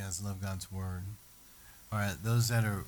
guys 0.00 0.22
love 0.22 0.40
God's 0.40 0.72
word. 0.72 1.02
All 1.92 1.98
right, 1.98 2.16
those 2.22 2.48
that 2.48 2.64
are 2.64 2.84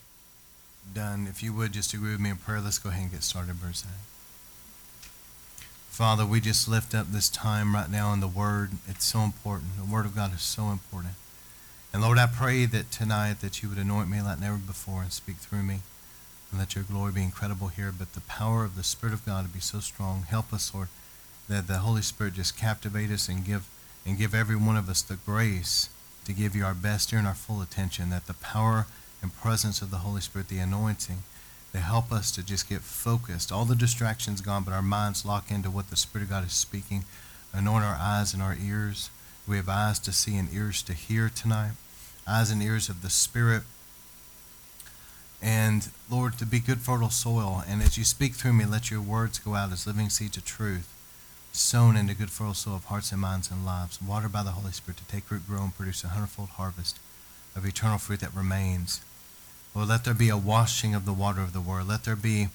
done, 0.94 1.26
if 1.28 1.42
you 1.42 1.52
would 1.52 1.72
just 1.72 1.92
agree 1.92 2.12
with 2.12 2.20
me 2.20 2.30
in 2.30 2.36
prayer, 2.36 2.60
let's 2.60 2.78
go 2.78 2.88
ahead 2.88 3.02
and 3.02 3.12
get 3.12 3.22
started, 3.22 3.54
verse 3.54 3.82
Bruce. 3.82 3.84
Father, 5.90 6.24
we 6.24 6.40
just 6.40 6.68
lift 6.68 6.94
up 6.94 7.08
this 7.08 7.28
time 7.28 7.74
right 7.74 7.90
now 7.90 8.14
in 8.14 8.20
the 8.20 8.28
Word. 8.28 8.72
It's 8.88 9.04
so 9.04 9.20
important. 9.20 9.76
The 9.76 9.92
Word 9.92 10.06
of 10.06 10.16
God 10.16 10.32
is 10.32 10.40
so 10.40 10.70
important. 10.70 11.14
And 11.92 12.00
Lord, 12.00 12.16
I 12.16 12.26
pray 12.26 12.64
that 12.64 12.90
tonight 12.90 13.40
that 13.40 13.62
you 13.62 13.68
would 13.68 13.78
anoint 13.78 14.08
me 14.08 14.22
like 14.22 14.40
never 14.40 14.56
before 14.56 15.02
and 15.02 15.12
speak 15.12 15.36
through 15.36 15.64
me. 15.64 15.80
And 16.50 16.58
let 16.58 16.74
your 16.74 16.84
glory 16.84 17.12
be 17.12 17.22
incredible 17.22 17.68
here. 17.68 17.92
But 17.96 18.14
the 18.14 18.22
power 18.22 18.64
of 18.64 18.74
the 18.74 18.82
Spirit 18.82 19.12
of 19.12 19.26
God 19.26 19.44
to 19.44 19.52
be 19.52 19.60
so 19.60 19.80
strong. 19.80 20.24
Help 20.28 20.50
us, 20.52 20.74
Lord, 20.74 20.88
that 21.48 21.66
the 21.66 21.78
Holy 21.78 22.02
Spirit 22.02 22.34
just 22.34 22.56
captivate 22.56 23.10
us 23.10 23.28
and 23.28 23.44
give 23.44 23.68
and 24.06 24.16
give 24.16 24.34
every 24.34 24.56
one 24.56 24.78
of 24.78 24.88
us 24.88 25.02
the 25.02 25.16
grace 25.16 25.90
to 26.24 26.32
give 26.32 26.54
you 26.54 26.64
our 26.64 26.74
best 26.74 27.10
here 27.10 27.18
and 27.18 27.28
our 27.28 27.34
full 27.34 27.62
attention. 27.62 28.10
That 28.10 28.26
the 28.26 28.34
power 28.34 28.86
and 29.20 29.34
presence 29.34 29.82
of 29.82 29.90
the 29.90 29.98
Holy 29.98 30.20
Spirit, 30.20 30.48
the 30.48 30.58
anointing, 30.58 31.22
to 31.72 31.78
help 31.78 32.12
us 32.12 32.30
to 32.32 32.42
just 32.42 32.68
get 32.68 32.80
focused. 32.80 33.50
All 33.50 33.64
the 33.64 33.74
distractions 33.74 34.40
gone, 34.40 34.64
but 34.64 34.74
our 34.74 34.82
minds 34.82 35.24
lock 35.24 35.50
into 35.50 35.70
what 35.70 35.90
the 35.90 35.96
Spirit 35.96 36.24
of 36.24 36.30
God 36.30 36.46
is 36.46 36.52
speaking. 36.52 37.04
Anoint 37.52 37.84
our 37.84 37.96
eyes 37.98 38.34
and 38.34 38.42
our 38.42 38.56
ears. 38.62 39.10
We 39.46 39.56
have 39.56 39.68
eyes 39.68 39.98
to 40.00 40.12
see 40.12 40.36
and 40.36 40.52
ears 40.52 40.82
to 40.82 40.92
hear 40.92 41.28
tonight 41.28 41.72
eyes 42.26 42.50
and 42.50 42.62
ears 42.62 42.88
of 42.88 43.02
the 43.02 43.10
Spirit. 43.10 43.62
And 45.40 45.88
Lord, 46.10 46.38
to 46.38 46.46
be 46.46 46.60
good, 46.60 46.80
fertile 46.80 47.10
soil. 47.10 47.64
And 47.66 47.82
as 47.82 47.98
you 47.98 48.04
speak 48.04 48.34
through 48.34 48.52
me, 48.52 48.64
let 48.64 48.90
your 48.90 49.00
words 49.00 49.38
go 49.38 49.54
out 49.54 49.72
as 49.72 49.86
living 49.86 50.08
seeds 50.08 50.36
of 50.36 50.44
truth, 50.44 50.88
sown 51.52 51.96
into 51.96 52.14
good, 52.14 52.30
fertile 52.30 52.54
soil 52.54 52.76
of 52.76 52.84
hearts 52.86 53.12
and 53.12 53.20
minds 53.20 53.50
and 53.50 53.64
lives, 53.64 54.00
watered 54.00 54.32
by 54.32 54.42
the 54.42 54.52
Holy 54.52 54.72
Spirit 54.72 54.96
to 54.98 55.04
take 55.04 55.30
root, 55.30 55.46
grow, 55.46 55.62
and 55.62 55.76
produce 55.76 56.02
a 56.02 56.08
hundredfold 56.08 56.50
harvest 56.50 56.98
of 57.54 57.66
eternal 57.66 57.98
fruit 57.98 58.20
that 58.20 58.34
remains. 58.34 59.02
Lord, 59.74 59.88
let 59.88 60.04
there 60.04 60.14
be 60.14 60.30
a 60.30 60.36
washing 60.36 60.94
of 60.94 61.04
the 61.04 61.12
water 61.12 61.42
of 61.42 61.52
the 61.52 61.60
Word. 61.60 61.86
Let 61.86 62.04
there 62.04 62.16
be 62.16 62.48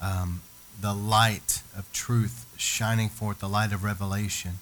um, 0.00 0.42
the 0.80 0.94
light 0.94 1.62
of 1.76 1.90
truth 1.92 2.46
shining 2.56 3.08
forth, 3.08 3.38
the 3.38 3.48
light 3.48 3.72
of 3.72 3.82
revelation. 3.82 4.58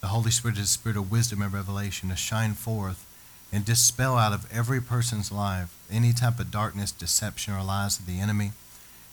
The 0.00 0.08
Holy 0.08 0.30
Spirit 0.30 0.58
is 0.58 0.64
the 0.64 0.68
spirit 0.68 0.98
of 0.98 1.10
wisdom 1.10 1.40
and 1.40 1.52
revelation 1.52 2.10
to 2.10 2.16
shine 2.16 2.52
forth 2.52 3.06
and 3.50 3.64
dispel 3.64 4.16
out 4.16 4.32
of 4.32 4.52
every 4.52 4.80
person's 4.80 5.32
life 5.32 5.74
any 5.90 6.12
type 6.12 6.38
of 6.38 6.50
darkness, 6.50 6.92
deception, 6.92 7.54
or 7.54 7.62
lies 7.62 7.98
of 7.98 8.06
the 8.06 8.20
enemy 8.20 8.52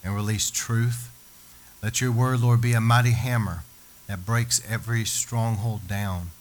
and 0.03 0.16
release 0.16 0.52
truth. 0.52 1.09
Let 1.81 2.02
your 2.02 2.11
word, 2.11 2.41
Lord, 2.41 2.59
be 2.59 2.73
a 2.73 2.81
mighty 2.81 3.11
hammer 3.11 3.64
that 4.12 4.26
breaks 4.26 4.62
every 4.70 5.06
stronghold 5.06 5.88
down. 5.88 6.31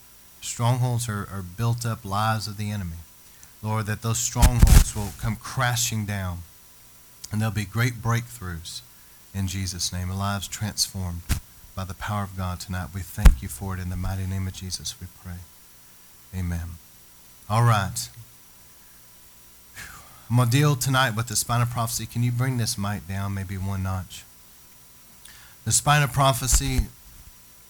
Strongholds 0.41 1.09
are, 1.09 1.29
are 1.33 1.45
built 1.57 1.87
up 1.87 2.05
lies 2.05 2.49
of 2.49 2.57
the 2.57 2.69
enemy. 2.69 2.97
Lord, 3.63 3.87
that 3.87 4.03
those 4.03 4.19
strongholds 4.19 4.97
will 4.97 5.13
come 5.21 5.37
crashing 5.37 6.05
down 6.05 6.39
and 7.31 7.41
there'll 7.41 7.55
be 7.55 7.65
great 7.65 8.03
breakthroughs 8.03 8.81
in 9.33 9.47
Jesus' 9.47 9.93
name, 9.93 10.11
lives 10.11 10.49
transformed 10.49 11.21
by 11.77 11.85
the 11.85 11.95
power 11.95 12.25
of 12.25 12.37
God 12.37 12.59
tonight. 12.59 12.89
We 12.93 13.03
thank 13.03 13.41
you 13.41 13.47
for 13.47 13.77
it 13.77 13.81
in 13.81 13.89
the 13.89 13.97
mighty 13.97 14.27
name 14.27 14.49
of 14.49 14.53
Jesus, 14.53 15.01
we 15.01 15.07
pray. 15.23 15.39
Amen. 16.37 16.71
All 17.49 17.63
right. 17.63 18.09
I'm 20.29 20.39
going 20.39 20.51
to 20.51 20.57
deal 20.57 20.75
tonight 20.75 21.15
with 21.15 21.29
the 21.29 21.37
spine 21.37 21.63
of 21.63 21.71
prophecy. 21.71 22.07
Can 22.07 22.25
you 22.25 22.33
bring 22.33 22.57
this 22.57 22.77
mic 22.77 23.07
down 23.07 23.33
maybe 23.33 23.57
one 23.57 23.85
notch? 23.85 24.25
The 25.65 25.71
spine 25.71 26.03
of 26.03 26.13
prophecy, 26.13 26.87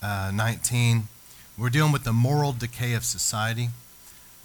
uh, 0.03 0.31
19. 0.34 1.09
We're 1.59 1.70
dealing 1.70 1.93
with 1.93 2.05
the 2.05 2.12
moral 2.12 2.53
decay 2.53 2.95
of 2.95 3.05
society, 3.05 3.69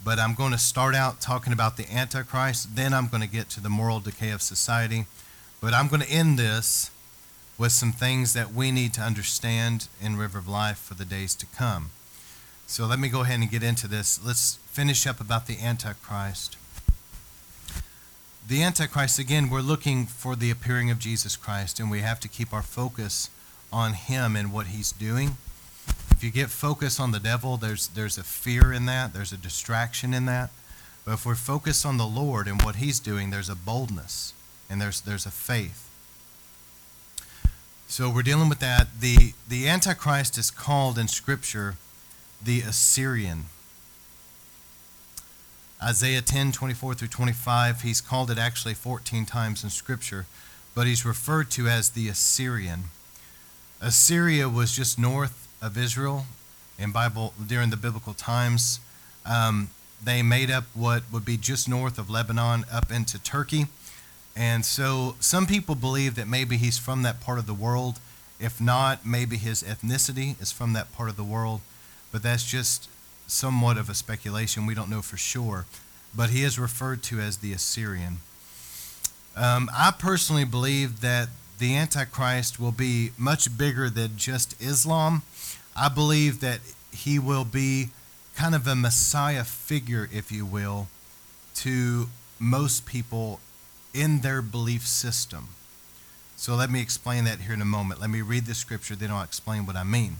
but 0.04 0.18
I'm 0.18 0.34
going 0.34 0.52
to 0.52 0.58
start 0.58 0.94
out 0.94 1.20
talking 1.20 1.52
about 1.52 1.76
the 1.76 1.90
Antichrist. 1.90 2.76
Then 2.76 2.92
I'm 2.92 3.08
going 3.08 3.22
to 3.22 3.28
get 3.28 3.48
to 3.50 3.60
the 3.60 3.70
moral 3.70 4.00
decay 4.00 4.30
of 4.30 4.42
society. 4.42 5.06
But 5.60 5.72
I'm 5.72 5.88
going 5.88 6.02
to 6.02 6.10
end 6.10 6.38
this 6.38 6.90
with 7.58 7.72
some 7.72 7.92
things 7.92 8.34
that 8.34 8.52
we 8.52 8.70
need 8.70 8.92
to 8.94 9.00
understand 9.00 9.88
in 10.00 10.16
River 10.16 10.38
of 10.38 10.46
Life 10.46 10.78
for 10.78 10.94
the 10.94 11.04
days 11.04 11.34
to 11.36 11.46
come. 11.46 11.90
So 12.66 12.84
let 12.84 12.98
me 12.98 13.08
go 13.08 13.22
ahead 13.22 13.40
and 13.40 13.50
get 13.50 13.62
into 13.62 13.88
this. 13.88 14.22
Let's 14.24 14.56
finish 14.66 15.06
up 15.06 15.20
about 15.20 15.46
the 15.46 15.58
Antichrist. 15.60 16.56
The 18.46 18.62
Antichrist, 18.62 19.18
again, 19.18 19.48
we're 19.48 19.60
looking 19.60 20.06
for 20.06 20.36
the 20.36 20.50
appearing 20.50 20.90
of 20.90 20.98
Jesus 20.98 21.36
Christ, 21.36 21.80
and 21.80 21.90
we 21.90 22.00
have 22.00 22.20
to 22.20 22.28
keep 22.28 22.52
our 22.52 22.62
focus 22.62 23.30
on 23.72 23.94
Him 23.94 24.36
and 24.36 24.52
what 24.52 24.68
He's 24.68 24.92
doing. 24.92 25.36
If 26.10 26.24
you 26.24 26.30
get 26.30 26.48
focused 26.50 26.98
on 26.98 27.12
the 27.12 27.20
devil, 27.20 27.56
there's, 27.56 27.88
there's 27.88 28.18
a 28.18 28.24
fear 28.24 28.72
in 28.72 28.86
that, 28.86 29.12
there's 29.12 29.32
a 29.32 29.36
distraction 29.36 30.14
in 30.14 30.26
that. 30.26 30.50
But 31.04 31.14
if 31.14 31.26
we're 31.26 31.34
focused 31.34 31.84
on 31.84 31.98
the 31.98 32.06
Lord 32.06 32.48
and 32.48 32.62
what 32.62 32.76
He's 32.76 32.98
doing, 32.98 33.30
there's 33.30 33.50
a 33.50 33.54
boldness 33.54 34.32
and 34.68 34.80
there's, 34.80 35.00
there's 35.00 35.26
a 35.26 35.30
faith. 35.30 35.82
So 37.88 38.10
we're 38.10 38.22
dealing 38.22 38.48
with 38.48 38.58
that. 38.58 38.88
The, 39.00 39.34
the 39.48 39.68
Antichrist 39.68 40.36
is 40.38 40.50
called 40.50 40.98
in 40.98 41.06
Scripture 41.06 41.76
the 42.42 42.60
Assyrian. 42.60 43.46
Isaiah 45.82 46.22
10, 46.22 46.52
24 46.52 46.94
through 46.94 47.08
25, 47.08 47.82
he's 47.82 48.00
called 48.00 48.30
it 48.30 48.38
actually 48.38 48.74
14 48.74 49.26
times 49.26 49.62
in 49.62 49.70
Scripture, 49.70 50.26
but 50.74 50.86
he's 50.86 51.04
referred 51.04 51.50
to 51.52 51.68
as 51.68 51.90
the 51.90 52.08
Assyrian. 52.08 52.84
Assyria 53.86 54.48
was 54.48 54.72
just 54.72 54.98
north 54.98 55.48
of 55.62 55.78
Israel 55.78 56.26
in 56.78 56.92
Bible 56.92 57.32
during 57.46 57.70
the 57.70 57.76
biblical 57.76 58.12
times. 58.12 58.80
Um, 59.24 59.70
they 60.02 60.22
made 60.22 60.50
up 60.50 60.64
what 60.74 61.04
would 61.12 61.24
be 61.24 61.36
just 61.36 61.68
north 61.68 61.98
of 61.98 62.10
Lebanon 62.10 62.64
up 62.70 62.90
into 62.90 63.22
Turkey. 63.22 63.66
And 64.36 64.64
so 64.64 65.16
some 65.20 65.46
people 65.46 65.74
believe 65.74 66.16
that 66.16 66.28
maybe 66.28 66.58
he's 66.58 66.78
from 66.78 67.02
that 67.02 67.20
part 67.20 67.38
of 67.38 67.46
the 67.46 67.54
world. 67.54 68.00
If 68.38 68.60
not, 68.60 69.06
maybe 69.06 69.36
his 69.38 69.62
ethnicity 69.62 70.40
is 70.42 70.52
from 70.52 70.74
that 70.74 70.92
part 70.92 71.08
of 71.08 71.16
the 71.16 71.24
world 71.24 71.62
but 72.16 72.22
that's 72.22 72.46
just 72.46 72.88
somewhat 73.26 73.76
of 73.76 73.90
a 73.90 73.94
speculation. 73.94 74.64
We 74.64 74.74
don't 74.74 74.88
know 74.88 75.02
for 75.02 75.18
sure. 75.18 75.66
But 76.14 76.30
he 76.30 76.44
is 76.44 76.58
referred 76.58 77.02
to 77.04 77.20
as 77.20 77.38
the 77.38 77.52
Assyrian. 77.52 78.20
Um, 79.36 79.68
I 79.70 79.90
personally 79.90 80.44
believe 80.44 81.02
that 81.02 81.28
the 81.58 81.76
Antichrist 81.76 82.60
will 82.60 82.72
be 82.72 83.10
much 83.16 83.56
bigger 83.56 83.88
than 83.88 84.16
just 84.16 84.60
Islam. 84.60 85.22
I 85.74 85.88
believe 85.88 86.40
that 86.40 86.60
he 86.92 87.18
will 87.18 87.44
be 87.44 87.90
kind 88.34 88.54
of 88.54 88.66
a 88.66 88.74
Messiah 88.74 89.44
figure, 89.44 90.08
if 90.12 90.30
you 90.30 90.44
will, 90.44 90.88
to 91.56 92.08
most 92.38 92.84
people 92.84 93.40
in 93.94 94.20
their 94.20 94.42
belief 94.42 94.86
system. 94.86 95.48
So 96.36 96.54
let 96.54 96.70
me 96.70 96.82
explain 96.82 97.24
that 97.24 97.40
here 97.40 97.54
in 97.54 97.62
a 97.62 97.66
moment. 97.66 98.00
Let 98.00 98.10
me 98.10 98.20
read 98.20 98.44
the 98.44 98.54
scripture, 98.54 98.94
then 98.94 99.10
I'll 99.10 99.22
explain 99.22 99.64
what 99.64 99.76
I 99.76 99.84
mean. 99.84 100.16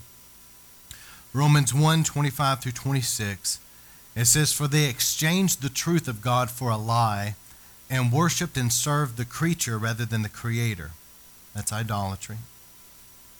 Romans 1.34 1.74
1 1.74 2.04
25 2.04 2.62
through 2.62 2.72
26. 2.72 3.60
It 4.14 4.24
says, 4.24 4.54
For 4.54 4.66
they 4.66 4.88
exchanged 4.88 5.60
the 5.60 5.68
truth 5.68 6.08
of 6.08 6.22
God 6.22 6.50
for 6.50 6.70
a 6.70 6.78
lie 6.78 7.34
and 7.90 8.10
worshiped 8.10 8.56
and 8.56 8.72
served 8.72 9.18
the 9.18 9.26
creature 9.26 9.76
rather 9.76 10.06
than 10.06 10.22
the 10.22 10.30
creator. 10.30 10.92
That's 11.56 11.72
idolatry. 11.72 12.36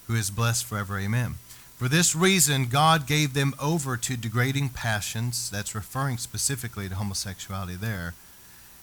Who 0.07 0.15
is 0.15 0.31
blessed 0.31 0.65
forever. 0.65 0.99
Amen. 0.99 1.35
For 1.77 1.87
this 1.87 2.17
reason, 2.17 2.67
God 2.67 3.07
gave 3.07 3.35
them 3.35 3.55
over 3.61 3.99
to 3.99 4.17
degrading 4.17 4.71
passions. 4.71 5.51
That's 5.51 5.75
referring 5.75 6.17
specifically 6.17 6.89
to 6.89 6.95
homosexuality 6.95 7.77
there. 7.77 8.15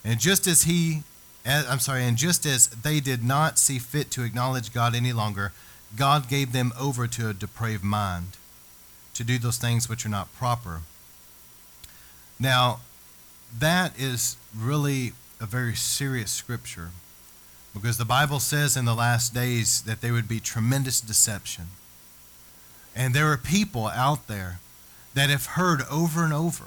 And 0.05 0.19
just 0.19 0.45
as 0.45 0.63
he, 0.63 1.01
I'm 1.43 1.79
sorry, 1.79 2.03
and 2.05 2.15
just 2.15 2.45
as 2.45 2.67
they 2.67 2.99
did 2.99 3.23
not 3.23 3.57
see 3.57 3.79
fit 3.79 4.11
to 4.11 4.23
acknowledge 4.23 4.71
God 4.71 4.93
any 4.93 5.13
longer, 5.13 5.51
God 5.95 6.29
gave 6.29 6.51
them 6.51 6.71
over 6.79 7.07
to 7.07 7.29
a 7.29 7.33
depraved 7.33 7.83
mind 7.83 8.37
to 9.15 9.23
do 9.23 9.39
those 9.39 9.57
things 9.57 9.89
which 9.89 10.05
are 10.05 10.09
not 10.09 10.31
proper. 10.35 10.81
Now, 12.39 12.81
that 13.57 13.99
is 13.99 14.37
really 14.55 15.13
a 15.41 15.47
very 15.47 15.75
serious 15.75 16.31
scripture 16.31 16.89
because 17.73 17.97
the 17.97 18.05
Bible 18.05 18.39
says 18.39 18.77
in 18.77 18.85
the 18.85 18.93
last 18.93 19.33
days 19.33 19.81
that 19.83 20.01
there 20.01 20.13
would 20.13 20.27
be 20.27 20.39
tremendous 20.39 21.01
deception. 21.01 21.65
And 22.95 23.13
there 23.13 23.31
are 23.31 23.37
people 23.37 23.87
out 23.87 24.27
there 24.27 24.59
that 25.15 25.29
have 25.29 25.47
heard 25.47 25.81
over 25.89 26.23
and 26.23 26.33
over 26.33 26.65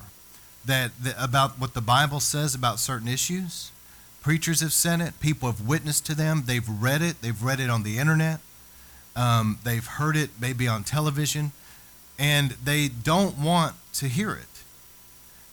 that, 0.65 0.91
that 1.03 1.15
about 1.19 1.61
what 1.61 1.75
the 1.75 1.81
Bible 1.81 2.21
says 2.21 2.55
about 2.55 2.81
certain 2.81 3.09
issues. 3.09 3.71
Preachers 4.23 4.61
have 4.61 4.73
said 4.73 5.01
it. 5.01 5.21
People 5.21 5.51
have 5.51 5.61
witnessed 5.61 6.05
to 6.07 6.15
them. 6.15 6.45
They've 6.47 6.69
read 6.69 7.03
it. 7.03 7.23
They've 7.23 7.41
read 7.41 7.61
it 7.61 7.71
on 7.71 7.85
the 7.85 7.99
internet. 7.99 8.41
Um, 9.15 9.59
they've 9.63 9.87
heard 9.87 10.17
it 10.17 10.31
maybe 10.41 10.67
on 10.67 10.83
television 10.83 11.53
and 12.19 12.53
they 12.63 12.89
don't 12.89 13.39
want 13.39 13.75
to 13.95 14.09
hear 14.09 14.33
it. 14.33 14.45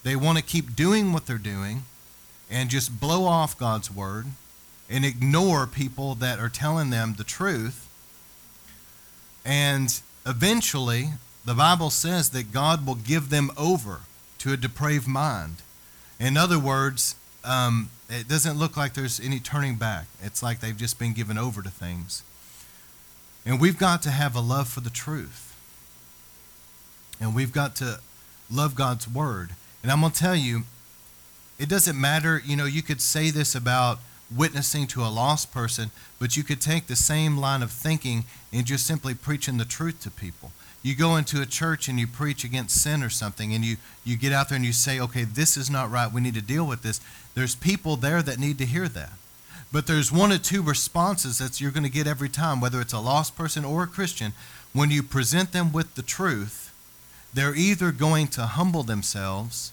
They 0.04 0.16
want 0.16 0.38
to 0.38 0.44
keep 0.44 0.76
doing 0.76 1.14
what 1.14 1.26
they're 1.26 1.38
doing 1.38 1.84
and 2.50 2.70
just 2.70 3.00
blow 3.00 3.26
off 3.26 3.58
God's 3.58 3.92
word 3.92 4.28
and 4.94 5.04
ignore 5.04 5.66
people 5.66 6.14
that 6.14 6.38
are 6.38 6.50
telling 6.50 6.92
them 6.92 7.16
the 7.18 7.24
truth. 7.24 7.90
And 9.44 10.00
eventually, 10.24 11.10
the 11.44 11.56
Bible 11.56 11.90
says 11.90 12.30
that 12.30 12.52
God 12.52 12.86
will 12.86 12.96
give 12.96 13.32
them 13.32 13.50
over 13.58 14.02
to 14.38 14.54
a 14.54 14.58
depraved 14.58 15.08
mind. 15.08 15.64
In 16.20 16.38
other 16.38 16.60
words, 16.60 17.16
um, 17.44 17.90
it 18.08 18.28
doesn't 18.28 18.60
look 18.60 18.78
like 18.78 18.94
there's 18.94 19.20
any 19.20 19.40
turning 19.40 19.78
back. 19.78 20.06
It's 20.22 20.44
like 20.44 20.60
they've 20.60 20.78
just 20.78 21.00
been 21.00 21.14
given 21.14 21.40
over 21.40 21.64
to 21.64 21.72
things. 21.72 22.22
And 23.48 23.60
we've 23.60 23.80
got 23.80 24.04
to 24.04 24.12
have 24.12 24.36
a 24.36 24.42
love 24.42 24.68
for 24.68 24.82
the 24.82 24.92
truth. 24.92 25.60
And 27.20 27.34
we've 27.34 27.52
got 27.52 27.76
to 27.78 28.00
love 28.52 28.76
God's 28.76 29.08
word. 29.08 29.56
And 29.82 29.92
I'm 29.92 30.02
going 30.02 30.12
to 30.12 30.20
tell 30.20 30.36
you, 30.36 30.64
it 31.58 31.68
doesn't 31.68 32.00
matter, 32.00 32.40
you 32.46 32.56
know, 32.56 32.66
you 32.66 32.84
could 32.84 33.02
say 33.02 33.32
this 33.32 33.56
about 33.56 34.00
witnessing 34.36 34.88
to 34.88 35.04
a 35.04 35.10
lost 35.10 35.52
person, 35.52 35.92
but 36.20 36.36
you 36.36 36.44
could 36.44 36.62
take 36.62 36.88
the 36.88 36.96
same 36.96 37.38
line 37.38 37.62
of 37.62 37.72
thinking 37.72 38.26
and 38.52 38.66
just 38.66 38.86
simply 38.86 39.14
preaching 39.14 39.58
the 39.58 39.66
truth 39.66 40.02
to 40.02 40.12
people. 40.12 40.52
You 40.82 40.96
go 40.96 41.16
into 41.16 41.42
a 41.42 41.46
church 41.46 41.88
and 41.88 42.00
you 42.00 42.08
preach 42.08 42.44
against 42.44 42.82
sin 42.82 43.04
or 43.04 43.10
something, 43.10 43.54
and 43.54 43.64
you, 43.64 43.78
you 44.04 44.18
get 44.18 44.34
out 44.34 44.50
there 44.50 44.58
and 44.58 44.66
you 44.66 44.74
say, 44.74 45.00
okay, 45.00 45.24
this 45.24 45.56
is 45.56 45.70
not 45.70 45.90
right. 45.90 46.12
We 46.12 46.22
need 46.22 46.34
to 46.36 46.42
deal 46.42 46.68
with 46.68 46.82
this. 46.82 47.00
There's 47.36 47.56
people 47.56 47.96
there 47.96 48.22
that 48.22 48.40
need 48.40 48.58
to 48.58 48.66
hear 48.66 48.90
that. 48.90 49.12
But 49.72 49.88
there's 49.88 50.12
one 50.12 50.32
or 50.32 50.38
two 50.38 50.62
responses 50.62 51.38
that 51.40 51.60
you're 51.60 51.72
going 51.72 51.86
to 51.86 51.90
get 51.90 52.06
every 52.06 52.30
time, 52.30 52.60
whether 52.60 52.82
it's 52.82 52.94
a 52.94 53.00
lost 53.00 53.36
person 53.36 53.66
or 53.66 53.84
a 53.84 53.88
Christian. 53.88 54.34
When 54.74 54.92
you 54.92 55.02
present 55.02 55.52
them 55.52 55.72
with 55.72 55.96
the 55.96 56.02
truth, 56.02 56.74
they're 57.34 57.56
either 57.56 57.92
going 57.92 58.28
to 58.30 58.42
humble 58.42 58.84
themselves 58.84 59.72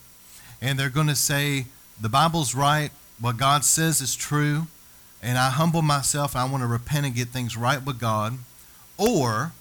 and 0.62 0.78
they're 0.78 0.90
going 0.90 1.08
to 1.08 1.16
say, 1.16 1.66
the 2.00 2.08
Bible's 2.08 2.54
right, 2.54 2.90
what 3.20 3.36
God 3.36 3.64
says 3.64 4.00
is 4.00 4.16
true, 4.16 4.66
and 5.22 5.36
I 5.36 5.50
humble 5.50 5.82
myself, 5.82 6.34
I 6.34 6.44
want 6.50 6.62
to 6.62 6.66
repent 6.66 7.06
and 7.06 7.14
get 7.14 7.28
things 7.28 7.56
right 7.56 7.84
with 7.84 8.00
God, 8.00 8.38
or 8.96 9.52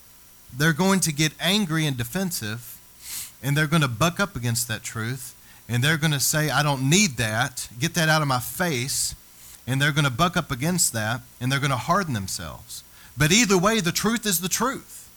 they're 0.55 0.73
going 0.73 1.01
to 1.01 1.11
get 1.11 1.33
angry 1.39 1.85
and 1.85 1.97
defensive, 1.97 2.79
and 3.43 3.55
they're 3.55 3.67
going 3.67 3.81
to 3.81 3.87
buck 3.87 4.19
up 4.19 4.35
against 4.35 4.67
that 4.67 4.83
truth, 4.83 5.35
and 5.67 5.83
they're 5.83 5.97
going 5.97 6.13
to 6.13 6.19
say, 6.19 6.49
I 6.49 6.63
don't 6.63 6.89
need 6.89 7.17
that, 7.17 7.69
get 7.79 7.93
that 7.95 8.09
out 8.09 8.21
of 8.21 8.27
my 8.27 8.39
face, 8.39 9.13
and 9.67 9.81
they're 9.81 9.91
going 9.91 10.05
to 10.05 10.11
buck 10.11 10.37
up 10.37 10.51
against 10.51 10.93
that, 10.93 11.21
and 11.39 11.51
they're 11.51 11.59
going 11.59 11.69
to 11.69 11.77
harden 11.77 12.13
themselves. 12.13 12.83
But 13.17 13.31
either 13.31 13.57
way, 13.57 13.81
the 13.81 13.91
truth 13.91 14.25
is 14.25 14.39
the 14.39 14.49
truth. 14.49 15.09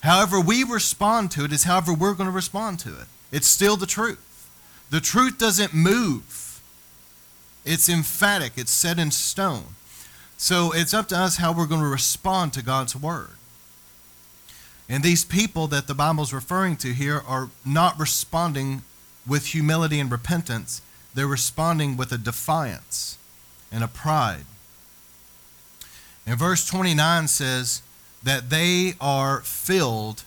However, 0.00 0.40
we 0.40 0.64
respond 0.64 1.30
to 1.32 1.44
it 1.44 1.52
is 1.52 1.64
however 1.64 1.92
we're 1.92 2.14
going 2.14 2.28
to 2.28 2.34
respond 2.34 2.78
to 2.80 2.90
it. 2.90 3.06
It's 3.30 3.46
still 3.46 3.76
the 3.76 3.86
truth. 3.86 4.50
The 4.90 5.00
truth 5.00 5.38
doesn't 5.38 5.74
move. 5.74 6.45
It's 7.66 7.88
emphatic, 7.88 8.52
it's 8.56 8.70
set 8.70 8.98
in 8.98 9.10
stone. 9.10 9.74
So 10.38 10.72
it's 10.72 10.94
up 10.94 11.08
to 11.08 11.16
us 11.16 11.38
how 11.38 11.52
we're 11.52 11.66
going 11.66 11.80
to 11.80 11.86
respond 11.88 12.52
to 12.52 12.62
God's 12.62 12.94
word. 12.94 13.30
And 14.88 15.02
these 15.02 15.24
people 15.24 15.66
that 15.68 15.88
the 15.88 15.94
Bible's 15.94 16.32
referring 16.32 16.76
to 16.76 16.92
here 16.92 17.20
are 17.26 17.50
not 17.64 17.98
responding 17.98 18.82
with 19.26 19.46
humility 19.46 19.98
and 19.98 20.10
repentance, 20.10 20.80
they're 21.12 21.26
responding 21.26 21.96
with 21.96 22.12
a 22.12 22.18
defiance 22.18 23.18
and 23.72 23.82
a 23.82 23.88
pride. 23.88 24.44
And 26.24 26.38
verse 26.38 26.64
29 26.66 27.26
says 27.26 27.82
that 28.22 28.48
they 28.48 28.94
are 29.00 29.40
filled 29.40 30.22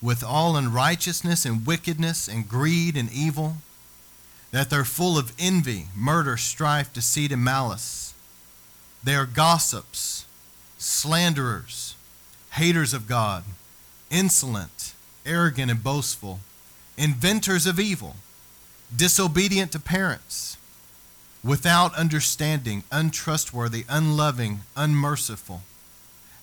with 0.00 0.22
all 0.22 0.56
unrighteousness 0.56 1.44
and 1.44 1.66
wickedness 1.66 2.28
and 2.28 2.48
greed 2.48 2.96
and 2.96 3.10
evil 3.12 3.56
that 4.50 4.70
they're 4.70 4.84
full 4.84 5.18
of 5.18 5.32
envy, 5.38 5.86
murder, 5.94 6.36
strife, 6.36 6.92
deceit, 6.92 7.32
and 7.32 7.44
malice. 7.44 8.14
They 9.04 9.14
are 9.14 9.26
gossips, 9.26 10.24
slanderers, 10.78 11.94
haters 12.52 12.94
of 12.94 13.06
God, 13.06 13.44
insolent, 14.10 14.94
arrogant, 15.26 15.70
and 15.70 15.82
boastful, 15.82 16.40
inventors 16.96 17.66
of 17.66 17.78
evil, 17.78 18.16
disobedient 18.94 19.72
to 19.72 19.78
parents, 19.78 20.56
without 21.44 21.94
understanding, 21.94 22.82
untrustworthy, 22.90 23.84
unloving, 23.88 24.60
unmerciful. 24.76 25.62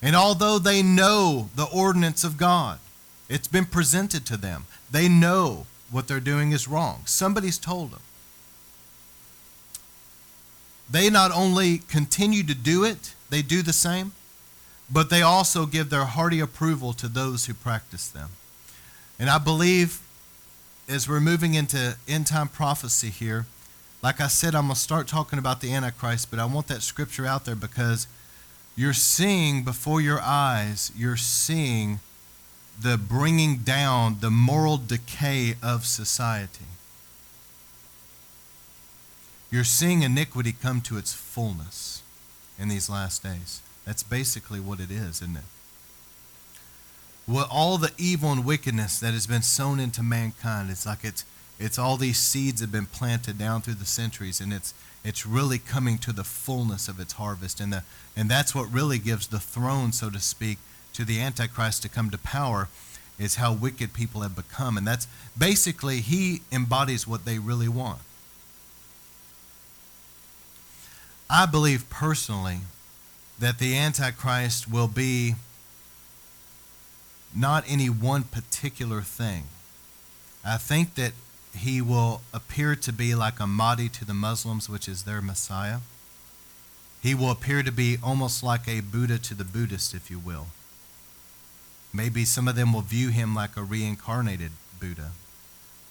And 0.02 0.16
although 0.16 0.60
they 0.60 0.84
know 0.84 1.50
the 1.56 1.66
ordinance 1.66 2.24
of 2.24 2.38
God, 2.38 2.80
it's 3.28 3.48
been 3.48 3.66
presented 3.66 4.26
to 4.28 4.38
them, 4.38 4.68
they 4.90 5.10
know 5.10 5.66
what 5.96 6.10
they're 6.10 6.20
doing 6.20 6.52
is 6.52 6.68
wrong. 6.68 7.04
Somebody's 7.06 7.58
told 7.58 7.92
them. 7.92 8.02
They 10.92 11.10
not 11.10 11.32
only 11.32 11.78
continue 11.78 12.44
to 12.44 12.54
do 12.54 12.84
it, 12.84 13.16
they 13.30 13.42
do 13.42 13.62
the 13.62 13.72
same, 13.72 14.12
but 14.92 15.10
they 15.10 15.22
also 15.22 15.66
give 15.66 15.90
their 15.90 16.04
hearty 16.04 16.42
approval 16.42 16.92
to 16.92 17.08
those 17.08 17.46
who 17.46 17.54
practice 17.54 18.10
them. 18.10 18.32
And 19.18 19.30
I 19.30 19.38
believe 19.38 20.02
as 20.90 21.08
we're 21.08 21.22
moving 21.22 21.54
into 21.54 21.96
end 22.10 22.28
time 22.28 22.50
prophecy 22.50 23.10
here, 23.10 23.46
like 24.04 24.20
I 24.20 24.28
said, 24.28 24.54
I'm 24.54 24.64
going 24.64 24.76
to 24.76 24.80
start 24.80 25.08
talking 25.08 25.40
about 25.40 25.62
the 25.62 25.74
Antichrist, 25.74 26.30
but 26.30 26.40
I 26.40 26.46
want 26.46 26.68
that 26.68 26.82
scripture 26.82 27.26
out 27.26 27.46
there 27.46 27.56
because 27.56 28.06
you're 28.76 28.92
seeing 28.92 29.64
before 29.64 30.02
your 30.02 30.20
eyes, 30.20 30.92
you're 30.94 31.16
seeing 31.16 32.02
the 32.80 32.98
bringing 32.98 33.58
down, 33.58 34.18
the 34.20 34.32
moral 34.32 34.78
decay 34.78 35.56
of 35.64 35.86
society. 35.86 36.66
You're 39.52 39.64
seeing 39.64 40.02
iniquity 40.02 40.52
come 40.52 40.82
to 40.82 40.98
its 40.98 41.14
fullness 41.14 42.04
in 42.60 42.68
these 42.68 42.90
last 42.90 43.24
days. 43.24 43.62
That's 43.86 44.04
basically 44.04 44.60
what 44.60 44.80
it 44.80 44.92
is, 44.92 45.22
isn't 45.22 45.38
it? 45.38 45.44
Well, 47.28 47.48
all 47.50 47.78
the 47.78 47.92
evil 47.98 48.32
and 48.32 48.46
wickedness 48.46 49.00
that 49.00 49.14
has 49.14 49.28
been 49.28 49.42
sown 49.42 49.80
into 49.80 50.04
mankind, 50.04 50.70
it's 50.70 50.86
like 50.86 51.04
it's 51.04 51.26
it's 51.58 51.80
all 51.80 51.96
these 51.96 52.18
seeds 52.18 52.60
have 52.62 52.72
been 52.72 52.86
planted 52.86 53.38
down 53.38 53.62
through 53.62 53.76
the 53.76 53.86
centuries, 53.86 54.42
and 54.42 54.52
it's 54.52 54.74
it's 55.04 55.26
really 55.26 55.58
coming 55.58 55.98
to 56.00 56.12
the 56.12 56.24
fullness 56.24 56.88
of 56.88 57.00
its 57.00 57.14
harvest, 57.14 57.60
and 57.60 57.74
the 57.74 57.84
and 58.16 58.30
that's 58.30 58.54
what 58.54 58.72
really 58.72 59.00
gives 59.00 59.28
the 59.28 59.40
throne, 59.40 59.92
so 59.92 60.10
to 60.10 60.20
speak, 60.20 60.58
to 60.96 61.06
the 61.06 61.22
Antichrist 61.22 61.82
to 61.84 61.90
come 61.90 62.10
to 62.10 62.18
power 62.18 62.70
is 63.18 63.36
how 63.36 63.54
wicked 63.54 63.94
people 63.94 64.22
have 64.22 64.36
become. 64.36 64.78
And 64.78 64.86
that's 64.86 65.08
basically, 65.38 66.02
he 66.02 66.42
embodies 66.52 67.08
what 67.08 67.26
they 67.26 67.40
really 67.40 67.68
want. 67.68 68.00
I 71.30 71.46
believe 71.46 71.90
personally 71.90 72.60
that 73.40 73.60
the 73.60 73.76
Antichrist 73.78 74.70
will 74.70 74.88
be 74.88 75.36
not 77.36 77.64
any 77.68 77.90
one 77.90 78.24
particular 78.24 79.02
thing. 79.02 79.46
I 80.46 80.58
think 80.58 80.96
that 80.96 81.14
he 81.58 81.82
will 81.82 82.22
appear 82.34 82.76
to 82.76 82.94
be 82.94 83.16
like 83.16 83.40
a 83.40 83.48
Mahdi 83.48 83.90
to 83.90 84.06
the 84.06 84.14
Muslims, 84.14 84.70
which 84.70 84.88
is 84.88 85.04
their 85.04 85.22
Messiah. 85.22 85.80
He 87.02 87.16
will 87.16 87.32
appear 87.32 87.64
to 87.64 87.72
be 87.72 87.98
almost 88.02 88.44
like 88.44 88.68
a 88.68 88.82
Buddha 88.82 89.18
to 89.20 89.34
the 89.34 89.44
Buddhist, 89.44 89.94
if 89.94 90.10
you 90.10 90.20
will. 90.20 90.48
Maybe 91.96 92.26
some 92.26 92.48
of 92.48 92.56
them 92.56 92.74
will 92.74 92.82
view 92.82 93.10
him 93.10 93.34
like 93.34 93.56
a 93.56 93.64
reincarnated 93.64 94.52
Buddha. 94.80 95.12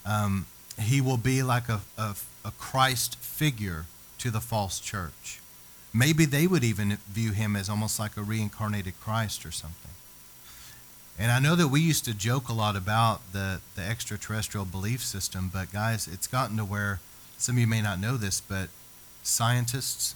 Um, 0.05 0.45
he 0.79 1.01
will 1.01 1.17
be 1.17 1.41
like 1.41 1.67
a, 1.69 1.81
a, 1.97 2.15
a 2.43 2.51
Christ 2.51 3.17
figure 3.17 3.85
to 4.19 4.29
the 4.29 4.41
false 4.41 4.79
church. 4.79 5.41
Maybe 5.93 6.25
they 6.25 6.45
would 6.45 6.63
even 6.63 6.97
view 7.07 7.31
him 7.31 7.55
as 7.55 7.69
almost 7.69 7.99
like 7.99 8.17
a 8.17 8.21
reincarnated 8.21 8.99
Christ 8.99 9.45
or 9.45 9.51
something. 9.51 9.91
And 11.17 11.31
I 11.31 11.39
know 11.39 11.55
that 11.55 11.69
we 11.69 11.79
used 11.79 12.03
to 12.05 12.13
joke 12.13 12.49
a 12.49 12.53
lot 12.53 12.75
about 12.75 13.21
the, 13.31 13.61
the 13.75 13.81
extraterrestrial 13.81 14.65
belief 14.65 15.01
system, 15.01 15.49
but 15.51 15.71
guys, 15.71 16.07
it's 16.07 16.27
gotten 16.27 16.57
to 16.57 16.65
where 16.65 16.99
some 17.37 17.55
of 17.55 17.59
you 17.61 17.67
may 17.67 17.81
not 17.81 17.99
know 17.99 18.17
this, 18.17 18.41
but 18.41 18.67
scientists, 19.23 20.13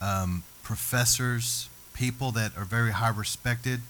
um, 0.00 0.44
professors, 0.62 1.68
people 1.92 2.30
that 2.30 2.56
are 2.56 2.64
very 2.64 2.92
high 2.92 3.08
respected, 3.08 3.80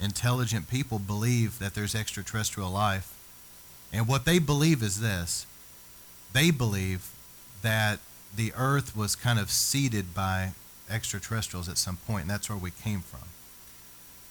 intelligent 0.00 0.68
people 0.68 0.98
believe 0.98 1.58
that 1.58 1.74
there's 1.74 1.94
extraterrestrial 1.94 2.70
life. 2.70 3.14
And 3.92 4.08
what 4.08 4.24
they 4.24 4.38
believe 4.38 4.82
is 4.82 5.00
this 5.00 5.46
they 6.32 6.50
believe 6.50 7.10
that 7.62 7.98
the 8.34 8.52
earth 8.56 8.96
was 8.96 9.16
kind 9.16 9.38
of 9.38 9.50
seeded 9.50 10.14
by 10.14 10.52
extraterrestrials 10.88 11.68
at 11.68 11.78
some 11.78 11.96
point, 11.96 12.22
and 12.22 12.30
that's 12.30 12.48
where 12.48 12.58
we 12.58 12.70
came 12.70 13.00
from. 13.00 13.28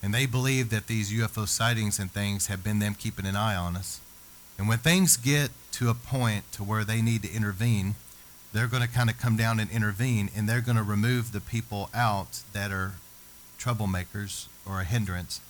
And 0.02 0.14
they 0.14 0.26
believe 0.26 0.70
that 0.70 0.88
these 0.88 1.12
UFO 1.12 1.48
sightings 1.48 2.00
and 2.00 2.10
things 2.10 2.48
have 2.48 2.64
been 2.64 2.80
them 2.80 2.96
keeping 2.96 3.26
an 3.26 3.36
eye 3.36 3.56
on 3.56 3.76
us. 3.76 4.00
And 4.58 4.68
when 4.68 4.78
things 4.78 5.18
get 5.18 5.52
to 5.74 5.90
a 5.90 5.94
point 5.94 6.50
to 6.54 6.64
where 6.64 6.86
they 6.86 7.02
need 7.02 7.24
to 7.24 7.32
intervene, 7.32 7.96
they're 8.54 8.68
going 8.68 8.82
to 8.82 8.90
kind 8.90 9.10
of 9.10 9.20
come 9.20 9.36
down 9.36 9.60
and 9.60 9.70
intervene, 9.70 10.30
and 10.36 10.48
they're 10.48 10.62
going 10.62 10.78
to 10.78 10.84
remove 10.84 11.34
the 11.34 11.42
people 11.42 11.90
out 11.94 12.44
that 12.54 12.72
are 12.72 12.94
troublemakers 13.60 14.48
or 14.66 14.80
a 14.80 14.86
hindrance 14.86 15.42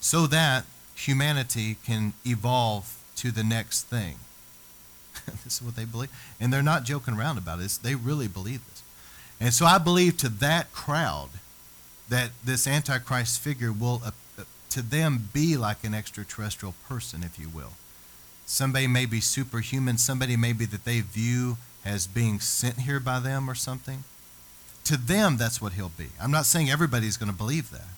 so 0.00 0.26
that 0.26 0.64
humanity 0.94 1.76
can 1.84 2.12
evolve 2.24 2.98
to 3.16 3.30
the 3.30 3.44
next 3.44 3.84
thing. 3.84 4.16
this 5.44 5.60
is 5.60 5.62
what 5.62 5.76
they 5.76 5.84
believe. 5.84 6.10
And 6.40 6.52
they're 6.52 6.62
not 6.62 6.84
joking 6.84 7.14
around 7.14 7.38
about 7.38 7.58
this. 7.58 7.76
They 7.76 7.94
really 7.94 8.28
believe 8.28 8.66
this. 8.68 8.82
And 9.40 9.54
so 9.54 9.66
I 9.66 9.78
believe 9.78 10.16
to 10.18 10.28
that 10.28 10.72
crowd 10.72 11.30
that 12.08 12.30
this 12.44 12.66
Antichrist 12.66 13.40
figure 13.40 13.72
will, 13.72 14.02
uh, 14.04 14.10
uh, 14.38 14.44
to 14.70 14.82
them, 14.82 15.28
be 15.32 15.56
like 15.56 15.84
an 15.84 15.94
extraterrestrial 15.94 16.74
person, 16.88 17.22
if 17.22 17.38
you 17.38 17.48
will. 17.48 17.72
Somebody 18.46 18.86
may 18.86 19.04
be 19.04 19.20
superhuman. 19.20 19.98
Somebody 19.98 20.36
maybe 20.36 20.64
that 20.64 20.84
they 20.84 21.00
view 21.00 21.58
as 21.84 22.06
being 22.06 22.40
sent 22.40 22.80
here 22.80 22.98
by 22.98 23.20
them 23.20 23.48
or 23.48 23.54
something. 23.54 24.04
To 24.84 24.96
them, 24.96 25.36
that's 25.36 25.60
what 25.60 25.74
he'll 25.74 25.90
be. 25.90 26.08
I'm 26.20 26.30
not 26.30 26.46
saying 26.46 26.70
everybody's 26.70 27.18
going 27.18 27.30
to 27.30 27.36
believe 27.36 27.70
that. 27.72 27.88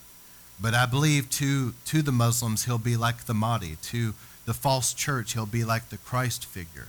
But 0.60 0.74
I 0.74 0.86
believe 0.86 1.30
to, 1.30 1.74
to 1.86 2.02
the 2.02 2.12
Muslims, 2.12 2.66
he'll 2.66 2.78
be 2.78 2.96
like 2.96 3.24
the 3.24 3.34
Mahdi. 3.34 3.76
To 3.84 4.14
the 4.44 4.54
false 4.54 4.92
church, 4.92 5.32
he'll 5.32 5.46
be 5.46 5.64
like 5.64 5.88
the 5.88 5.96
Christ 5.96 6.44
figure. 6.44 6.88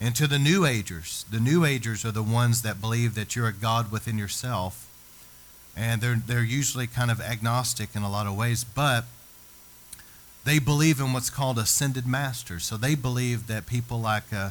And 0.00 0.14
to 0.16 0.26
the 0.26 0.38
New 0.38 0.66
Agers, 0.66 1.24
the 1.30 1.40
New 1.40 1.64
Agers 1.64 2.04
are 2.04 2.12
the 2.12 2.22
ones 2.22 2.62
that 2.62 2.80
believe 2.80 3.14
that 3.14 3.34
you're 3.34 3.48
a 3.48 3.52
God 3.52 3.90
within 3.90 4.18
yourself. 4.18 4.88
And 5.76 6.00
they're, 6.00 6.22
they're 6.26 6.42
usually 6.42 6.86
kind 6.86 7.10
of 7.10 7.20
agnostic 7.20 7.94
in 7.94 8.02
a 8.02 8.10
lot 8.10 8.26
of 8.26 8.36
ways, 8.36 8.64
but 8.64 9.04
they 10.44 10.58
believe 10.58 11.00
in 11.00 11.12
what's 11.12 11.28
called 11.28 11.58
ascended 11.58 12.06
masters. 12.06 12.64
So 12.64 12.76
they 12.76 12.94
believe 12.94 13.46
that 13.48 13.66
people 13.66 14.00
like, 14.00 14.32
uh, 14.32 14.50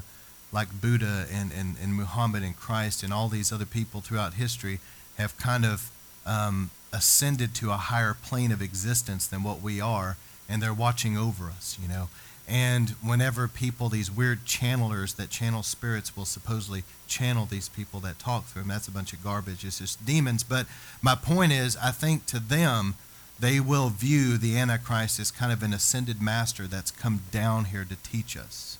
like 0.51 0.81
Buddha 0.81 1.25
and, 1.31 1.51
and, 1.51 1.75
and 1.81 1.95
Muhammad 1.95 2.43
and 2.43 2.55
Christ 2.55 3.01
and 3.01 3.13
all 3.13 3.29
these 3.29 3.51
other 3.51 3.65
people 3.65 4.01
throughout 4.01 4.35
history 4.35 4.79
have 5.17 5.37
kind 5.37 5.65
of 5.65 5.89
um, 6.25 6.71
ascended 6.91 7.53
to 7.55 7.71
a 7.71 7.77
higher 7.77 8.13
plane 8.13 8.51
of 8.51 8.61
existence 8.61 9.27
than 9.27 9.43
what 9.43 9.61
we 9.61 9.81
are, 9.81 10.17
and 10.47 10.61
they're 10.61 10.73
watching 10.73 11.17
over 11.17 11.45
us, 11.45 11.77
you 11.81 11.87
know. 11.87 12.09
And 12.47 12.91
whenever 13.01 13.47
people, 13.47 13.89
these 13.89 14.11
weird 14.11 14.45
channelers 14.45 15.15
that 15.15 15.29
channel 15.31 15.63
spirits, 15.63 16.15
will 16.15 16.25
supposedly 16.25 16.83
channel 17.07 17.45
these 17.45 17.69
people 17.69 17.99
that 18.01 18.19
talk 18.19 18.45
through 18.45 18.63
them, 18.63 18.69
that's 18.69 18.87
a 18.87 18.91
bunch 18.91 19.13
of 19.13 19.23
garbage. 19.23 19.65
It's 19.65 19.79
just 19.79 20.05
demons. 20.05 20.43
But 20.43 20.67
my 21.01 21.15
point 21.15 21.51
is, 21.51 21.75
I 21.77 21.91
think 21.91 22.27
to 22.27 22.39
them, 22.39 22.95
they 23.39 23.59
will 23.59 23.89
view 23.89 24.37
the 24.37 24.57
Antichrist 24.57 25.19
as 25.19 25.31
kind 25.31 25.51
of 25.51 25.63
an 25.63 25.73
ascended 25.73 26.21
master 26.21 26.67
that's 26.67 26.91
come 26.91 27.21
down 27.31 27.65
here 27.65 27.83
to 27.83 27.95
teach 28.09 28.37
us. 28.37 28.77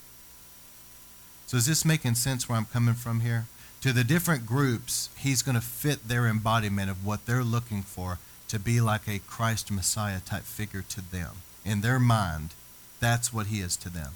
So 1.47 1.57
is 1.57 1.65
this 1.65 1.83
making 1.83 2.15
sense 2.15 2.47
where 2.47 2.57
I'm 2.57 2.65
coming 2.65 2.93
from 2.93 3.19
here? 3.19 3.45
To 3.85 3.93
the 3.93 4.03
different 4.03 4.47
groups, 4.47 5.09
he's 5.15 5.43
going 5.43 5.53
to 5.53 5.61
fit 5.61 6.07
their 6.07 6.25
embodiment 6.25 6.89
of 6.89 7.05
what 7.05 7.27
they're 7.27 7.43
looking 7.43 7.83
for 7.83 8.17
to 8.47 8.57
be 8.57 8.81
like 8.81 9.07
a 9.07 9.19
Christ 9.19 9.69
Messiah 9.69 10.21
type 10.21 10.41
figure 10.41 10.81
to 10.89 11.01
them. 11.11 11.35
In 11.63 11.81
their 11.81 11.99
mind, 11.99 12.55
that's 12.99 13.31
what 13.31 13.45
he 13.45 13.59
is 13.59 13.77
to 13.77 13.89
them. 13.91 14.13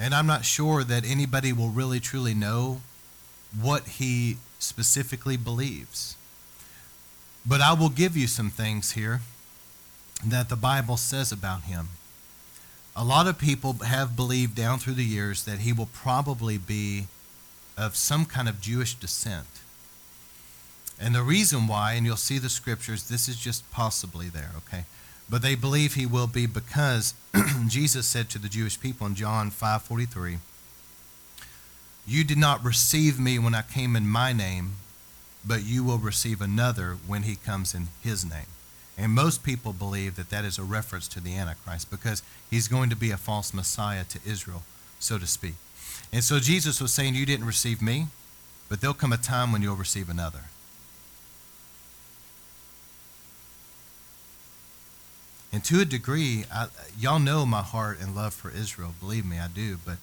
And 0.00 0.12
I'm 0.12 0.26
not 0.26 0.44
sure 0.44 0.82
that 0.82 1.04
anybody 1.06 1.52
will 1.52 1.68
really 1.68 2.00
truly 2.00 2.34
know 2.34 2.80
what 3.56 3.86
he 3.86 4.38
specifically 4.58 5.36
believes. 5.36 6.16
But 7.46 7.60
I 7.60 7.74
will 7.74 7.90
give 7.90 8.16
you 8.16 8.26
some 8.26 8.50
things 8.50 8.94
here 8.94 9.20
that 10.26 10.48
the 10.48 10.56
Bible 10.56 10.96
says 10.96 11.30
about 11.30 11.62
him. 11.62 11.90
A 12.94 13.04
lot 13.04 13.26
of 13.26 13.38
people 13.38 13.72
have 13.84 14.16
believed 14.16 14.54
down 14.54 14.78
through 14.78 14.94
the 14.94 15.04
years 15.04 15.44
that 15.44 15.60
he 15.60 15.72
will 15.72 15.88
probably 15.92 16.58
be 16.58 17.06
of 17.76 17.96
some 17.96 18.26
kind 18.26 18.48
of 18.48 18.60
Jewish 18.60 18.94
descent. 18.94 19.46
And 21.00 21.14
the 21.14 21.22
reason 21.22 21.66
why, 21.66 21.94
and 21.94 22.04
you'll 22.04 22.16
see 22.16 22.38
the 22.38 22.50
scriptures, 22.50 23.08
this 23.08 23.28
is 23.28 23.36
just 23.36 23.68
possibly 23.70 24.28
there, 24.28 24.50
okay? 24.58 24.84
But 25.28 25.40
they 25.40 25.54
believe 25.54 25.94
he 25.94 26.04
will 26.04 26.26
be 26.26 26.46
because 26.46 27.14
Jesus 27.66 28.06
said 28.06 28.28
to 28.30 28.38
the 28.38 28.50
Jewish 28.50 28.78
people 28.78 29.06
in 29.06 29.14
John 29.14 29.50
5:43, 29.50 30.38
"You 32.06 32.22
did 32.22 32.36
not 32.36 32.62
receive 32.62 33.18
me 33.18 33.38
when 33.38 33.54
I 33.54 33.62
came 33.62 33.96
in 33.96 34.06
my 34.06 34.32
name, 34.34 34.74
but 35.44 35.64
you 35.64 35.82
will 35.82 35.98
receive 35.98 36.42
another 36.42 36.98
when 37.06 37.22
he 37.22 37.36
comes 37.36 37.74
in 37.74 37.88
his 38.02 38.24
name." 38.24 38.46
And 39.02 39.10
most 39.10 39.42
people 39.42 39.72
believe 39.72 40.14
that 40.14 40.30
that 40.30 40.44
is 40.44 40.58
a 40.58 40.62
reference 40.62 41.08
to 41.08 41.20
the 41.20 41.36
Antichrist 41.36 41.90
because 41.90 42.22
he's 42.48 42.68
going 42.68 42.88
to 42.88 42.94
be 42.94 43.10
a 43.10 43.16
false 43.16 43.52
Messiah 43.52 44.04
to 44.04 44.20
Israel, 44.24 44.62
so 45.00 45.18
to 45.18 45.26
speak. 45.26 45.54
And 46.12 46.22
so 46.22 46.38
Jesus 46.38 46.80
was 46.80 46.92
saying, 46.92 47.16
You 47.16 47.26
didn't 47.26 47.46
receive 47.46 47.82
me, 47.82 48.06
but 48.68 48.80
there'll 48.80 48.94
come 48.94 49.12
a 49.12 49.16
time 49.16 49.50
when 49.50 49.60
you'll 49.60 49.74
receive 49.74 50.08
another. 50.08 50.44
And 55.52 55.64
to 55.64 55.80
a 55.80 55.84
degree, 55.84 56.44
I, 56.54 56.68
y'all 56.96 57.18
know 57.18 57.44
my 57.44 57.62
heart 57.62 57.98
and 58.00 58.14
love 58.14 58.34
for 58.34 58.52
Israel. 58.52 58.94
Believe 59.00 59.26
me, 59.26 59.36
I 59.36 59.48
do. 59.48 59.78
But 59.84 59.96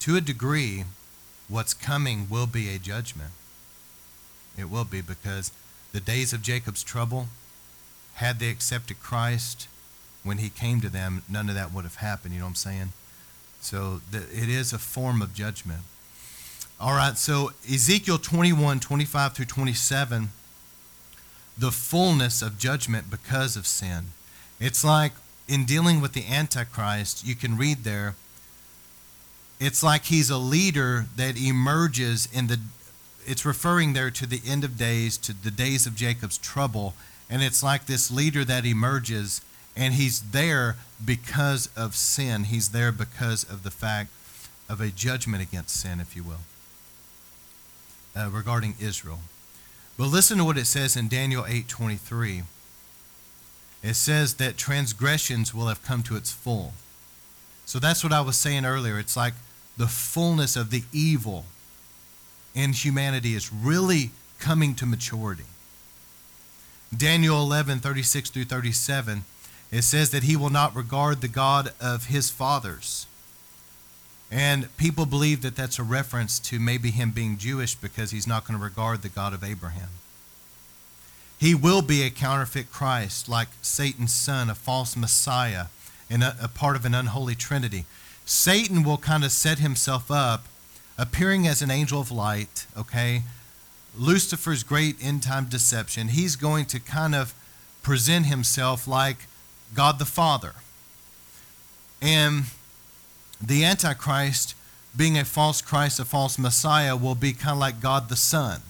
to 0.00 0.16
a 0.16 0.20
degree, 0.20 0.84
what's 1.48 1.72
coming 1.72 2.28
will 2.28 2.46
be 2.46 2.68
a 2.68 2.78
judgment. 2.78 3.30
It 4.58 4.68
will 4.68 4.84
be 4.84 5.00
because 5.00 5.50
the 5.92 6.00
days 6.00 6.34
of 6.34 6.42
Jacob's 6.42 6.82
trouble, 6.82 7.28
had 8.14 8.38
they 8.38 8.48
accepted 8.48 9.00
Christ 9.00 9.68
when 10.22 10.38
he 10.38 10.48
came 10.48 10.80
to 10.80 10.88
them, 10.88 11.22
none 11.28 11.48
of 11.48 11.54
that 11.54 11.72
would 11.72 11.84
have 11.84 11.96
happened. 11.96 12.34
You 12.34 12.40
know 12.40 12.46
what 12.46 12.50
I'm 12.50 12.54
saying? 12.56 12.92
So 13.60 14.00
the, 14.10 14.18
it 14.18 14.48
is 14.48 14.72
a 14.72 14.78
form 14.78 15.22
of 15.22 15.34
judgment. 15.34 15.80
All 16.80 16.94
right, 16.94 17.16
so 17.16 17.52
Ezekiel 17.72 18.18
21, 18.18 18.80
25 18.80 19.32
through 19.32 19.44
27, 19.46 20.28
the 21.56 21.70
fullness 21.70 22.42
of 22.42 22.58
judgment 22.58 23.10
because 23.10 23.56
of 23.56 23.66
sin. 23.66 24.06
It's 24.60 24.84
like 24.84 25.12
in 25.46 25.64
dealing 25.64 26.00
with 26.00 26.12
the 26.12 26.26
Antichrist, 26.26 27.26
you 27.26 27.34
can 27.34 27.56
read 27.56 27.84
there, 27.84 28.16
it's 29.60 29.82
like 29.82 30.06
he's 30.06 30.30
a 30.30 30.38
leader 30.38 31.06
that 31.16 31.40
emerges 31.40 32.28
in 32.32 32.48
the, 32.48 32.58
it's 33.24 33.46
referring 33.46 33.92
there 33.92 34.10
to 34.10 34.26
the 34.26 34.40
end 34.46 34.64
of 34.64 34.76
days, 34.76 35.16
to 35.18 35.32
the 35.32 35.50
days 35.50 35.86
of 35.86 35.94
Jacob's 35.94 36.38
trouble. 36.38 36.94
And 37.30 37.42
it's 37.42 37.62
like 37.62 37.86
this 37.86 38.10
leader 38.10 38.44
that 38.44 38.66
emerges, 38.66 39.40
and 39.76 39.94
he's 39.94 40.20
there 40.30 40.76
because 41.04 41.68
of 41.76 41.94
sin. 41.94 42.44
He's 42.44 42.70
there 42.70 42.92
because 42.92 43.44
of 43.44 43.62
the 43.62 43.70
fact 43.70 44.10
of 44.68 44.80
a 44.80 44.88
judgment 44.88 45.42
against 45.42 45.80
sin, 45.80 46.00
if 46.00 46.14
you 46.14 46.22
will, 46.22 46.40
uh, 48.16 48.30
regarding 48.30 48.74
Israel. 48.80 49.20
But 49.96 50.06
listen 50.06 50.38
to 50.38 50.44
what 50.44 50.58
it 50.58 50.66
says 50.66 50.96
in 50.96 51.08
Daniel 51.08 51.44
8:23 51.44 52.44
it 53.84 53.94
says 53.94 54.34
that 54.34 54.56
transgressions 54.56 55.52
will 55.52 55.66
have 55.66 55.82
come 55.82 56.02
to 56.04 56.16
its 56.16 56.32
full. 56.32 56.72
So 57.66 57.78
that's 57.78 58.02
what 58.02 58.14
I 58.14 58.22
was 58.22 58.38
saying 58.38 58.64
earlier. 58.64 58.98
It's 58.98 59.14
like 59.14 59.34
the 59.76 59.86
fullness 59.86 60.56
of 60.56 60.70
the 60.70 60.84
evil 60.90 61.44
in 62.54 62.72
humanity 62.72 63.34
is 63.34 63.52
really 63.52 64.12
coming 64.38 64.74
to 64.76 64.86
maturity. 64.86 65.44
Daniel 66.96 67.40
11, 67.40 67.80
36 67.80 68.30
through 68.30 68.44
37, 68.44 69.24
it 69.70 69.82
says 69.82 70.10
that 70.10 70.22
he 70.22 70.36
will 70.36 70.50
not 70.50 70.76
regard 70.76 71.20
the 71.20 71.28
God 71.28 71.72
of 71.80 72.06
his 72.06 72.30
fathers. 72.30 73.06
And 74.30 74.74
people 74.76 75.06
believe 75.06 75.42
that 75.42 75.56
that's 75.56 75.78
a 75.78 75.82
reference 75.82 76.38
to 76.40 76.58
maybe 76.58 76.90
him 76.90 77.10
being 77.10 77.38
Jewish 77.38 77.74
because 77.74 78.10
he's 78.10 78.26
not 78.26 78.46
going 78.46 78.58
to 78.58 78.64
regard 78.64 79.02
the 79.02 79.08
God 79.08 79.32
of 79.32 79.44
Abraham. 79.44 79.90
He 81.38 81.54
will 81.54 81.82
be 81.82 82.02
a 82.02 82.10
counterfeit 82.10 82.70
Christ, 82.70 83.28
like 83.28 83.48
Satan's 83.60 84.14
son, 84.14 84.48
a 84.48 84.54
false 84.54 84.96
Messiah, 84.96 85.66
and 86.08 86.22
a, 86.22 86.36
a 86.42 86.48
part 86.48 86.76
of 86.76 86.84
an 86.84 86.94
unholy 86.94 87.34
trinity. 87.34 87.84
Satan 88.24 88.82
will 88.82 88.96
kind 88.96 89.24
of 89.24 89.32
set 89.32 89.58
himself 89.58 90.10
up, 90.10 90.46
appearing 90.96 91.46
as 91.46 91.60
an 91.60 91.70
angel 91.70 92.00
of 92.00 92.10
light, 92.10 92.66
okay? 92.76 93.22
Lucifer's 93.96 94.62
great 94.62 94.96
end 95.02 95.22
time 95.22 95.46
deception. 95.46 96.08
He's 96.08 96.36
going 96.36 96.66
to 96.66 96.80
kind 96.80 97.14
of 97.14 97.34
present 97.82 98.26
himself 98.26 98.88
like 98.88 99.26
God 99.74 99.98
the 99.98 100.04
Father. 100.04 100.52
And 102.00 102.44
the 103.40 103.64
Antichrist, 103.64 104.54
being 104.96 105.18
a 105.18 105.24
false 105.24 105.60
Christ, 105.60 106.00
a 106.00 106.04
false 106.04 106.38
Messiah, 106.38 106.96
will 106.96 107.14
be 107.14 107.32
kind 107.32 107.52
of 107.52 107.58
like 107.58 107.80
God 107.80 108.08
the 108.08 108.16
Son. 108.16 108.62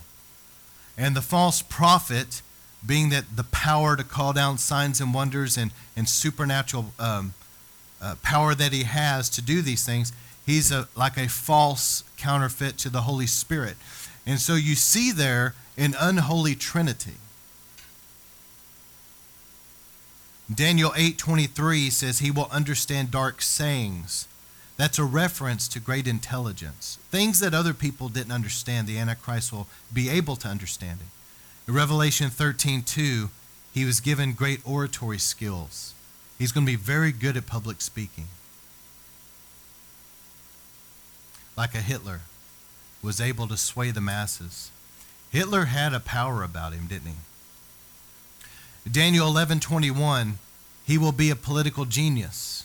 And 0.96 1.16
the 1.16 1.22
false 1.22 1.62
prophet 1.62 2.42
being 2.86 3.08
that 3.10 3.36
the 3.36 3.44
power 3.44 3.96
to 3.96 4.04
call 4.04 4.32
down 4.32 4.58
signs 4.58 5.00
and 5.00 5.14
wonders 5.14 5.56
and, 5.56 5.70
and 5.96 6.08
supernatural 6.08 6.92
um, 6.98 7.34
uh, 8.00 8.14
power 8.22 8.54
that 8.54 8.72
he 8.72 8.82
has 8.82 9.28
to 9.30 9.42
do 9.42 9.62
these 9.62 9.84
things, 9.86 10.12
he's 10.44 10.70
a, 10.70 10.88
like 10.94 11.16
a 11.16 11.28
false 11.28 12.04
counterfeit 12.16 12.76
to 12.78 12.90
the 12.90 13.02
Holy 13.02 13.26
Spirit. 13.26 13.76
And 14.26 14.40
so 14.40 14.54
you 14.54 14.74
see 14.74 15.12
there 15.12 15.54
an 15.76 15.94
unholy 15.98 16.54
trinity. 16.54 17.16
Daniel 20.52 20.92
8:23 20.94 21.90
says 21.90 22.18
he 22.18 22.30
will 22.30 22.48
understand 22.50 23.10
dark 23.10 23.42
sayings. 23.42 24.28
That's 24.76 24.98
a 24.98 25.04
reference 25.04 25.68
to 25.68 25.80
great 25.80 26.06
intelligence. 26.06 26.98
Things 27.10 27.38
that 27.40 27.54
other 27.54 27.74
people 27.74 28.08
didn't 28.08 28.32
understand, 28.32 28.86
the 28.86 28.98
Antichrist 28.98 29.52
will 29.52 29.68
be 29.92 30.08
able 30.08 30.36
to 30.36 30.48
understand 30.48 31.00
it. 31.00 31.70
In 31.70 31.74
Revelation 31.74 32.30
13 32.30 32.82
2, 32.82 33.30
he 33.72 33.84
was 33.84 34.00
given 34.00 34.32
great 34.32 34.60
oratory 34.64 35.18
skills. 35.18 35.94
He's 36.38 36.52
going 36.52 36.66
to 36.66 36.72
be 36.72 36.76
very 36.76 37.12
good 37.12 37.36
at 37.36 37.46
public 37.46 37.80
speaking. 37.80 38.26
Like 41.56 41.74
a 41.74 41.80
Hitler 41.80 42.22
was 43.04 43.20
able 43.20 43.46
to 43.48 43.56
sway 43.56 43.90
the 43.90 44.00
masses. 44.00 44.70
Hitler 45.30 45.66
had 45.66 45.92
a 45.92 46.00
power 46.00 46.42
about 46.42 46.72
him, 46.72 46.86
didn't 46.86 47.08
he? 48.84 48.90
Daniel 48.90 49.28
11:21, 49.28 50.38
he 50.84 50.96
will 50.96 51.12
be 51.12 51.30
a 51.30 51.36
political 51.36 51.84
genius. 51.84 52.64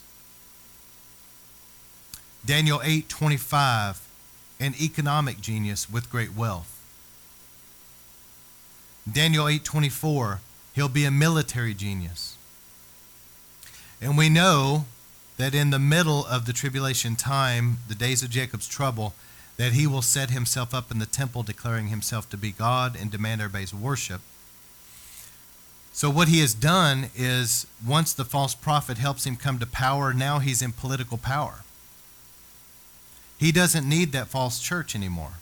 Daniel 2.46 2.82
8:25, 2.82 3.98
an 4.60 4.76
economic 4.80 5.42
genius 5.42 5.90
with 5.90 6.10
great 6.10 6.34
wealth. 6.34 6.80
Daniel 9.12 9.48
8:24, 9.48 10.40
he'll 10.74 10.88
be 10.88 11.06
a 11.06 11.12
military 11.12 11.74
genius. 11.74 12.36
And 14.00 14.18
we 14.18 14.30
know 14.30 14.86
that 15.38 15.54
in 15.54 15.70
the 15.70 15.80
middle 15.80 16.26
of 16.26 16.46
the 16.46 16.54
tribulation 16.54 17.16
time, 17.16 17.80
the 17.88 17.96
days 17.96 18.24
of 18.24 18.30
Jacob's 18.30 18.68
trouble, 18.68 19.14
that 19.60 19.74
he 19.74 19.86
will 19.86 20.02
set 20.02 20.30
himself 20.30 20.74
up 20.74 20.90
in 20.90 21.00
the 21.00 21.06
temple 21.06 21.44
declaring 21.44 21.90
himself 21.90 22.30
to 22.30 22.38
be 22.38 22.50
God 22.50 22.96
and 22.98 23.12
demand 23.12 23.42
everybody's 23.42 23.74
worship. 23.74 24.22
So, 25.92 26.10
what 26.10 26.30
he 26.30 26.40
has 26.40 26.54
done 26.54 27.10
is 27.14 27.68
once 27.86 28.14
the 28.14 28.24
false 28.24 28.56
prophet 28.56 28.98
helps 28.98 29.26
him 29.26 29.36
come 29.36 29.60
to 29.60 29.66
power, 29.66 30.14
now 30.14 30.40
he's 30.40 30.62
in 30.62 30.72
political 30.72 31.18
power. 31.18 31.64
He 33.38 33.52
doesn't 33.52 33.88
need 33.88 34.14
that 34.14 34.28
false 34.28 34.62
church 34.62 34.96
anymore. 34.96 35.34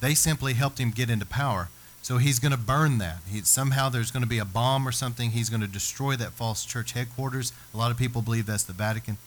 They 0.00 0.14
simply 0.14 0.54
helped 0.54 0.80
him 0.80 0.90
get 0.90 1.10
into 1.10 1.26
power. 1.26 1.68
So 2.00 2.16
he's 2.16 2.38
going 2.38 2.52
to 2.52 2.58
burn 2.58 2.96
that. 2.98 3.18
He, 3.30 3.42
somehow 3.42 3.90
there's 3.90 4.10
going 4.10 4.22
to 4.22 4.28
be 4.28 4.38
a 4.38 4.46
bomb 4.46 4.88
or 4.88 4.92
something. 4.92 5.32
He's 5.32 5.50
going 5.50 5.60
to 5.60 5.68
destroy 5.68 6.16
that 6.16 6.32
false 6.32 6.64
church 6.64 6.92
headquarters. 6.92 7.52
A 7.74 7.76
lot 7.76 7.90
of 7.90 7.98
people 7.98 8.22
believe 8.22 8.46
that's 8.46 8.64
the 8.64 8.72
Vatican. 8.72 9.18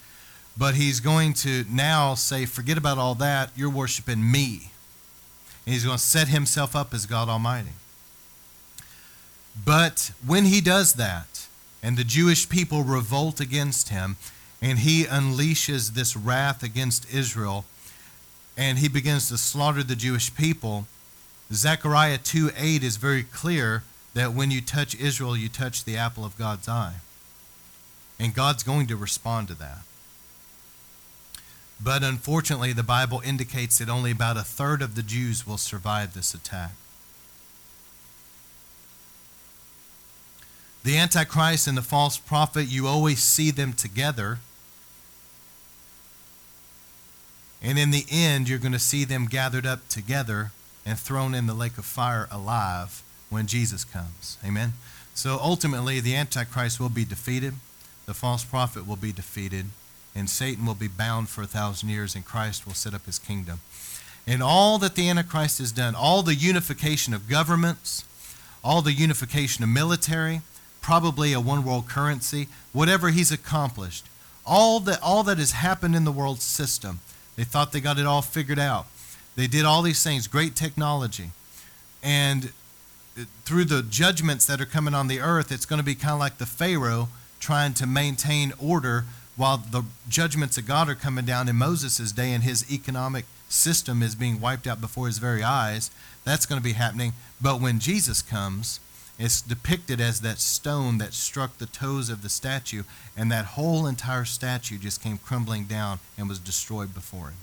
But 0.58 0.76
he's 0.76 1.00
going 1.00 1.34
to 1.36 1.66
now 1.70 2.14
say, 2.14 2.46
forget 2.46 2.78
about 2.78 2.98
all 2.98 3.16
that. 3.16 3.52
You're 3.56 3.70
worshiping 3.70 4.32
me. 4.32 4.72
And 5.66 5.74
he's 5.74 5.86
going 5.86 5.98
to 5.98 6.04
set 6.04 6.28
himself 6.28 6.76
up 6.76 6.94
as 6.94 7.06
God 7.06 7.30
Almighty. 7.30 7.72
But 9.66 10.12
when 10.26 10.46
he 10.46 10.62
does 10.62 10.94
that, 10.94 11.48
and 11.82 11.98
the 11.98 12.04
Jewish 12.04 12.50
people 12.50 12.84
revolt 12.84 13.40
against 13.40 13.90
him, 13.90 14.18
and 14.62 14.80
he 14.80 15.04
unleashes 15.04 15.94
this 15.94 16.16
wrath 16.16 16.64
against 16.64 17.12
Israel, 17.14 17.66
and 18.56 18.80
he 18.80 18.88
begins 18.88 19.28
to 19.30 19.38
slaughter 19.38 19.84
the 19.84 19.96
Jewish 19.96 20.34
people, 20.36 20.88
Zechariah 21.52 22.18
2 22.18 22.52
8 22.56 22.84
is 22.84 22.98
very 22.98 23.24
clear 23.24 23.84
that 24.14 24.34
when 24.34 24.52
you 24.52 24.62
touch 24.62 24.96
Israel, 24.96 25.36
you 25.36 25.50
touch 25.50 25.84
the 25.84 25.98
apple 25.98 26.24
of 26.24 26.38
God's 26.38 26.70
eye. 26.70 26.96
And 28.20 28.34
God's 28.34 28.64
going 28.64 28.88
to 28.88 28.96
respond 28.96 29.48
to 29.50 29.56
that. 29.56 29.80
But 31.82 32.04
unfortunately, 32.04 32.74
the 32.74 32.84
Bible 32.84 33.22
indicates 33.26 33.80
that 33.80 33.90
only 33.90 34.12
about 34.12 34.38
a 34.38 34.44
third 34.44 34.82
of 34.82 34.96
the 34.96 35.04
Jews 35.04 35.46
will 35.46 35.58
survive 35.58 36.14
this 36.14 36.34
attack. 36.34 36.72
The 40.84 40.98
Antichrist 40.98 41.68
and 41.68 41.78
the 41.78 41.82
false 41.82 42.18
prophet, 42.18 42.66
you 42.66 42.88
always 42.88 43.20
see 43.24 43.52
them 43.52 43.74
together. 43.74 44.40
And 47.62 47.80
in 47.80 47.92
the 47.92 48.06
end, 48.12 48.50
you're 48.50 48.60
going 48.60 48.74
to 48.74 48.80
see 48.80 49.06
them 49.06 49.26
gathered 49.28 49.66
up 49.66 49.88
together 49.88 50.52
and 50.86 51.00
thrown 51.00 51.34
in 51.34 51.48
the 51.48 51.54
lake 51.54 51.78
of 51.78 51.86
fire 51.86 52.28
alive 52.30 53.02
when 53.30 53.48
Jesus 53.48 53.86
comes. 53.86 54.38
Amen? 54.46 54.74
So 55.14 55.40
ultimately, 55.42 56.02
the 56.02 56.16
Antichrist 56.16 56.80
will 56.80 56.90
be 56.90 57.06
defeated, 57.06 57.54
the 58.06 58.14
false 58.14 58.44
prophet 58.44 58.86
will 58.86 58.98
be 58.98 59.14
defeated, 59.14 59.68
and 60.16 60.30
Satan 60.30 60.66
will 60.66 60.76
be 60.76 60.88
bound 60.88 61.30
for 61.30 61.42
a 61.42 61.48
thousand 61.48 61.90
years, 61.90 62.16
and 62.16 62.24
Christ 62.26 62.66
will 62.66 62.74
set 62.74 62.94
up 62.94 63.06
his 63.06 63.20
kingdom. 63.20 63.62
And 64.26 64.42
all 64.42 64.78
that 64.78 64.96
the 64.96 65.10
Antichrist 65.10 65.58
has 65.58 65.72
done, 65.72 65.96
all 65.96 66.24
the 66.24 66.36
unification 66.36 67.14
of 67.14 67.28
governments, 67.28 68.06
all 68.64 68.82
the 68.82 68.94
unification 68.94 69.64
of 69.64 69.70
military, 69.70 70.42
probably 70.82 71.34
a 71.34 71.40
one 71.40 71.66
world 71.66 71.88
currency, 71.90 72.48
whatever 72.72 73.10
he's 73.10 73.32
accomplished, 73.32 74.06
all 74.46 74.80
that, 74.82 75.02
all 75.02 75.24
that 75.24 75.38
has 75.38 75.52
happened 75.52 75.96
in 75.96 76.04
the 76.04 76.12
world 76.12 76.42
system, 76.42 77.00
they 77.36 77.44
thought 77.44 77.72
they 77.72 77.82
got 77.82 77.98
it 77.98 78.06
all 78.06 78.22
figured 78.22 78.60
out. 78.60 78.86
They 79.36 79.48
did 79.48 79.66
all 79.66 79.82
these 79.82 80.04
things, 80.04 80.28
great 80.28 80.56
technology. 80.56 81.32
And 82.04 82.52
through 83.46 83.66
the 83.66 83.82
judgments 83.82 84.46
that 84.46 84.62
are 84.62 84.66
coming 84.66 84.94
on 84.94 85.08
the 85.08 85.20
earth, 85.20 85.52
it's 85.52 85.66
going 85.66 85.80
to 85.80 85.86
be 85.86 85.96
kind 85.96 86.14
of 86.14 86.20
like 86.20 86.38
the 86.38 86.46
Pharaoh 86.46 87.10
trying 87.40 87.74
to 87.74 87.88
maintain 87.88 88.54
order 88.60 89.06
while 89.36 89.58
the 89.58 89.84
judgments 90.08 90.58
of 90.58 90.68
God 90.68 90.90
are 90.90 90.96
coming 90.96 91.26
down 91.26 91.50
in 91.50 91.56
Moses' 91.56 92.12
day 92.12 92.32
and 92.34 92.44
his 92.44 92.72
economic 92.72 93.26
system 93.50 94.02
is 94.02 94.16
being 94.16 94.40
wiped 94.40 94.68
out 94.68 94.82
before 94.82 95.08
his 95.08 95.18
very 95.18 95.44
eyes. 95.44 95.92
That's 96.24 96.46
going 96.46 96.60
to 96.60 96.64
be 96.64 96.74
happening. 96.74 97.14
But 97.42 97.62
when 97.62 97.80
Jesus 97.80 98.22
comes, 98.22 98.80
it's 99.20 99.42
depicted 99.42 100.02
as 100.02 100.22
that 100.22 100.40
stone 100.40 100.98
that 100.98 101.14
struck 101.14 101.58
the 101.58 101.66
toes 101.66 102.10
of 102.10 102.24
the 102.24 102.30
statue, 102.30 102.84
and 103.16 103.32
that 103.32 103.46
whole 103.46 103.86
entire 103.86 104.26
statue 104.26 104.78
just 104.78 105.04
came 105.04 105.18
crumbling 105.18 105.66
down 105.66 106.00
and 106.18 106.28
was 106.28 106.40
destroyed 106.40 106.94
before 106.94 107.28
him. 107.28 107.38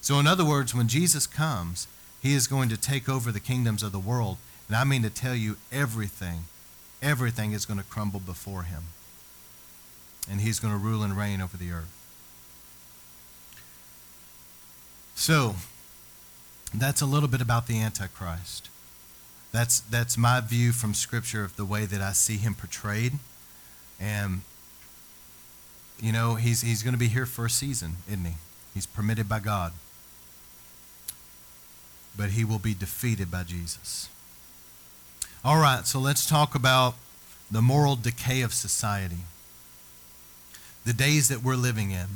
So, 0.00 0.18
in 0.18 0.26
other 0.26 0.44
words, 0.44 0.74
when 0.74 0.88
Jesus 0.88 1.26
comes, 1.26 1.86
he 2.22 2.34
is 2.34 2.46
going 2.46 2.68
to 2.70 2.76
take 2.76 3.08
over 3.08 3.30
the 3.30 3.40
kingdoms 3.40 3.82
of 3.82 3.92
the 3.92 3.98
world. 3.98 4.38
And 4.68 4.76
I 4.76 4.84
mean 4.84 5.02
to 5.02 5.10
tell 5.10 5.34
you, 5.34 5.56
everything, 5.70 6.44
everything 7.02 7.52
is 7.52 7.66
going 7.66 7.78
to 7.78 7.84
crumble 7.84 8.20
before 8.20 8.62
him. 8.62 8.84
And 10.30 10.40
he's 10.40 10.58
going 10.58 10.72
to 10.72 10.78
rule 10.78 11.02
and 11.02 11.16
reign 11.16 11.40
over 11.40 11.56
the 11.56 11.70
earth. 11.70 11.92
So, 15.14 15.54
that's 16.72 17.00
a 17.00 17.06
little 17.06 17.28
bit 17.28 17.40
about 17.40 17.66
the 17.66 17.80
Antichrist. 17.80 18.68
That's, 19.52 19.80
that's 19.80 20.18
my 20.18 20.40
view 20.40 20.72
from 20.72 20.94
Scripture 20.94 21.44
of 21.44 21.54
the 21.56 21.64
way 21.64 21.86
that 21.86 22.00
I 22.00 22.12
see 22.12 22.36
him 22.36 22.54
portrayed. 22.54 23.12
And, 24.00 24.40
you 26.00 26.10
know, 26.10 26.34
he's, 26.34 26.62
he's 26.62 26.82
going 26.82 26.94
to 26.94 26.98
be 26.98 27.06
here 27.06 27.26
for 27.26 27.46
a 27.46 27.50
season, 27.50 27.98
isn't 28.08 28.24
he? 28.24 28.34
He's 28.74 28.86
permitted 28.86 29.28
by 29.28 29.38
God. 29.38 29.72
But 32.16 32.30
he 32.30 32.44
will 32.44 32.58
be 32.58 32.74
defeated 32.74 33.30
by 33.30 33.44
Jesus. 33.44 34.08
All 35.44 35.60
right, 35.60 35.86
so 35.86 36.00
let's 36.00 36.26
talk 36.26 36.54
about 36.54 36.94
the 37.50 37.62
moral 37.62 37.94
decay 37.94 38.40
of 38.40 38.52
society, 38.52 39.18
the 40.84 40.92
days 40.92 41.28
that 41.28 41.42
we're 41.42 41.56
living 41.56 41.90
in. 41.90 42.06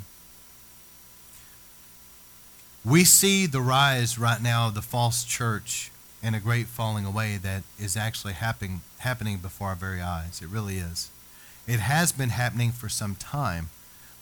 We 2.85 3.05
see 3.05 3.47
the 3.47 3.61
rise 3.61 4.19
right 4.19 4.43
now 4.43 4.69
of 4.69 4.75
the 4.75 4.83
false 4.83 5.25
church 5.25 5.91
and 6.23 6.35
a 6.35 6.41
great 6.41 6.67
falling 6.67 7.05
away 7.05 7.39
that 7.43 7.63
is 7.79 7.97
actually 7.97 8.35
happening, 8.35 8.81
happening 8.99 9.39
before 9.39 9.69
our 9.69 9.75
very 9.75 10.01
eyes. 10.01 10.41
It 10.43 10.49
really 10.49 10.79
is. 10.79 11.11
It 11.67 11.81
has 11.81 12.13
been 12.13 12.31
happening 12.31 12.73
for 12.73 12.89
some 12.89 13.15
time, 13.15 13.69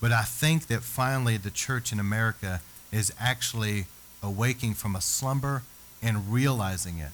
but 0.00 0.12
I 0.12 0.22
think 0.22 0.66
that 0.66 0.82
finally 0.82 1.37
the 1.37 1.50
church 1.50 1.92
in 1.92 2.00
America 2.00 2.61
is 2.92 3.12
actually 3.18 3.87
awaking 4.22 4.74
from 4.74 4.96
a 4.96 5.00
slumber 5.00 5.62
and 6.02 6.32
realizing 6.32 6.98
it. 6.98 7.12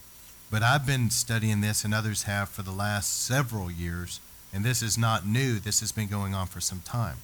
But 0.51 0.63
I've 0.63 0.87
been 0.87 1.11
studying 1.11 1.61
this, 1.61 1.85
and 1.85 1.95
others 1.95 2.25
have, 2.25 2.49
for 2.49 2.63
the 2.63 2.73
last 2.73 3.25
several 3.25 3.71
years, 3.71 4.21
and 4.53 4.65
this 4.65 4.83
is 4.83 4.99
not 4.99 5.27
new. 5.27 5.59
This 5.59 5.81
has 5.81 5.93
been 5.93 6.09
going 6.09 6.35
on 6.35 6.47
for 6.47 6.61
some 6.61 6.81
time 6.85 7.19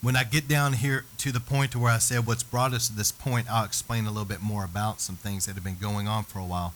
when 0.00 0.16
I 0.16 0.24
get 0.24 0.46
down 0.46 0.74
here 0.74 1.04
to 1.18 1.32
the 1.32 1.40
point 1.40 1.72
to 1.72 1.78
where 1.78 1.92
I 1.92 1.98
said 1.98 2.26
what's 2.26 2.42
brought 2.42 2.72
us 2.72 2.88
to 2.88 2.94
this 2.94 3.10
point, 3.10 3.50
I'll 3.50 3.64
explain 3.64 4.06
a 4.06 4.10
little 4.10 4.24
bit 4.24 4.40
more 4.40 4.64
about 4.64 5.00
some 5.00 5.16
things 5.16 5.46
that 5.46 5.54
have 5.54 5.64
been 5.64 5.78
going 5.80 6.06
on 6.06 6.24
for 6.24 6.38
a 6.38 6.44
while. 6.44 6.72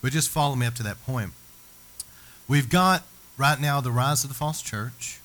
But 0.00 0.12
just 0.12 0.30
follow 0.30 0.56
me 0.56 0.66
up 0.66 0.74
to 0.76 0.82
that 0.82 1.04
point. 1.04 1.32
We've 2.48 2.68
got 2.68 3.04
right 3.36 3.60
now 3.60 3.80
the 3.80 3.90
rise 3.90 4.24
of 4.24 4.30
the 4.30 4.34
false 4.34 4.62
church. 4.62 5.20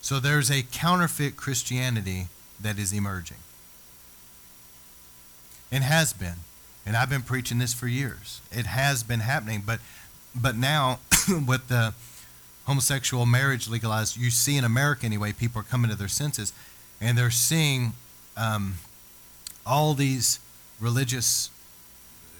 So 0.00 0.20
there's 0.20 0.50
a 0.50 0.62
counterfeit 0.62 1.36
Christianity 1.36 2.26
that 2.60 2.78
is 2.78 2.92
emerging. 2.92 3.38
And 5.70 5.84
has 5.84 6.12
been. 6.12 6.36
And 6.84 6.96
I've 6.96 7.10
been 7.10 7.22
preaching 7.22 7.58
this 7.58 7.72
for 7.74 7.86
years. 7.86 8.40
It 8.50 8.66
has 8.66 9.02
been 9.02 9.20
happening, 9.20 9.62
but 9.64 9.78
but 10.34 10.56
now 10.56 11.00
with 11.46 11.68
the 11.68 11.94
homosexual 12.64 13.26
marriage 13.26 13.68
legalized, 13.68 14.16
you 14.16 14.30
see 14.30 14.56
in 14.56 14.64
America 14.64 15.04
anyway, 15.04 15.32
people 15.32 15.60
are 15.60 15.64
coming 15.64 15.90
to 15.90 15.96
their 15.96 16.08
senses 16.08 16.52
and 17.00 17.18
they're 17.18 17.30
seeing 17.30 17.92
um, 18.36 18.74
all 19.66 19.94
these 19.94 20.40
religious 20.80 21.50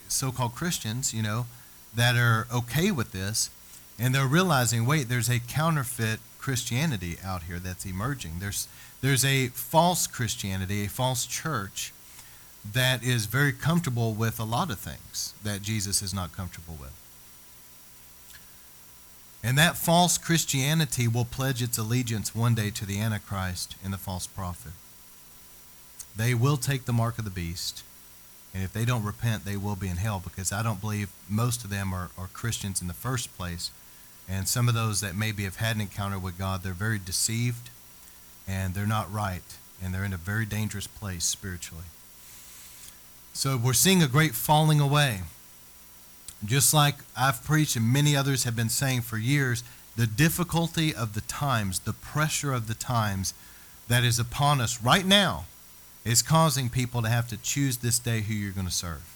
so 0.08 0.30
called 0.30 0.54
Christians, 0.54 1.12
you 1.12 1.22
know, 1.22 1.46
that 1.94 2.16
are 2.16 2.46
okay 2.52 2.90
with 2.90 3.12
this. 3.12 3.50
And 3.98 4.14
they're 4.14 4.26
realizing, 4.26 4.86
wait, 4.86 5.08
there's 5.08 5.28
a 5.28 5.40
counterfeit 5.40 6.20
Christianity 6.38 7.16
out 7.24 7.44
here 7.44 7.58
that's 7.58 7.84
emerging. 7.84 8.38
There's, 8.40 8.68
there's 9.00 9.24
a 9.24 9.48
false 9.48 10.06
Christianity, 10.06 10.84
a 10.84 10.88
false 10.88 11.26
church 11.26 11.92
that 12.72 13.02
is 13.02 13.26
very 13.26 13.52
comfortable 13.52 14.12
with 14.12 14.38
a 14.38 14.44
lot 14.44 14.70
of 14.70 14.78
things 14.78 15.34
that 15.42 15.62
Jesus 15.62 16.02
is 16.02 16.14
not 16.14 16.32
comfortable 16.32 16.76
with. 16.80 16.92
And 19.44 19.58
that 19.58 19.76
false 19.76 20.18
Christianity 20.18 21.08
will 21.08 21.24
pledge 21.24 21.62
its 21.62 21.76
allegiance 21.76 22.34
one 22.34 22.54
day 22.54 22.70
to 22.70 22.86
the 22.86 23.00
Antichrist 23.00 23.74
and 23.84 23.92
the 23.92 23.98
false 23.98 24.26
prophet. 24.26 24.72
They 26.16 26.34
will 26.34 26.56
take 26.56 26.84
the 26.84 26.92
mark 26.92 27.18
of 27.18 27.24
the 27.24 27.30
beast. 27.30 27.82
And 28.54 28.62
if 28.62 28.72
they 28.72 28.84
don't 28.84 29.04
repent, 29.04 29.44
they 29.44 29.56
will 29.56 29.76
be 29.76 29.88
in 29.88 29.96
hell 29.96 30.20
because 30.22 30.52
I 30.52 30.62
don't 30.62 30.80
believe 30.80 31.10
most 31.28 31.64
of 31.64 31.70
them 31.70 31.92
are, 31.92 32.10
are 32.18 32.28
Christians 32.28 32.80
in 32.80 32.88
the 32.88 32.94
first 32.94 33.36
place. 33.36 33.70
And 34.28 34.46
some 34.46 34.68
of 34.68 34.74
those 34.74 35.00
that 35.00 35.16
maybe 35.16 35.44
have 35.44 35.56
had 35.56 35.74
an 35.76 35.82
encounter 35.82 36.18
with 36.18 36.38
God, 36.38 36.62
they're 36.62 36.72
very 36.72 36.98
deceived 36.98 37.70
and 38.46 38.74
they're 38.74 38.86
not 38.86 39.12
right. 39.12 39.42
And 39.82 39.92
they're 39.92 40.04
in 40.04 40.12
a 40.12 40.18
very 40.18 40.46
dangerous 40.46 40.86
place 40.86 41.24
spiritually. 41.24 41.84
So 43.32 43.56
we're 43.56 43.72
seeing 43.72 44.02
a 44.02 44.08
great 44.08 44.34
falling 44.34 44.80
away. 44.80 45.22
Just 46.44 46.74
like 46.74 46.96
I've 47.16 47.44
preached 47.44 47.76
and 47.76 47.92
many 47.92 48.16
others 48.16 48.44
have 48.44 48.56
been 48.56 48.68
saying 48.68 49.02
for 49.02 49.16
years, 49.16 49.62
the 49.96 50.06
difficulty 50.06 50.94
of 50.94 51.14
the 51.14 51.20
times, 51.22 51.80
the 51.80 51.92
pressure 51.92 52.52
of 52.52 52.66
the 52.66 52.74
times 52.74 53.34
that 53.88 54.04
is 54.04 54.18
upon 54.18 54.60
us 54.60 54.82
right 54.82 55.04
now 55.04 55.44
is 56.04 56.22
causing 56.22 56.68
people 56.68 57.02
to 57.02 57.08
have 57.08 57.28
to 57.28 57.36
choose 57.36 57.78
this 57.78 57.98
day 57.98 58.20
who 58.20 58.34
you're 58.34 58.52
going 58.52 58.66
to 58.66 58.72
serve. 58.72 59.08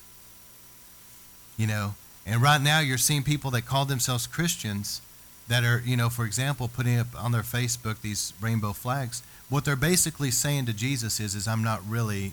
You 1.56 1.66
know, 1.66 1.94
and 2.26 2.42
right 2.42 2.60
now 2.60 2.80
you're 2.80 2.98
seeing 2.98 3.22
people 3.22 3.50
that 3.52 3.66
call 3.66 3.86
themselves 3.86 4.26
Christians 4.26 5.00
that 5.48 5.64
are, 5.64 5.82
you 5.84 5.96
know, 5.96 6.08
for 6.08 6.24
example, 6.24 6.68
putting 6.68 6.98
up 6.98 7.06
on 7.16 7.32
their 7.32 7.42
Facebook 7.42 8.00
these 8.00 8.32
rainbow 8.40 8.72
flags. 8.72 9.22
What 9.48 9.64
they're 9.64 9.76
basically 9.76 10.30
saying 10.30 10.66
to 10.66 10.72
Jesus 10.72 11.20
is, 11.20 11.34
is 11.34 11.46
I'm 11.46 11.62
not 11.62 11.80
really 11.88 12.32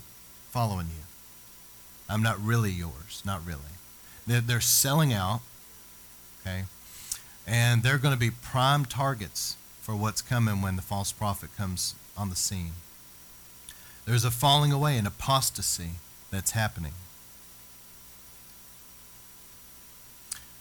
following 0.50 0.86
you. 0.86 1.04
I'm 2.08 2.22
not 2.22 2.44
really 2.44 2.70
yours. 2.70 3.22
Not 3.24 3.46
really. 3.46 3.60
They're, 4.26 4.60
selling 4.60 5.12
out, 5.12 5.40
okay? 6.40 6.64
And 7.46 7.82
they're 7.82 7.98
going 7.98 8.14
to 8.14 8.20
be 8.20 8.30
prime 8.30 8.84
targets 8.84 9.56
for 9.82 9.94
what's 9.94 10.22
coming 10.22 10.62
when 10.62 10.76
the 10.76 10.82
false 10.82 11.12
prophet 11.12 11.50
comes 11.56 11.94
on 12.16 12.30
the 12.30 12.36
scene. 12.36 12.72
There's 14.06 14.24
a 14.24 14.30
falling 14.30 14.72
away, 14.72 14.96
an 14.96 15.06
apostasy 15.06 15.90
that's 16.30 16.52
happening. 16.52 16.92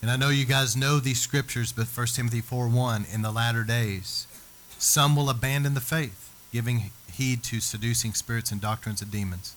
And 0.01 0.11
I 0.11 0.17
know 0.17 0.27
you 0.27 0.43
guys 0.43 0.75
know 0.75 0.99
these 0.99 1.21
scriptures, 1.21 1.71
but 1.71 1.87
1 1.87 2.07
Timothy 2.07 2.41
4 2.41 2.67
1, 2.67 3.05
in 3.13 3.21
the 3.21 3.31
latter 3.31 3.63
days, 3.63 4.27
some 4.77 5.15
will 5.15 5.29
abandon 5.29 5.75
the 5.75 5.79
faith, 5.79 6.29
giving 6.51 6.91
heed 7.09 7.41
to 7.43 7.61
seducing 7.61 8.13
spirits 8.13 8.51
and 8.51 8.59
doctrines 8.59 9.01
of 9.01 9.11
demons. 9.11 9.55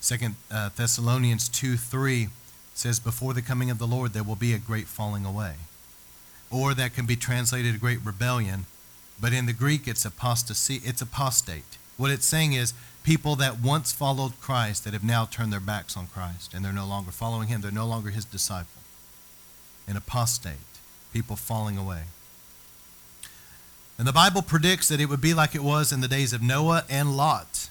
Second 0.00 0.34
uh, 0.50 0.70
Thessalonians 0.74 1.48
2 1.48 1.76
3 1.76 2.28
says, 2.74 3.00
Before 3.00 3.34
the 3.34 3.42
coming 3.42 3.70
of 3.70 3.78
the 3.78 3.86
Lord, 3.86 4.12
there 4.12 4.24
will 4.24 4.36
be 4.36 4.52
a 4.52 4.58
great 4.58 4.86
falling 4.86 5.24
away. 5.24 5.54
Or 6.50 6.74
that 6.74 6.94
can 6.94 7.06
be 7.06 7.16
translated 7.16 7.74
a 7.74 7.78
great 7.78 8.04
rebellion, 8.04 8.66
but 9.20 9.32
in 9.32 9.46
the 9.46 9.52
Greek, 9.52 9.86
it's 9.86 10.04
apostasy, 10.04 10.80
it's 10.84 11.02
apostate. 11.02 11.78
What 11.96 12.10
it's 12.10 12.26
saying 12.26 12.54
is, 12.54 12.72
people 13.02 13.36
that 13.36 13.60
once 13.60 13.92
followed 13.92 14.40
Christ 14.40 14.84
that 14.84 14.92
have 14.92 15.04
now 15.04 15.24
turned 15.24 15.52
their 15.52 15.60
backs 15.60 15.96
on 15.96 16.06
Christ 16.06 16.54
and 16.54 16.64
they're 16.64 16.72
no 16.72 16.86
longer 16.86 17.10
following 17.10 17.48
him. 17.48 17.60
They're 17.60 17.70
no 17.70 17.86
longer 17.86 18.10
his 18.10 18.24
disciple. 18.24 18.82
An 19.86 19.96
apostate, 19.96 20.54
people 21.12 21.36
falling 21.36 21.76
away. 21.76 22.04
And 23.98 24.06
the 24.06 24.12
Bible 24.12 24.42
predicts 24.42 24.88
that 24.88 25.00
it 25.00 25.10
would 25.10 25.20
be 25.20 25.34
like 25.34 25.54
it 25.54 25.62
was 25.62 25.92
in 25.92 26.00
the 26.00 26.08
days 26.08 26.32
of 26.32 26.42
Noah 26.42 26.84
and 26.88 27.16
Lot. 27.16 27.68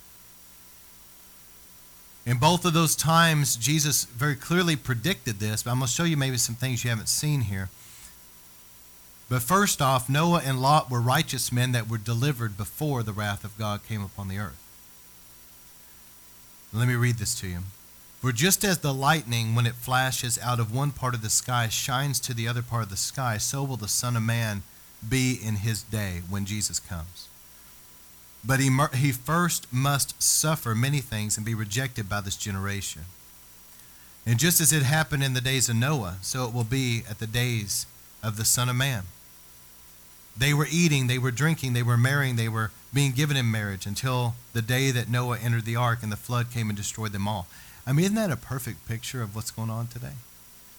In 2.25 2.37
both 2.37 2.65
of 2.65 2.73
those 2.73 2.95
times, 2.95 3.55
Jesus 3.55 4.05
very 4.05 4.35
clearly 4.35 4.75
predicted 4.75 5.39
this, 5.39 5.63
but 5.63 5.71
I'm 5.71 5.79
going 5.79 5.87
to 5.87 5.93
show 5.93 6.03
you 6.03 6.17
maybe 6.17 6.37
some 6.37 6.55
things 6.55 6.83
you 6.83 6.89
haven't 6.89 7.09
seen 7.09 7.41
here. 7.41 7.69
But 9.29 9.41
first 9.41 9.81
off, 9.81 10.09
Noah 10.09 10.41
and 10.43 10.61
Lot 10.61 10.89
were 10.89 10.99
righteous 10.99 11.51
men 11.51 11.71
that 11.71 11.89
were 11.89 11.97
delivered 11.97 12.57
before 12.57 13.03
the 13.03 13.13
wrath 13.13 13.43
of 13.43 13.57
God 13.57 13.81
came 13.87 14.03
upon 14.03 14.27
the 14.27 14.39
earth. 14.39 14.61
Let 16.73 16.87
me 16.87 16.95
read 16.95 17.15
this 17.15 17.39
to 17.39 17.47
you. 17.47 17.59
For 18.21 18.31
just 18.31 18.65
as 18.65 18.79
the 18.79 18.93
lightning, 18.93 19.55
when 19.55 19.65
it 19.65 19.75
flashes 19.75 20.37
out 20.39 20.59
of 20.59 20.75
one 20.75 20.91
part 20.91 21.15
of 21.15 21.21
the 21.21 21.29
sky, 21.29 21.69
shines 21.69 22.19
to 22.21 22.33
the 22.33 22.47
other 22.47 22.61
part 22.61 22.83
of 22.83 22.89
the 22.89 22.97
sky, 22.97 23.37
so 23.37 23.63
will 23.63 23.77
the 23.77 23.87
Son 23.87 24.17
of 24.17 24.23
Man 24.23 24.63
be 25.07 25.39
in 25.41 25.57
his 25.57 25.83
day 25.83 26.21
when 26.29 26.45
Jesus 26.45 26.79
comes. 26.79 27.28
But 28.43 28.59
he, 28.59 28.69
he 28.95 29.11
first 29.11 29.67
must 29.71 30.21
suffer 30.21 30.73
many 30.73 30.99
things 30.99 31.37
and 31.37 31.45
be 31.45 31.55
rejected 31.55 32.07
by 32.07 32.21
this 32.21 32.37
generation. 32.37 33.03
And 34.25 34.39
just 34.39 34.61
as 34.61 34.71
it 34.71 34.83
happened 34.83 35.23
in 35.23 35.33
the 35.33 35.41
days 35.41 35.69
of 35.69 35.75
Noah, 35.75 36.17
so 36.21 36.45
it 36.45 36.53
will 36.53 36.63
be 36.63 37.03
at 37.09 37.19
the 37.19 37.27
days 37.27 37.85
of 38.23 38.37
the 38.37 38.45
Son 38.45 38.69
of 38.69 38.75
Man. 38.75 39.03
They 40.37 40.53
were 40.53 40.67
eating, 40.71 41.07
they 41.07 41.17
were 41.17 41.31
drinking, 41.31 41.73
they 41.73 41.83
were 41.83 41.97
marrying, 41.97 42.35
they 42.35 42.47
were 42.47 42.71
being 42.93 43.11
given 43.11 43.35
in 43.35 43.51
marriage 43.51 43.85
until 43.85 44.35
the 44.53 44.61
day 44.61 44.91
that 44.91 45.09
Noah 45.09 45.37
entered 45.39 45.65
the 45.65 45.75
ark 45.75 45.99
and 46.01 46.11
the 46.11 46.17
flood 46.17 46.51
came 46.51 46.69
and 46.69 46.77
destroyed 46.77 47.11
them 47.11 47.27
all. 47.27 47.47
I 47.85 47.91
mean, 47.91 48.05
isn't 48.05 48.15
that 48.15 48.31
a 48.31 48.37
perfect 48.37 48.87
picture 48.87 49.21
of 49.21 49.35
what's 49.35 49.51
going 49.51 49.69
on 49.69 49.87
today? 49.87 50.13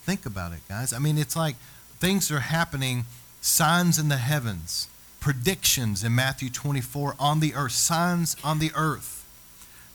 Think 0.02 0.24
about 0.24 0.52
it, 0.52 0.60
guys. 0.68 0.92
I 0.92 0.98
mean, 0.98 1.18
it's 1.18 1.36
like 1.36 1.56
things 1.98 2.30
are 2.30 2.40
happening, 2.40 3.04
signs 3.40 3.98
in 3.98 4.08
the 4.08 4.16
heavens, 4.16 4.88
predictions 5.20 6.02
in 6.02 6.14
Matthew 6.14 6.50
24 6.50 7.14
on 7.18 7.40
the 7.40 7.54
earth, 7.54 7.72
signs 7.72 8.36
on 8.42 8.58
the 8.58 8.72
earth. 8.74 9.24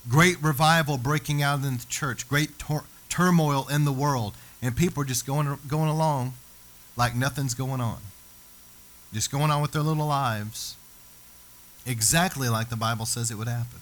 Great 0.08 0.42
revival 0.42 0.98
breaking 0.98 1.42
out 1.42 1.64
in 1.64 1.78
the 1.78 1.86
church, 1.90 2.30
great 2.30 2.60
tor- 2.60 2.86
turmoil 3.10 3.68
in 3.68 3.86
the 3.86 3.92
world, 3.92 4.36
and 4.62 4.76
people 4.76 5.02
are 5.02 5.06
just 5.06 5.26
going, 5.26 5.58
going 5.68 5.90
along 5.90 6.34
like 6.96 7.16
nothing's 7.16 7.54
going 7.54 7.82
on 7.82 7.98
just 9.16 9.32
going 9.32 9.50
on 9.50 9.62
with 9.62 9.72
their 9.72 9.82
little 9.82 10.06
lives, 10.06 10.76
exactly 11.86 12.50
like 12.50 12.70
the 12.70 12.76
Bible 12.76 13.06
says 13.06 13.32
it 13.32 13.38
would 13.38 13.48
happen. 13.48 13.80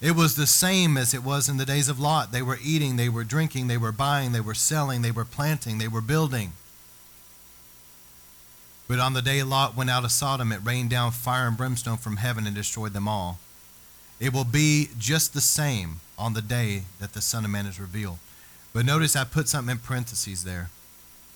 It 0.00 0.12
was 0.12 0.36
the 0.36 0.46
same 0.46 0.96
as 0.96 1.12
it 1.12 1.22
was 1.22 1.50
in 1.50 1.58
the 1.58 1.66
days 1.66 1.90
of 1.90 2.00
Lot. 2.00 2.32
They 2.32 2.40
were 2.40 2.58
eating, 2.64 2.96
they 2.96 3.10
were 3.10 3.24
drinking, 3.24 3.66
they 3.66 3.76
were 3.76 3.92
buying, 3.92 4.32
they 4.32 4.40
were 4.40 4.54
selling, 4.54 5.02
they 5.02 5.10
were 5.10 5.26
planting, 5.26 5.76
they 5.76 5.86
were 5.86 6.00
building. 6.00 6.52
But 8.90 8.98
on 8.98 9.12
the 9.12 9.22
day 9.22 9.40
Lot 9.44 9.76
went 9.76 9.88
out 9.88 10.04
of 10.04 10.10
Sodom, 10.10 10.50
it 10.50 10.64
rained 10.64 10.90
down 10.90 11.12
fire 11.12 11.46
and 11.46 11.56
brimstone 11.56 11.96
from 11.96 12.16
heaven 12.16 12.44
and 12.44 12.56
destroyed 12.56 12.92
them 12.92 13.06
all. 13.06 13.38
It 14.18 14.32
will 14.32 14.42
be 14.42 14.88
just 14.98 15.32
the 15.32 15.40
same 15.40 16.00
on 16.18 16.34
the 16.34 16.42
day 16.42 16.82
that 16.98 17.12
the 17.12 17.20
Son 17.20 17.44
of 17.44 17.52
Man 17.52 17.66
is 17.66 17.78
revealed. 17.78 18.18
But 18.72 18.84
notice 18.84 19.14
I 19.14 19.22
put 19.22 19.48
something 19.48 19.70
in 19.70 19.78
parentheses 19.78 20.42
there. 20.42 20.70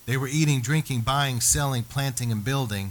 They 0.05 0.17
were 0.17 0.27
eating, 0.27 0.63
drinking, 0.63 1.03
buying, 1.03 1.41
selling, 1.41 1.85
planting, 1.85 2.33
and 2.33 2.45
building. 2.45 2.91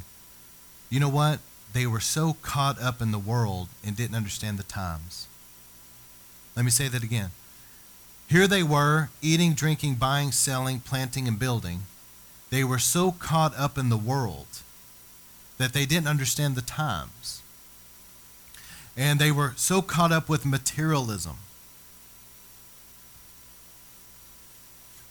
You 0.89 1.02
know 1.02 1.10
what? 1.10 1.39
They 1.73 1.86
were 1.86 1.99
so 1.99 2.38
caught 2.41 2.82
up 2.82 3.02
in 3.02 3.12
the 3.12 3.19
world 3.19 3.67
and 3.86 3.97
didn't 3.97 4.15
understand 4.15 4.58
the 4.58 4.63
times. 4.63 5.28
Let 6.56 6.63
me 6.63 6.71
say 6.71 6.88
that 6.88 7.04
again. 7.04 7.32
Here 8.30 8.47
they 8.47 8.63
were, 8.63 9.10
eating, 9.21 9.56
drinking, 9.56 9.95
buying, 9.95 10.32
selling, 10.32 10.80
planting, 10.80 11.28
and 11.28 11.38
building. 11.38 11.82
They 12.54 12.63
were 12.63 12.78
so 12.78 13.12
caught 13.12 13.58
up 13.58 13.80
in 13.80 13.89
the 13.89 13.98
world 13.98 14.46
that 15.58 15.74
they 15.74 15.88
didn't 15.88 16.08
understand 16.08 16.54
the 16.54 16.62
times. 16.62 17.42
And 18.96 19.18
they 19.18 19.32
were 19.32 19.54
so 19.56 19.82
caught 19.82 20.12
up 20.12 20.30
with 20.30 20.46
materialism. 20.46 21.38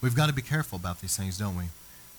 We've 0.00 0.14
got 0.14 0.28
to 0.28 0.33
be 0.33 0.40
careful 0.40 0.76
about 0.76 1.00
these 1.00 1.16
things, 1.16 1.37
don't 1.37 1.57
we? 1.57 1.64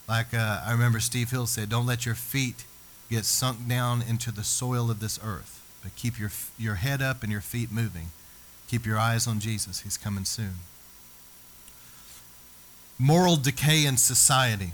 Like 0.09 0.33
uh, 0.33 0.61
I 0.65 0.73
remember 0.73 0.99
Steve 0.99 1.31
Hill 1.31 1.45
said, 1.47 1.69
don't 1.69 1.85
let 1.85 2.05
your 2.05 2.15
feet 2.15 2.65
get 3.09 3.23
sunk 3.23 3.65
down 3.65 4.01
into 4.01 4.29
the 4.29 4.43
soil 4.43 4.91
of 4.91 4.99
this 4.99 5.17
earth, 5.23 5.63
but 5.81 5.95
keep 5.95 6.19
your, 6.19 6.31
your 6.59 6.75
head 6.75 7.01
up 7.01 7.23
and 7.23 7.31
your 7.31 7.39
feet 7.39 7.71
moving. 7.71 8.07
Keep 8.67 8.85
your 8.85 8.99
eyes 8.99 9.25
on 9.25 9.39
Jesus. 9.39 9.83
He's 9.83 9.95
coming 9.95 10.25
soon. 10.25 10.55
Moral 12.99 13.37
decay 13.37 13.85
in 13.85 13.95
society. 13.95 14.73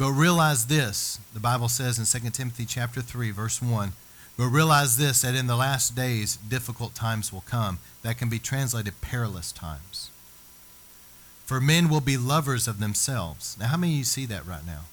But 0.00 0.12
realize 0.12 0.64
this, 0.64 1.20
the 1.34 1.40
Bible 1.40 1.68
says 1.68 1.98
in 1.98 2.22
2 2.22 2.30
Timothy 2.30 2.64
chapter 2.64 3.02
3 3.02 3.32
verse 3.32 3.60
1, 3.60 3.92
but 4.38 4.46
realize 4.46 4.96
this 4.96 5.20
that 5.20 5.34
in 5.34 5.46
the 5.46 5.56
last 5.56 5.94
days 5.94 6.36
difficult 6.36 6.94
times 6.94 7.30
will 7.30 7.42
come. 7.42 7.80
That 8.00 8.16
can 8.16 8.30
be 8.30 8.38
translated 8.38 9.02
perilous 9.02 9.52
times. 9.52 10.08
For 11.44 11.60
men 11.60 11.90
will 11.90 12.00
be 12.00 12.16
lovers 12.16 12.66
of 12.66 12.80
themselves. 12.80 13.58
Now, 13.60 13.66
how 13.66 13.76
many 13.76 13.92
of 13.92 13.98
you 13.98 14.04
see 14.04 14.24
that 14.24 14.46
right 14.46 14.64
now? 14.66 14.84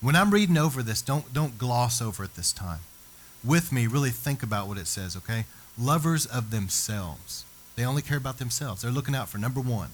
When 0.00 0.16
I'm 0.16 0.30
reading 0.30 0.56
over 0.56 0.82
this, 0.82 1.02
don't, 1.02 1.34
don't 1.34 1.58
gloss 1.58 2.00
over 2.00 2.24
it 2.24 2.34
this 2.34 2.50
time. 2.50 2.80
With 3.44 3.70
me, 3.70 3.86
really 3.86 4.08
think 4.08 4.42
about 4.42 4.66
what 4.66 4.78
it 4.78 4.86
says, 4.86 5.14
okay? 5.14 5.44
Lovers 5.78 6.24
of 6.24 6.50
themselves. 6.50 7.44
They 7.76 7.84
only 7.84 8.00
care 8.00 8.16
about 8.16 8.38
themselves. 8.38 8.80
They're 8.80 8.90
looking 8.90 9.14
out 9.14 9.28
for 9.28 9.36
number 9.36 9.60
one. 9.60 9.90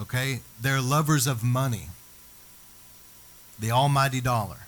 Okay? 0.00 0.40
They're 0.60 0.80
lovers 0.80 1.28
of 1.28 1.44
money, 1.44 1.90
the 3.58 3.70
almighty 3.70 4.20
dollar. 4.20 4.66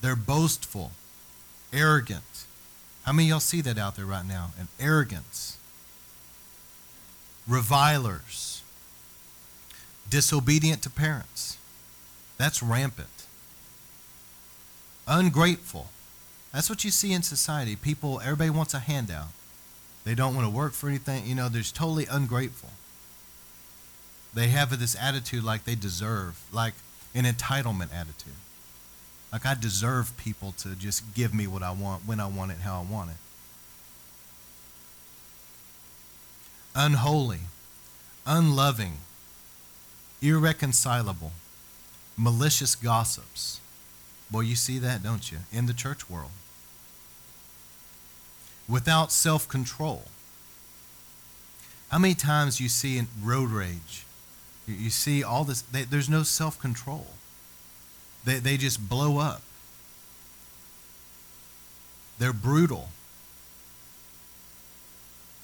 They're 0.00 0.16
boastful, 0.16 0.92
arrogant. 1.72 2.44
How 3.04 3.12
many 3.12 3.28
y'all 3.28 3.40
see 3.40 3.60
that 3.62 3.78
out 3.78 3.96
there 3.96 4.06
right 4.06 4.26
now? 4.26 4.52
And 4.58 4.68
arrogance 4.78 5.58
revilers, 7.46 8.62
disobedient 10.08 10.82
to 10.82 10.90
parents. 10.90 11.58
That's 12.38 12.62
rampant. 12.62 13.08
Ungrateful. 15.06 15.88
That's 16.52 16.70
what 16.70 16.84
you 16.84 16.90
see 16.90 17.12
in 17.12 17.22
society. 17.22 17.76
People, 17.76 18.20
everybody 18.20 18.50
wants 18.50 18.74
a 18.74 18.78
handout. 18.78 19.28
They 20.04 20.14
don't 20.14 20.34
want 20.34 20.46
to 20.46 20.50
work 20.50 20.72
for 20.72 20.88
anything. 20.88 21.26
You 21.26 21.34
know, 21.34 21.48
they're 21.48 21.62
totally 21.62 22.06
ungrateful. 22.10 22.70
They 24.32 24.48
have 24.48 24.76
this 24.78 24.96
attitude 25.00 25.44
like 25.44 25.64
they 25.64 25.74
deserve, 25.74 26.40
like 26.52 26.74
an 27.14 27.24
entitlement 27.24 27.94
attitude. 27.94 28.34
Like 29.32 29.46
I 29.46 29.54
deserve 29.54 30.16
people 30.16 30.52
to 30.58 30.74
just 30.76 31.14
give 31.14 31.34
me 31.34 31.46
what 31.46 31.62
I 31.62 31.72
want, 31.72 32.06
when 32.06 32.20
I 32.20 32.26
want 32.26 32.52
it, 32.52 32.58
how 32.58 32.80
I 32.80 32.92
want 32.92 33.10
it. 33.10 33.16
Unholy, 36.74 37.40
unloving, 38.26 38.98
irreconcilable, 40.22 41.32
malicious 42.16 42.74
gossips. 42.74 43.60
Boy, 44.30 44.40
you 44.40 44.56
see 44.56 44.78
that, 44.78 45.02
don't 45.02 45.30
you, 45.30 45.38
in 45.52 45.66
the 45.66 45.74
church 45.74 46.08
world. 46.08 46.30
Without 48.68 49.12
self 49.12 49.48
control. 49.48 50.04
How 51.88 51.98
many 51.98 52.14
times 52.14 52.60
you 52.60 52.68
see 52.68 52.98
in 52.98 53.08
road 53.22 53.50
rage? 53.50 54.03
You 54.66 54.90
see 54.90 55.22
all 55.22 55.44
this, 55.44 55.62
they, 55.62 55.82
there's 55.82 56.08
no 56.08 56.22
self 56.22 56.58
control. 56.58 57.08
They, 58.24 58.38
they 58.38 58.56
just 58.56 58.88
blow 58.88 59.18
up. 59.18 59.42
They're 62.18 62.32
brutal. 62.32 62.88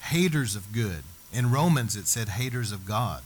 Haters 0.01 0.55
of 0.55 0.71
good. 0.71 1.03
In 1.31 1.51
Romans, 1.51 1.95
it 1.95 2.07
said 2.07 2.29
haters 2.29 2.71
of 2.71 2.85
God, 2.85 3.21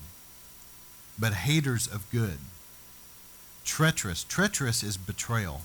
but 1.17 1.33
haters 1.33 1.87
of 1.87 2.09
good. 2.11 2.37
Treacherous. 3.63 4.23
Treacherous 4.23 4.83
is 4.83 4.95
betrayal. 4.95 5.61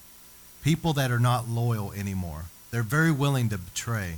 People 0.62 0.92
that 0.94 1.10
are 1.10 1.18
not 1.18 1.48
loyal 1.48 1.92
anymore. 1.92 2.44
They're 2.70 2.82
very 2.82 3.12
willing 3.12 3.48
to 3.50 3.58
betray 3.58 4.16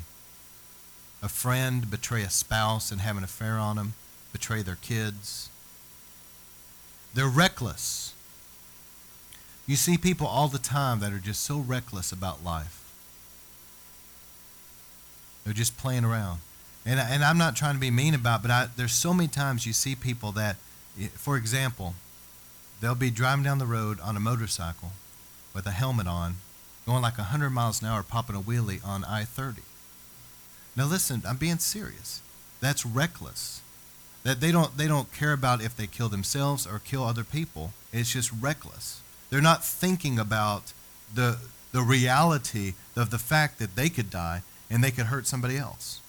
a 1.23 1.29
friend, 1.29 1.91
betray 1.91 2.23
a 2.23 2.31
spouse 2.31 2.91
and 2.91 3.01
have 3.01 3.17
an 3.17 3.25
affair 3.25 3.57
on 3.57 3.77
them, 3.77 3.95
betray 4.33 4.63
their 4.63 4.77
kids. 4.77 5.51
They're 7.15 7.29
reckless. 7.29 8.15
You 9.67 9.77
see 9.77 9.97
people 9.97 10.27
all 10.27 10.49
the 10.49 10.59
time 10.59 11.01
that 11.01 11.13
are 11.13 11.19
just 11.19 11.43
so 11.43 11.59
reckless 11.59 12.13
about 12.13 12.45
life. 12.45 12.79
They're 15.45 15.55
just 15.55 15.77
playing 15.77 16.05
around. 16.05 16.41
And, 16.85 16.99
and 16.99 17.23
I'm 17.23 17.39
not 17.39 17.57
trying 17.57 17.75
to 17.75 17.81
be 17.81 17.91
mean 17.91 18.15
about 18.15 18.43
but 18.43 18.51
I, 18.51 18.69
there's 18.77 18.93
so 18.93 19.15
many 19.15 19.29
times 19.29 19.67
you 19.67 19.73
see 19.73 19.95
people 19.95 20.33
that, 20.33 20.57
for 21.15 21.37
example, 21.37 21.95
they'll 22.81 22.95
be 22.95 23.11
driving 23.11 23.45
down 23.45 23.59
the 23.59 23.67
road 23.67 24.01
on 24.01 24.17
a 24.17 24.21
motorcycle 24.21 24.93
with 25.55 25.67
a 25.67 25.71
helmet 25.71 26.07
on, 26.07 26.37
going 26.87 27.03
like 27.03 27.19
100 27.19 27.51
miles 27.51 27.81
an 27.81 27.89
hour, 27.89 28.03
popping 28.03 28.37
a 28.37 28.41
wheelie 28.41 28.85
on 28.85 29.05
I 29.05 29.25
30. 29.25 29.63
Now, 30.75 30.87
listen, 30.87 31.23
I'm 31.27 31.37
being 31.37 31.59
serious. 31.59 32.21
That's 32.61 32.87
reckless. 32.87 33.62
That 34.25 34.41
they 34.41 34.53
don't, 34.53 34.77
they 34.77 34.87
don't 34.87 35.13
care 35.13 35.33
about 35.33 35.63
if 35.63 35.77
they 35.77 35.87
kill 35.87 36.09
themselves 36.09 36.67
or 36.67 36.79
kill 36.79 37.05
other 37.05 37.25
people. 37.25 37.73
It's 37.93 38.13
just 38.13 38.31
reckless. 38.33 39.01
They're 39.31 39.41
not 39.41 39.65
thinking 39.65 40.19
about 40.19 40.73
the, 41.13 41.39
the 41.73 41.83
reality 41.83 42.75
of 42.97 43.11
the 43.11 43.19
fact 43.19 43.59
that 43.59 43.75
they 43.75 43.89
could 43.89 44.11
die 44.11 44.43
and 44.71 44.83
they 44.83 44.91
could 44.91 45.07
hurt 45.07 45.27
somebody 45.27 45.57
else. 45.57 46.01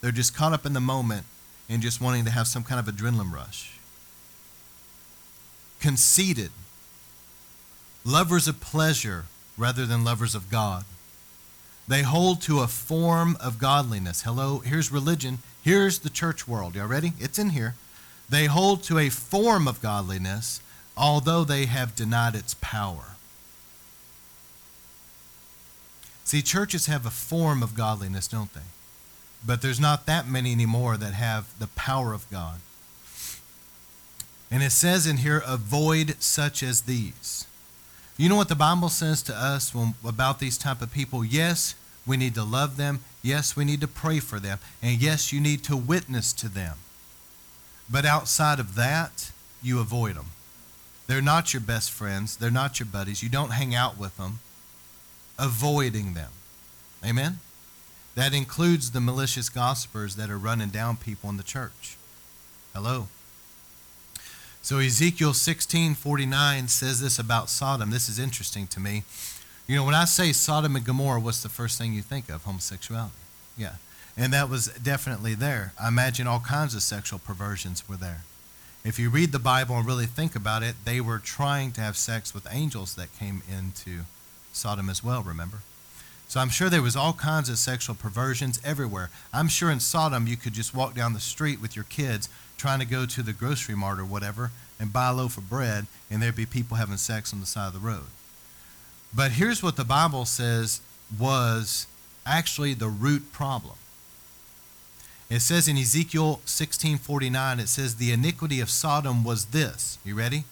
They're 0.00 0.12
just 0.12 0.34
caught 0.34 0.52
up 0.52 0.66
in 0.66 0.72
the 0.72 0.80
moment 0.80 1.26
and 1.68 1.80
just 1.80 2.00
wanting 2.00 2.24
to 2.24 2.30
have 2.30 2.46
some 2.46 2.64
kind 2.64 2.78
of 2.78 2.92
adrenaline 2.92 3.32
rush. 3.32 3.78
Conceited, 5.80 6.50
lovers 8.04 8.46
of 8.48 8.60
pleasure 8.60 9.24
rather 9.56 9.86
than 9.86 10.04
lovers 10.04 10.34
of 10.34 10.50
God. 10.50 10.84
They 11.88 12.02
hold 12.02 12.40
to 12.42 12.60
a 12.60 12.68
form 12.68 13.36
of 13.40 13.58
godliness. 13.58 14.22
Hello, 14.22 14.58
here's 14.60 14.92
religion. 14.92 15.38
Here's 15.62 16.00
the 16.00 16.10
church 16.10 16.48
world. 16.48 16.74
Y'all 16.74 16.86
ready? 16.86 17.12
It's 17.18 17.38
in 17.38 17.50
here. 17.50 17.74
They 18.28 18.46
hold 18.46 18.82
to 18.84 18.98
a 18.98 19.08
form 19.08 19.68
of 19.68 19.80
godliness, 19.80 20.60
although 20.96 21.44
they 21.44 21.66
have 21.66 21.94
denied 21.94 22.34
its 22.34 22.54
power. 22.60 23.16
See, 26.24 26.42
churches 26.42 26.86
have 26.86 27.04
a 27.04 27.10
form 27.10 27.62
of 27.62 27.74
godliness, 27.74 28.26
don't 28.26 28.52
they? 28.54 28.60
But 29.44 29.60
there's 29.60 29.80
not 29.80 30.06
that 30.06 30.28
many 30.28 30.52
anymore 30.52 30.96
that 30.96 31.14
have 31.14 31.46
the 31.58 31.66
power 31.68 32.12
of 32.12 32.30
God. 32.30 32.60
And 34.50 34.62
it 34.62 34.70
says 34.70 35.06
in 35.06 35.18
here, 35.18 35.42
avoid 35.46 36.16
such 36.22 36.62
as 36.62 36.82
these. 36.82 37.46
You 38.16 38.28
know 38.28 38.36
what 38.36 38.48
the 38.48 38.54
Bible 38.54 38.88
says 38.88 39.22
to 39.24 39.34
us 39.34 39.74
when, 39.74 39.94
about 40.06 40.38
these 40.38 40.58
type 40.58 40.82
of 40.82 40.92
people? 40.92 41.24
Yes, 41.24 41.74
we 42.06 42.16
need 42.16 42.34
to 42.34 42.44
love 42.44 42.76
them. 42.76 43.00
Yes, 43.22 43.56
we 43.56 43.64
need 43.64 43.80
to 43.80 43.88
pray 43.88 44.18
for 44.18 44.40
them. 44.40 44.58
And 44.82 45.00
yes, 45.00 45.32
you 45.32 45.40
need 45.40 45.62
to 45.64 45.76
witness 45.76 46.32
to 46.34 46.48
them. 46.48 46.78
But 47.90 48.04
outside 48.04 48.58
of 48.58 48.74
that, 48.74 49.30
you 49.62 49.78
avoid 49.78 50.16
them. 50.16 50.26
They're 51.06 51.22
not 51.22 51.52
your 51.52 51.60
best 51.60 51.90
friends. 51.90 52.36
They're 52.36 52.50
not 52.50 52.80
your 52.80 52.86
buddies. 52.86 53.22
You 53.22 53.28
don't 53.28 53.52
hang 53.52 53.74
out 53.74 53.98
with 53.98 54.16
them. 54.16 54.40
Avoiding 55.38 56.14
them. 56.14 56.30
Amen? 57.04 57.38
That 58.14 58.34
includes 58.34 58.90
the 58.90 59.00
malicious 59.00 59.48
gossipers 59.48 60.16
that 60.16 60.30
are 60.30 60.38
running 60.38 60.68
down 60.68 60.96
people 60.96 61.30
in 61.30 61.36
the 61.36 61.42
church. 61.42 61.96
Hello? 62.74 63.08
So 64.62 64.78
Ezekiel 64.78 65.32
16:49 65.32 66.68
says 66.68 67.00
this 67.00 67.18
about 67.18 67.50
Sodom. 67.50 67.90
This 67.90 68.08
is 68.08 68.18
interesting 68.18 68.66
to 68.68 68.80
me. 68.80 69.02
You 69.66 69.76
know, 69.76 69.84
when 69.84 69.94
I 69.94 70.04
say 70.04 70.32
Sodom 70.32 70.76
and 70.76 70.84
Gomorrah, 70.84 71.20
what's 71.20 71.42
the 71.42 71.48
first 71.48 71.78
thing 71.78 71.92
you 71.94 72.02
think 72.02 72.28
of? 72.28 72.44
Homosexuality. 72.44 73.14
Yeah. 73.56 73.74
And 74.16 74.32
that 74.32 74.50
was 74.50 74.66
definitely 74.66 75.34
there. 75.34 75.72
I 75.80 75.88
imagine 75.88 76.26
all 76.26 76.40
kinds 76.40 76.74
of 76.74 76.82
sexual 76.82 77.18
perversions 77.18 77.88
were 77.88 77.96
there. 77.96 78.24
If 78.84 78.98
you 78.98 79.08
read 79.08 79.30
the 79.32 79.38
Bible 79.38 79.76
and 79.76 79.86
really 79.86 80.06
think 80.06 80.34
about 80.34 80.62
it, 80.62 80.74
they 80.84 81.00
were 81.00 81.18
trying 81.18 81.72
to 81.72 81.80
have 81.80 81.96
sex 81.96 82.34
with 82.34 82.46
angels 82.50 82.96
that 82.96 83.16
came 83.16 83.42
into 83.48 84.00
Sodom 84.52 84.90
as 84.90 85.04
well, 85.04 85.22
remember? 85.22 85.58
So 86.28 86.40
I'm 86.40 86.50
sure 86.50 86.68
there 86.68 86.82
was 86.82 86.96
all 86.96 87.12
kinds 87.12 87.48
of 87.48 87.58
sexual 87.58 87.94
perversions 87.94 88.60
everywhere. 88.64 89.10
I'm 89.32 89.48
sure 89.48 89.70
in 89.70 89.80
Sodom 89.80 90.26
you 90.26 90.36
could 90.36 90.52
just 90.52 90.74
walk 90.74 90.94
down 90.94 91.12
the 91.12 91.20
street 91.20 91.60
with 91.60 91.76
your 91.76 91.84
kids 91.84 92.28
trying 92.58 92.80
to 92.80 92.86
go 92.86 93.06
to 93.06 93.22
the 93.22 93.32
grocery 93.32 93.76
mart 93.76 93.98
or 93.98 94.04
whatever 94.04 94.50
and 94.80 94.92
buy 94.92 95.10
a 95.10 95.14
loaf 95.14 95.36
of 95.38 95.48
bread, 95.48 95.86
and 96.10 96.20
there'd 96.20 96.34
be 96.34 96.46
people 96.46 96.76
having 96.76 96.96
sex 96.96 97.32
on 97.32 97.40
the 97.40 97.46
side 97.46 97.68
of 97.68 97.74
the 97.74 97.78
road. 97.78 98.06
But 99.14 99.32
here's 99.32 99.62
what 99.62 99.76
the 99.76 99.84
Bible 99.84 100.24
says 100.24 100.80
was 101.18 101.86
actually 102.24 102.74
the 102.74 102.88
root 102.88 103.32
problem. 103.32 103.74
It 105.28 105.40
says 105.40 105.68
in 105.68 105.76
Ezekiel 105.76 106.40
16:49 106.46 107.58
it 107.58 107.68
says 107.68 107.96
the 107.96 108.12
iniquity 108.12 108.60
of 108.60 108.70
Sodom 108.70 109.24
was 109.24 109.46
this. 109.46 109.98
You 110.04 110.14
ready? 110.14 110.44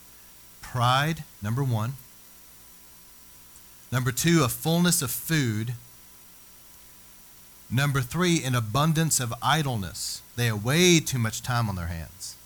Pride, 0.61 1.25
number 1.43 1.65
1. 1.65 1.95
Number 3.93 4.13
2, 4.13 4.45
a 4.45 4.49
fullness 4.49 5.03
of 5.03 5.11
food. 5.11 5.75
Number 7.71 8.01
3, 8.01 8.45
an 8.45 8.55
abundance 8.55 9.21
of 9.21 9.35
idleness. 9.43 10.23
They 10.37 10.47
had 10.47 10.65
way 10.65 11.01
too 11.01 11.19
much 11.19 11.43
time 11.43 11.69
on 11.69 11.77
their 11.77 11.87
hands. 11.87 12.37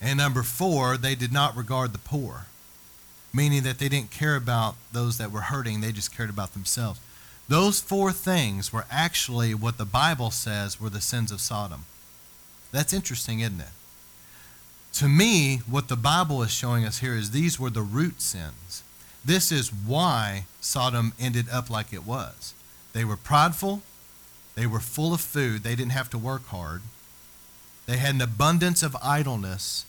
And 0.00 0.18
number 0.18 0.42
4, 0.42 0.96
they 0.96 1.14
did 1.14 1.32
not 1.32 1.56
regard 1.56 1.92
the 1.92 1.98
poor 1.98 2.46
meaning 3.32 3.62
that 3.62 3.78
they 3.78 3.88
didn't 3.88 4.10
care 4.10 4.36
about 4.36 4.76
those 4.92 5.18
that 5.18 5.30
were 5.30 5.42
hurting, 5.42 5.80
they 5.80 5.92
just 5.92 6.16
cared 6.16 6.30
about 6.30 6.52
themselves. 6.52 7.00
Those 7.48 7.80
four 7.80 8.12
things 8.12 8.72
were 8.72 8.86
actually 8.90 9.54
what 9.54 9.78
the 9.78 9.84
Bible 9.84 10.30
says 10.30 10.80
were 10.80 10.90
the 10.90 11.00
sins 11.00 11.32
of 11.32 11.40
Sodom. 11.40 11.84
That's 12.72 12.92
interesting, 12.92 13.40
isn't 13.40 13.60
it? 13.60 13.68
To 14.94 15.08
me, 15.08 15.58
what 15.68 15.88
the 15.88 15.96
Bible 15.96 16.42
is 16.42 16.50
showing 16.50 16.84
us 16.84 16.98
here 16.98 17.14
is 17.14 17.30
these 17.30 17.58
were 17.58 17.70
the 17.70 17.82
root 17.82 18.20
sins. 18.20 18.82
This 19.24 19.52
is 19.52 19.72
why 19.72 20.44
Sodom 20.60 21.12
ended 21.18 21.46
up 21.50 21.70
like 21.70 21.92
it 21.92 22.06
was. 22.06 22.54
They 22.92 23.04
were 23.04 23.16
prideful, 23.16 23.82
they 24.54 24.66
were 24.66 24.80
full 24.80 25.14
of 25.14 25.20
food, 25.20 25.62
they 25.62 25.76
didn't 25.76 25.92
have 25.92 26.10
to 26.10 26.18
work 26.18 26.46
hard, 26.46 26.82
they 27.86 27.96
had 27.96 28.14
an 28.14 28.20
abundance 28.20 28.82
of 28.82 28.96
idleness, 29.02 29.84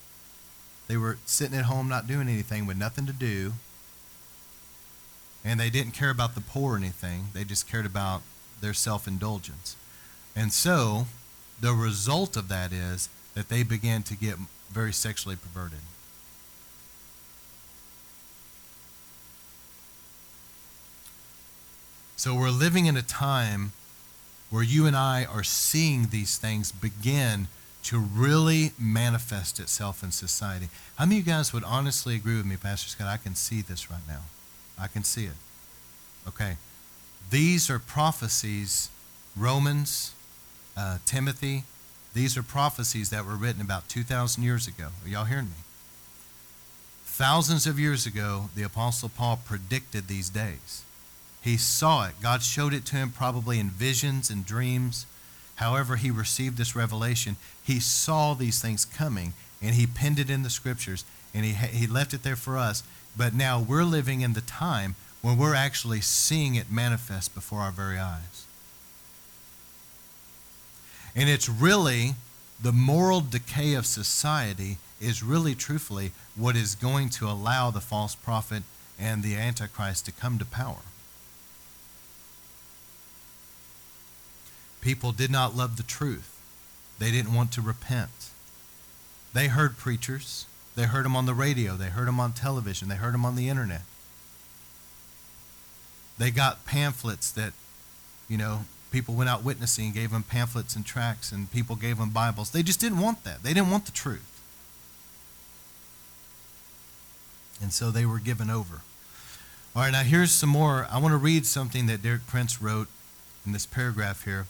they 0.91 0.97
were 0.97 1.17
sitting 1.25 1.57
at 1.57 1.63
home 1.63 1.87
not 1.87 2.05
doing 2.05 2.27
anything 2.27 2.65
with 2.65 2.75
nothing 2.75 3.05
to 3.05 3.13
do. 3.13 3.53
And 5.45 5.57
they 5.57 5.69
didn't 5.69 5.93
care 5.93 6.09
about 6.09 6.35
the 6.35 6.41
poor 6.41 6.73
or 6.73 6.77
anything. 6.77 7.27
They 7.33 7.45
just 7.45 7.65
cared 7.69 7.85
about 7.85 8.23
their 8.59 8.73
self 8.73 9.07
indulgence. 9.07 9.77
And 10.35 10.51
so 10.51 11.07
the 11.61 11.71
result 11.71 12.35
of 12.35 12.49
that 12.49 12.73
is 12.73 13.07
that 13.35 13.47
they 13.47 13.63
began 13.63 14.03
to 14.03 14.17
get 14.17 14.35
very 14.69 14.91
sexually 14.91 15.37
perverted. 15.37 15.79
So 22.17 22.35
we're 22.35 22.49
living 22.49 22.85
in 22.87 22.97
a 22.97 23.01
time 23.01 23.71
where 24.49 24.61
you 24.61 24.85
and 24.87 24.97
I 24.97 25.23
are 25.23 25.41
seeing 25.41 26.07
these 26.07 26.37
things 26.37 26.73
begin 26.73 27.47
to 27.83 27.99
really 27.99 28.71
manifest 28.79 29.59
itself 29.59 30.03
in 30.03 30.11
society. 30.11 30.69
How 30.95 31.05
many 31.05 31.19
of 31.19 31.27
you 31.27 31.33
guys 31.33 31.51
would 31.53 31.63
honestly 31.63 32.15
agree 32.15 32.37
with 32.37 32.45
me, 32.45 32.57
Pastor 32.57 32.89
Scott? 32.89 33.07
I 33.07 33.17
can 33.17 33.35
see 33.35 33.61
this 33.61 33.89
right 33.89 34.07
now. 34.07 34.21
I 34.79 34.87
can 34.87 35.03
see 35.03 35.25
it. 35.25 35.37
Okay. 36.27 36.57
These 37.29 37.69
are 37.69 37.79
prophecies, 37.79 38.89
Romans, 39.35 40.13
uh, 40.77 40.97
Timothy. 41.05 41.63
These 42.13 42.37
are 42.37 42.43
prophecies 42.43 43.09
that 43.09 43.25
were 43.25 43.35
written 43.35 43.61
about 43.61 43.87
2,000 43.89 44.43
years 44.43 44.67
ago. 44.67 44.89
Are 45.03 45.09
y'all 45.09 45.25
hearing 45.25 45.45
me? 45.45 45.63
Thousands 47.05 47.67
of 47.67 47.79
years 47.79 48.05
ago, 48.05 48.49
the 48.55 48.63
Apostle 48.63 49.09
Paul 49.09 49.39
predicted 49.43 50.07
these 50.07 50.29
days. 50.29 50.83
He 51.41 51.57
saw 51.57 52.07
it. 52.07 52.13
God 52.21 52.43
showed 52.43 52.73
it 52.73 52.85
to 52.87 52.95
him 52.95 53.11
probably 53.11 53.59
in 53.59 53.69
visions 53.69 54.29
and 54.29 54.45
dreams. 54.45 55.05
However, 55.55 55.95
he 55.95 56.09
received 56.11 56.57
this 56.57 56.75
revelation. 56.75 57.35
He 57.63 57.79
saw 57.79 58.33
these 58.33 58.61
things 58.61 58.85
coming 58.85 59.33
and 59.61 59.75
he 59.75 59.85
pinned 59.85 60.19
it 60.19 60.29
in 60.29 60.43
the 60.43 60.49
scriptures 60.49 61.05
and 61.33 61.45
he, 61.45 61.53
he 61.53 61.87
left 61.87 62.13
it 62.13 62.23
there 62.23 62.35
for 62.35 62.57
us. 62.57 62.83
But 63.15 63.33
now 63.33 63.59
we're 63.59 63.83
living 63.83 64.21
in 64.21 64.33
the 64.33 64.41
time 64.41 64.95
when 65.21 65.37
we're 65.37 65.55
actually 65.55 66.01
seeing 66.01 66.55
it 66.55 66.71
manifest 66.71 67.35
before 67.35 67.59
our 67.59 67.71
very 67.71 67.99
eyes. 67.99 68.45
And 71.15 71.29
it's 71.29 71.49
really 71.49 72.15
the 72.61 72.71
moral 72.71 73.21
decay 73.21 73.73
of 73.73 73.85
society 73.85 74.77
is 74.99 75.23
really 75.23 75.55
truthfully 75.55 76.11
what 76.35 76.55
is 76.55 76.75
going 76.75 77.09
to 77.09 77.27
allow 77.27 77.71
the 77.71 77.81
false 77.81 78.15
prophet 78.15 78.63
and 78.99 79.23
the 79.23 79.35
antichrist 79.35 80.05
to 80.05 80.11
come 80.11 80.37
to 80.37 80.45
power. 80.45 80.77
People 84.81 85.11
did 85.11 85.31
not 85.31 85.55
love 85.55 85.77
the 85.77 85.83
truth. 85.83 86.39
They 86.99 87.11
didn't 87.11 87.33
want 87.33 87.51
to 87.53 87.61
repent. 87.61 88.29
They 89.33 89.47
heard 89.47 89.77
preachers. 89.77 90.45
They 90.75 90.83
heard 90.83 91.05
them 91.05 91.15
on 91.15 91.25
the 91.25 91.33
radio. 91.33 91.75
They 91.75 91.87
heard 91.87 92.07
them 92.07 92.19
on 92.19 92.33
television. 92.33 92.89
They 92.89 92.95
heard 92.95 93.13
them 93.13 93.25
on 93.25 93.35
the 93.35 93.49
internet. 93.49 93.81
They 96.17 96.31
got 96.31 96.65
pamphlets 96.65 97.31
that, 97.31 97.53
you 98.27 98.37
know, 98.37 98.65
people 98.91 99.15
went 99.15 99.29
out 99.29 99.43
witnessing, 99.43 99.91
gave 99.91 100.11
them 100.11 100.23
pamphlets 100.23 100.75
and 100.75 100.85
tracts, 100.85 101.31
and 101.31 101.51
people 101.51 101.75
gave 101.75 101.97
them 101.97 102.09
Bibles. 102.09 102.51
They 102.51 102.63
just 102.63 102.79
didn't 102.79 102.99
want 102.99 103.23
that. 103.23 103.43
They 103.43 103.53
didn't 103.53 103.71
want 103.71 103.85
the 103.85 103.91
truth. 103.91 104.27
And 107.61 107.71
so 107.71 107.91
they 107.91 108.05
were 108.05 108.19
given 108.19 108.49
over. 108.49 108.81
All 109.75 109.83
right, 109.83 109.91
now 109.91 110.03
here's 110.03 110.31
some 110.31 110.49
more. 110.49 110.87
I 110.91 110.97
want 110.99 111.13
to 111.13 111.17
read 111.17 111.45
something 111.45 111.85
that 111.87 112.03
Derek 112.03 112.27
Prince 112.27 112.61
wrote 112.61 112.87
in 113.45 113.51
this 113.51 113.65
paragraph 113.65 114.25
here. 114.25 114.47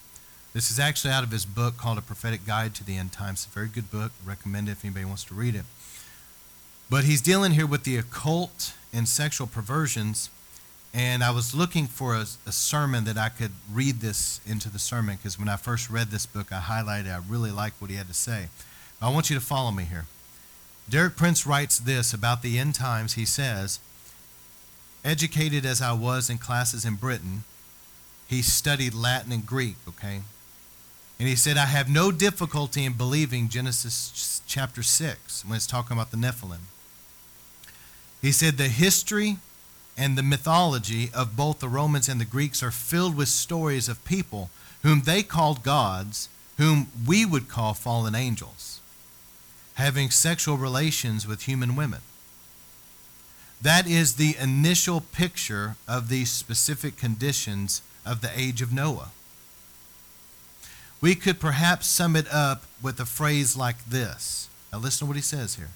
This 0.53 0.69
is 0.69 0.79
actually 0.79 1.13
out 1.13 1.23
of 1.23 1.31
his 1.31 1.45
book 1.45 1.77
called 1.77 1.97
A 1.97 2.01
Prophetic 2.01 2.45
Guide 2.45 2.75
to 2.75 2.83
the 2.83 2.97
End 2.97 3.13
Times. 3.13 3.45
It's 3.45 3.45
a 3.45 3.49
very 3.49 3.69
good 3.69 3.89
book. 3.89 4.11
Recommend 4.25 4.67
it 4.67 4.73
if 4.73 4.83
anybody 4.83 5.05
wants 5.05 5.23
to 5.25 5.33
read 5.33 5.55
it. 5.55 5.63
But 6.89 7.05
he's 7.05 7.21
dealing 7.21 7.53
here 7.53 7.65
with 7.65 7.85
the 7.85 7.95
occult 7.95 8.73
and 8.91 9.07
sexual 9.07 9.47
perversions. 9.47 10.29
And 10.93 11.23
I 11.23 11.31
was 11.31 11.55
looking 11.55 11.87
for 11.87 12.15
a, 12.15 12.25
a 12.45 12.51
sermon 12.51 13.05
that 13.05 13.17
I 13.17 13.29
could 13.29 13.51
read 13.71 14.01
this 14.01 14.41
into 14.45 14.69
the 14.69 14.77
sermon 14.77 15.15
because 15.15 15.39
when 15.39 15.47
I 15.47 15.55
first 15.55 15.89
read 15.89 16.07
this 16.07 16.25
book, 16.25 16.51
I 16.51 16.59
highlighted, 16.59 17.09
I 17.09 17.21
really 17.29 17.51
liked 17.51 17.81
what 17.81 17.89
he 17.89 17.95
had 17.95 18.09
to 18.09 18.13
say. 18.13 18.49
I 19.01 19.09
want 19.09 19.29
you 19.29 19.37
to 19.37 19.41
follow 19.41 19.71
me 19.71 19.85
here. 19.85 20.05
Derek 20.89 21.15
Prince 21.15 21.47
writes 21.47 21.79
this 21.79 22.13
about 22.13 22.41
the 22.41 22.59
end 22.59 22.75
times. 22.75 23.13
He 23.13 23.23
says, 23.23 23.79
Educated 25.05 25.65
as 25.65 25.81
I 25.81 25.93
was 25.93 26.29
in 26.29 26.37
classes 26.37 26.83
in 26.83 26.95
Britain, 26.95 27.45
he 28.27 28.41
studied 28.41 28.93
Latin 28.93 29.31
and 29.31 29.45
Greek, 29.45 29.77
okay? 29.87 30.21
And 31.21 31.29
he 31.29 31.35
said, 31.35 31.55
I 31.55 31.67
have 31.67 31.87
no 31.87 32.11
difficulty 32.11 32.83
in 32.83 32.93
believing 32.93 33.47
Genesis 33.47 34.41
chapter 34.47 34.81
6 34.81 35.45
when 35.45 35.55
it's 35.55 35.67
talking 35.67 35.95
about 35.95 36.09
the 36.09 36.17
Nephilim. 36.17 36.61
He 38.23 38.31
said, 38.31 38.57
The 38.57 38.69
history 38.69 39.37
and 39.95 40.17
the 40.17 40.23
mythology 40.23 41.11
of 41.13 41.37
both 41.37 41.59
the 41.59 41.69
Romans 41.69 42.09
and 42.09 42.19
the 42.19 42.25
Greeks 42.25 42.63
are 42.63 42.71
filled 42.71 43.15
with 43.15 43.27
stories 43.27 43.87
of 43.87 44.03
people 44.03 44.49
whom 44.81 45.01
they 45.01 45.21
called 45.21 45.61
gods, 45.61 46.27
whom 46.57 46.87
we 47.05 47.23
would 47.23 47.47
call 47.47 47.75
fallen 47.75 48.15
angels, 48.15 48.79
having 49.75 50.09
sexual 50.09 50.57
relations 50.57 51.27
with 51.27 51.43
human 51.43 51.75
women. 51.75 52.01
That 53.61 53.87
is 53.87 54.15
the 54.15 54.35
initial 54.41 55.01
picture 55.01 55.75
of 55.87 56.09
these 56.09 56.31
specific 56.31 56.97
conditions 56.97 57.83
of 58.07 58.21
the 58.21 58.31
age 58.35 58.63
of 58.63 58.73
Noah. 58.73 59.11
We 61.01 61.15
could 61.15 61.39
perhaps 61.39 61.87
sum 61.87 62.15
it 62.15 62.31
up 62.31 62.63
with 62.81 62.99
a 62.99 63.05
phrase 63.05 63.57
like 63.57 63.85
this. 63.85 64.47
Now, 64.71 64.79
listen 64.79 64.99
to 64.99 65.05
what 65.07 65.15
he 65.15 65.21
says 65.21 65.55
here. 65.55 65.71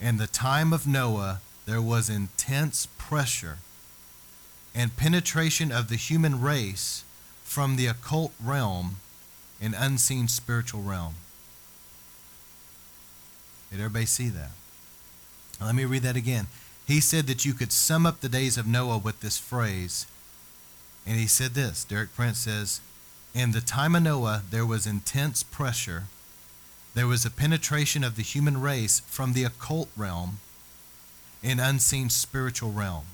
In 0.00 0.16
the 0.16 0.28
time 0.28 0.72
of 0.72 0.86
Noah, 0.86 1.40
there 1.66 1.82
was 1.82 2.08
intense 2.08 2.86
pressure 2.96 3.58
and 4.74 4.96
penetration 4.96 5.70
of 5.72 5.88
the 5.88 5.96
human 5.96 6.40
race 6.40 7.04
from 7.42 7.76
the 7.76 7.86
occult 7.86 8.32
realm 8.42 8.96
and 9.60 9.74
unseen 9.76 10.28
spiritual 10.28 10.82
realm. 10.82 11.14
Did 13.70 13.80
everybody 13.80 14.06
see 14.06 14.28
that? 14.28 14.50
Let 15.60 15.74
me 15.74 15.84
read 15.84 16.02
that 16.02 16.16
again. 16.16 16.46
He 16.86 17.00
said 17.00 17.26
that 17.26 17.44
you 17.44 17.52
could 17.52 17.72
sum 17.72 18.06
up 18.06 18.20
the 18.20 18.28
days 18.28 18.58
of 18.58 18.66
Noah 18.66 18.98
with 18.98 19.20
this 19.20 19.38
phrase. 19.38 20.06
And 21.06 21.18
he 21.18 21.26
said 21.26 21.54
this 21.54 21.84
Derek 21.84 22.14
Prince 22.14 22.38
says, 22.38 22.80
in 23.34 23.52
the 23.52 23.60
time 23.60 23.94
of 23.94 24.02
Noah, 24.02 24.42
there 24.50 24.66
was 24.66 24.86
intense 24.86 25.42
pressure. 25.42 26.04
There 26.94 27.06
was 27.06 27.24
a 27.24 27.30
penetration 27.30 28.04
of 28.04 28.16
the 28.16 28.22
human 28.22 28.60
race 28.60 29.00
from 29.06 29.32
the 29.32 29.44
occult 29.44 29.88
realm 29.96 30.40
and 31.42 31.60
unseen 31.60 32.10
spiritual 32.10 32.72
realm. 32.72 33.04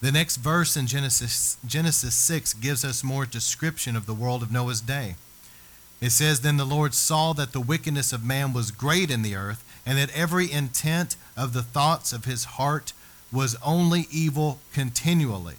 The 0.00 0.12
next 0.12 0.36
verse 0.36 0.76
in 0.76 0.86
Genesis, 0.86 1.56
Genesis 1.66 2.14
6 2.14 2.54
gives 2.54 2.84
us 2.84 3.02
more 3.02 3.24
description 3.24 3.96
of 3.96 4.06
the 4.06 4.14
world 4.14 4.42
of 4.42 4.52
Noah's 4.52 4.80
day. 4.80 5.14
It 6.00 6.10
says, 6.10 6.40
Then 6.40 6.58
the 6.58 6.66
Lord 6.66 6.92
saw 6.92 7.32
that 7.32 7.52
the 7.52 7.60
wickedness 7.60 8.12
of 8.12 8.24
man 8.24 8.52
was 8.52 8.70
great 8.70 9.10
in 9.10 9.22
the 9.22 9.34
earth, 9.34 9.64
and 9.86 9.96
that 9.96 10.14
every 10.14 10.50
intent 10.50 11.16
of 11.36 11.52
the 11.52 11.62
thoughts 11.62 12.12
of 12.12 12.26
his 12.26 12.44
heart 12.44 12.92
was 13.32 13.56
only 13.64 14.06
evil 14.10 14.60
continually. 14.72 15.56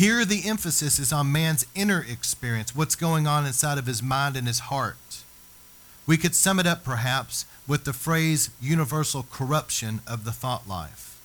Here, 0.00 0.24
the 0.24 0.48
emphasis 0.48 0.98
is 0.98 1.12
on 1.12 1.30
man's 1.30 1.66
inner 1.74 2.02
experience, 2.08 2.74
what's 2.74 2.96
going 2.96 3.26
on 3.26 3.44
inside 3.44 3.76
of 3.76 3.84
his 3.84 4.02
mind 4.02 4.34
and 4.34 4.46
his 4.46 4.60
heart. 4.60 5.24
We 6.06 6.16
could 6.16 6.34
sum 6.34 6.58
it 6.58 6.66
up 6.66 6.82
perhaps 6.82 7.44
with 7.68 7.84
the 7.84 7.92
phrase 7.92 8.48
universal 8.62 9.26
corruption 9.30 10.00
of 10.06 10.24
the 10.24 10.32
thought 10.32 10.66
life. 10.66 11.20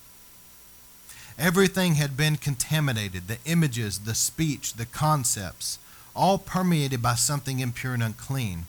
Everything 1.38 1.94
had 1.94 2.18
been 2.18 2.36
contaminated 2.36 3.28
the 3.28 3.38
images, 3.46 4.00
the 4.00 4.14
speech, 4.14 4.74
the 4.74 4.84
concepts, 4.84 5.78
all 6.14 6.36
permeated 6.36 7.00
by 7.00 7.14
something 7.14 7.60
impure 7.60 7.94
and 7.94 8.02
unclean. 8.02 8.66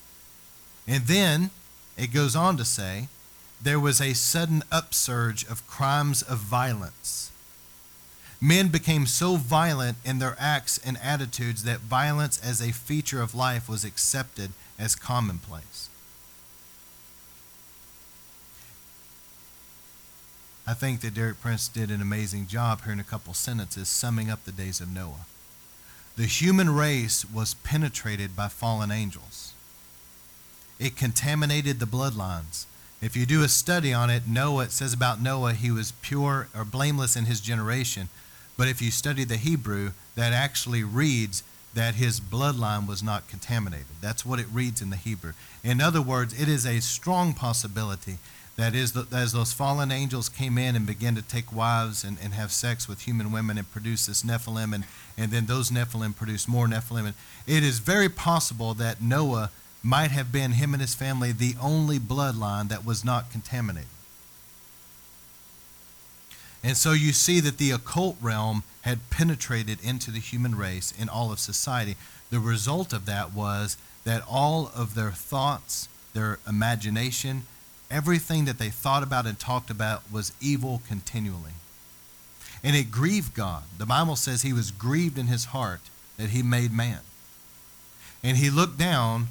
And 0.87 1.03
then 1.07 1.49
it 1.97 2.13
goes 2.13 2.33
on 2.33 2.55
to 2.55 2.63
say, 2.63 3.09
there 3.61 3.77
was 3.77 3.99
a 3.99 4.13
sudden 4.13 4.63
upsurge 4.71 5.45
of 5.49 5.67
crimes 5.67 6.21
of 6.21 6.37
violence 6.37 7.33
Men 8.39 8.67
became 8.67 9.07
so 9.07 9.35
violent 9.35 9.97
in 10.05 10.19
their 10.19 10.35
acts 10.39 10.77
and 10.77 10.97
attitudes 11.01 11.63
that 11.63 11.79
violence 11.79 12.39
as 12.43 12.61
a 12.61 12.71
feature 12.71 13.21
of 13.21 13.33
life 13.33 13.67
was 13.67 13.83
accepted 13.83 14.51
as 14.77 14.95
commonplace. 14.95 15.89
I 20.67 20.73
think 20.73 20.99
that 20.99 21.13
Derek 21.13 21.39
Prince 21.39 21.67
did 21.69 21.89
an 21.89 22.01
amazing 22.01 22.47
job 22.47 22.83
here 22.83 22.91
in 22.91 22.99
a 22.99 23.03
couple 23.03 23.33
sentences 23.33 23.87
summing 23.87 24.29
up 24.29 24.43
the 24.43 24.51
days 24.51 24.81
of 24.81 24.93
Noah. 24.93 25.25
The 26.17 26.25
human 26.25 26.69
race 26.69 27.25
was 27.25 27.53
penetrated 27.53 28.35
by 28.35 28.49
fallen 28.49 28.91
angels. 28.91 29.53
It 30.77 30.97
contaminated 30.97 31.79
the 31.79 31.85
bloodlines. 31.85 32.65
If 33.01 33.15
you 33.15 33.25
do 33.25 33.43
a 33.43 33.47
study 33.47 33.93
on 33.93 34.09
it, 34.09 34.27
Noah, 34.27 34.65
it 34.65 34.71
says 34.71 34.93
about 34.93 35.21
Noah, 35.21 35.53
he 35.53 35.71
was 35.71 35.93
pure 36.01 36.49
or 36.55 36.65
blameless 36.65 37.15
in 37.15 37.25
his 37.25 37.39
generation. 37.39 38.09
But 38.57 38.67
if 38.67 38.81
you 38.81 38.91
study 38.91 39.23
the 39.23 39.37
Hebrew, 39.37 39.91
that 40.15 40.33
actually 40.33 40.83
reads 40.83 41.43
that 41.73 41.95
his 41.95 42.19
bloodline 42.19 42.87
was 42.87 43.03
not 43.03 43.27
contaminated. 43.27 43.85
That's 44.01 44.25
what 44.25 44.39
it 44.39 44.47
reads 44.51 44.81
in 44.81 44.89
the 44.89 44.95
Hebrew. 44.95 45.33
In 45.63 45.79
other 45.79 46.01
words, 46.01 46.39
it 46.39 46.49
is 46.49 46.65
a 46.65 46.81
strong 46.81 47.33
possibility 47.33 48.17
that 48.55 48.73
is 48.73 48.97
as 49.13 49.33
those 49.33 49.53
fallen 49.53 49.91
angels 49.91 50.27
came 50.27 50.57
in 50.57 50.75
and 50.75 50.87
began 50.87 51.13
to 51.13 51.21
take 51.21 51.55
wives 51.55 52.03
and, 52.03 52.17
and 52.21 52.33
have 52.33 52.51
sex 52.51 52.87
with 52.89 53.01
human 53.01 53.31
women 53.31 53.59
and 53.59 53.71
produce 53.71 54.07
this 54.07 54.23
Nephilim, 54.23 54.73
and, 54.73 54.83
and 55.15 55.31
then 55.31 55.45
those 55.45 55.69
Nephilim 55.69 56.15
produce 56.15 56.47
more 56.47 56.65
Nephilim. 56.65 57.05
And 57.05 57.13
it 57.45 57.63
is 57.63 57.77
very 57.77 58.09
possible 58.09 58.73
that 58.73 58.99
Noah 58.99 59.51
might 59.83 60.09
have 60.09 60.31
been, 60.31 60.53
him 60.53 60.73
and 60.73 60.81
his 60.81 60.95
family, 60.95 61.31
the 61.31 61.53
only 61.61 61.99
bloodline 61.99 62.69
that 62.69 62.83
was 62.83 63.05
not 63.05 63.31
contaminated. 63.31 63.87
And 66.63 66.75
so 66.75 66.91
you 66.91 67.13
see 67.13 67.39
that 67.39 67.57
the 67.57 67.71
occult 67.71 68.17
realm 68.21 68.63
had 68.81 69.09
penetrated 69.09 69.79
into 69.83 70.11
the 70.11 70.19
human 70.19 70.55
race 70.55 70.93
in 70.97 71.09
all 71.09 71.31
of 71.31 71.39
society. 71.39 71.95
The 72.29 72.39
result 72.39 72.93
of 72.93 73.05
that 73.05 73.33
was 73.33 73.77
that 74.03 74.23
all 74.29 74.71
of 74.75 74.95
their 74.95 75.11
thoughts, 75.11 75.87
their 76.13 76.39
imagination, 76.47 77.43
everything 77.91 78.45
that 78.45 78.57
they 78.57 78.69
thought 78.69 79.03
about 79.03 79.25
and 79.25 79.39
talked 79.39 79.69
about 79.69 80.03
was 80.11 80.33
evil 80.41 80.81
continually. 80.87 81.51
And 82.63 82.75
it 82.75 82.91
grieved 82.91 83.33
God. 83.33 83.63
The 83.77 83.85
Bible 83.85 84.15
says 84.15 84.41
he 84.41 84.53
was 84.53 84.71
grieved 84.71 85.17
in 85.17 85.27
his 85.27 85.45
heart 85.45 85.81
that 86.17 86.29
he 86.29 86.41
made 86.41 86.73
man. 86.73 86.99
And 88.23 88.37
he 88.37 88.49
looked 88.49 88.77
down, 88.77 89.27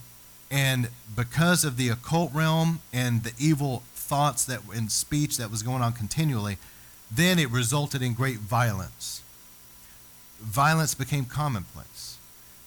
and 0.51 0.89
because 1.15 1.65
of 1.65 1.77
the 1.77 1.89
occult 1.89 2.33
realm 2.33 2.81
and 2.93 3.25
the 3.25 3.33
evil 3.39 3.83
thoughts 3.95 4.45
that 4.45 4.61
and 4.73 4.91
speech 4.93 5.37
that 5.39 5.51
was 5.51 5.63
going 5.63 5.83
on 5.83 5.93
continually, 5.93 6.59
then 7.11 7.39
it 7.39 7.51
resulted 7.51 8.03
in 8.03 8.15
great 8.15 8.39
violence. 8.39 9.23
Violence 10.41 10.95
became 10.95 11.25
commonplace. 11.25 12.19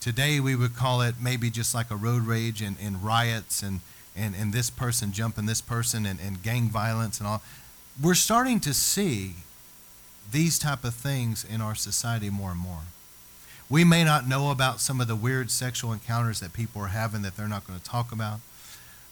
Today 0.01 0.39
we 0.39 0.55
would 0.55 0.75
call 0.75 1.01
it 1.01 1.15
maybe 1.21 1.49
just 1.49 1.75
like 1.75 1.91
a 1.91 1.95
road 1.95 2.23
rage 2.23 2.61
and, 2.61 2.77
and 2.81 3.03
riots 3.03 3.61
and, 3.61 3.81
and, 4.15 4.33
and 4.35 4.53
this 4.53 4.69
person 4.69 5.11
jumping 5.11 5.45
this 5.45 5.61
person 5.61 6.05
and, 6.05 6.19
and 6.19 6.41
gang 6.41 6.69
violence 6.69 7.19
and 7.19 7.27
all. 7.27 7.41
We're 8.01 8.15
starting 8.15 8.59
to 8.61 8.73
see 8.73 9.33
these 10.31 10.57
type 10.57 10.83
of 10.83 10.93
things 10.93 11.43
in 11.43 11.61
our 11.61 11.75
society 11.75 12.29
more 12.29 12.51
and 12.51 12.59
more. 12.59 12.83
We 13.69 13.83
may 13.83 14.03
not 14.03 14.27
know 14.27 14.51
about 14.51 14.79
some 14.79 14.99
of 14.99 15.07
the 15.07 15.15
weird 15.15 15.51
sexual 15.51 15.93
encounters 15.93 16.39
that 16.39 16.53
people 16.53 16.81
are 16.81 16.87
having 16.87 17.21
that 17.21 17.35
they're 17.35 17.47
not 17.47 17.67
going 17.67 17.77
to 17.77 17.85
talk 17.85 18.11
about, 18.11 18.39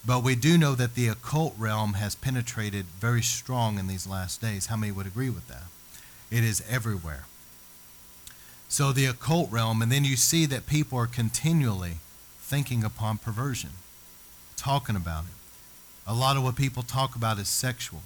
but 0.06 0.24
we 0.24 0.36
do 0.36 0.58
know 0.58 0.76
that 0.76 0.96
the 0.96 1.08
occult 1.08 1.54
realm 1.58 1.94
has 1.94 2.16
penetrated 2.16 2.86
very 3.00 3.22
strong 3.22 3.78
in 3.78 3.88
these 3.88 4.08
last 4.08 4.42
days. 4.42 4.68
How 4.68 4.76
many 4.78 4.92
would 4.92 5.08
agree 5.08 5.30
with 5.30 5.48
that? 5.48 5.64
It 6.32 6.44
is 6.44 6.64
everywhere. 6.70 7.26
So 8.70 8.92
the 8.92 9.06
occult 9.06 9.52
realm, 9.52 9.82
and 9.82 9.92
then 9.92 10.04
you 10.04 10.16
see 10.16 10.46
that 10.46 10.66
people 10.66 10.98
are 10.98 11.08
continually 11.08 11.98
thinking 12.40 12.84
upon 12.84 13.18
perversion, 13.18 13.72
talking 14.56 14.96
about 14.96 15.26
it. 15.26 15.32
A 16.06 16.14
lot 16.14 16.38
of 16.38 16.44
what 16.44 16.56
people 16.56 16.84
talk 16.84 17.16
about 17.16 17.40
is 17.40 17.50
sexual. 17.50 18.02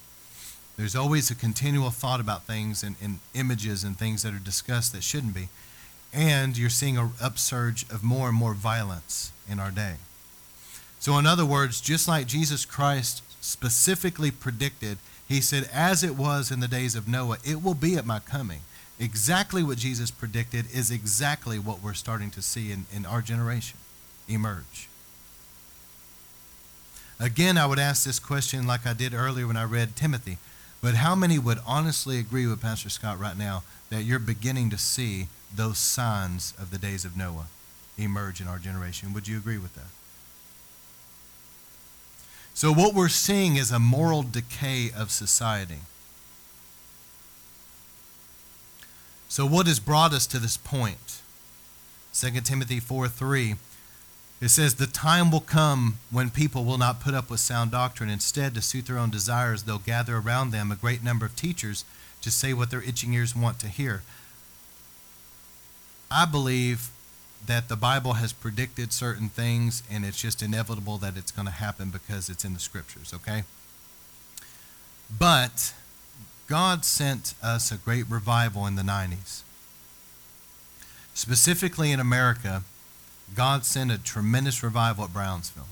There's 0.78 0.96
always 0.96 1.30
a 1.30 1.36
continual 1.36 1.92
thought 1.92 2.20
about 2.20 2.44
things 2.44 2.82
and, 2.82 2.96
and 3.02 3.20
images 3.36 3.84
and 3.84 3.98
things 3.98 4.24
that 4.24 4.34
are 4.34 4.40
discussed 4.40 4.94
that 4.94 5.04
shouldn't 5.04 5.36
be. 5.36 5.50
And 6.14 6.58
you're 6.58 6.70
seeing 6.70 6.98
an 6.98 7.12
upsurge 7.22 7.84
of 7.90 8.04
more 8.04 8.30
and 8.30 8.38
more 8.38 8.54
violence 8.54 9.32
in 9.48 9.60
our 9.60 9.72
day. 9.72 9.96
So, 11.02 11.18
in 11.18 11.26
other 11.26 11.48
words, 11.48 11.82
just 11.82 12.08
like 12.08 12.28
Jesus 12.28 12.64
Christ 12.64 13.24
specifically 13.44 14.30
predicted, 14.30 15.00
he 15.28 15.42
said, 15.42 15.68
As 15.74 16.04
it 16.04 16.16
was 16.16 16.52
in 16.52 16.60
the 16.60 16.68
days 16.68 16.96
of 16.96 17.08
Noah, 17.08 17.40
it 17.44 17.64
will 17.64 17.74
be 17.74 17.96
at 17.96 18.06
my 18.06 18.20
coming. 18.20 18.60
Exactly 19.00 19.64
what 19.64 19.80
Jesus 19.80 20.12
predicted 20.12 20.68
is 20.72 20.92
exactly 20.92 21.58
what 21.58 21.82
we're 21.82 21.96
starting 21.96 22.30
to 22.30 22.42
see 22.44 22.72
in, 22.72 22.86
in 22.94 23.08
our 23.08 23.24
generation 23.24 23.80
emerge. 24.30 24.88
Again, 27.20 27.58
I 27.58 27.66
would 27.66 27.80
ask 27.80 28.06
this 28.06 28.20
question 28.20 28.68
like 28.68 28.86
I 28.86 28.94
did 28.94 29.16
earlier 29.16 29.48
when 29.48 29.58
I 29.58 29.64
read 29.64 29.96
Timothy. 29.96 30.38
But 30.84 30.96
how 30.96 31.16
many 31.16 31.40
would 31.40 31.60
honestly 31.66 32.20
agree 32.20 32.46
with 32.46 32.62
Pastor 32.62 32.90
Scott 32.90 33.20
right 33.20 33.38
now 33.38 33.64
that 33.90 34.04
you're 34.04 34.20
beginning 34.20 34.70
to 34.70 34.78
see 34.78 35.30
those 35.56 35.80
signs 35.80 36.54
of 36.60 36.70
the 36.70 36.78
days 36.78 37.06
of 37.06 37.18
Noah 37.18 37.48
emerge 37.98 38.40
in 38.40 38.48
our 38.48 38.60
generation? 38.60 39.14
Would 39.14 39.28
you 39.28 39.38
agree 39.38 39.58
with 39.58 39.74
that? 39.74 39.88
So, 42.62 42.72
what 42.72 42.94
we're 42.94 43.10
seeing 43.10 43.56
is 43.56 43.72
a 43.72 43.80
moral 43.80 44.22
decay 44.22 44.92
of 44.96 45.10
society. 45.10 45.80
So, 49.30 49.48
what 49.48 49.66
has 49.66 49.80
brought 49.80 50.14
us 50.14 50.28
to 50.28 50.38
this 50.38 50.58
point? 50.58 51.24
2 52.14 52.30
Timothy 52.42 52.80
4 52.80 53.08
3. 53.08 53.56
It 54.42 54.50
says, 54.50 54.76
The 54.76 54.86
time 54.86 55.32
will 55.32 55.40
come 55.40 55.98
when 56.12 56.30
people 56.30 56.64
will 56.64 56.78
not 56.78 57.02
put 57.02 57.16
up 57.16 57.32
with 57.32 57.40
sound 57.40 57.72
doctrine. 57.72 58.12
Instead, 58.12 58.54
to 58.54 58.62
suit 58.62 58.86
their 58.86 59.00
own 59.00 59.10
desires, 59.10 59.64
they'll 59.64 59.80
gather 59.80 60.18
around 60.18 60.52
them 60.52 60.72
a 60.72 60.76
great 60.76 61.04
number 61.04 61.26
of 61.26 61.36
teachers 61.36 61.84
to 62.22 62.30
say 62.30 62.54
what 62.54 62.70
their 62.70 62.84
itching 62.84 63.16
ears 63.16 63.36
want 63.36 63.58
to 63.62 63.70
hear. 63.70 64.04
I 66.12 66.26
believe 66.26 66.92
that 67.46 67.70
the 67.70 67.76
Bible 67.76 68.14
has 68.14 68.34
predicted 68.34 68.94
certain 68.94 69.30
things, 69.30 69.84
and 69.90 70.06
it's 70.06 70.22
just 70.22 70.42
inevitable 70.42 70.98
that 71.00 71.18
it's 71.18 71.32
going 71.32 71.48
to 71.48 71.52
happen 71.52 71.90
because 71.90 72.30
it's 72.30 72.46
in 72.46 72.54
the 72.54 72.60
scriptures, 72.60 73.14
okay? 73.14 73.44
But 75.20 75.74
God 76.48 76.86
sent 76.86 77.34
us 77.42 77.72
a 77.72 77.78
great 77.78 78.10
revival 78.10 78.66
in 78.66 78.76
the 78.76 78.82
90s. 78.82 79.42
Specifically 81.14 81.92
in 81.92 82.00
America, 82.00 82.64
God 83.36 83.66
sent 83.66 83.92
a 83.92 83.98
tremendous 83.98 84.64
revival 84.64 85.06
at 85.06 85.14
Brownsville. 85.14 85.68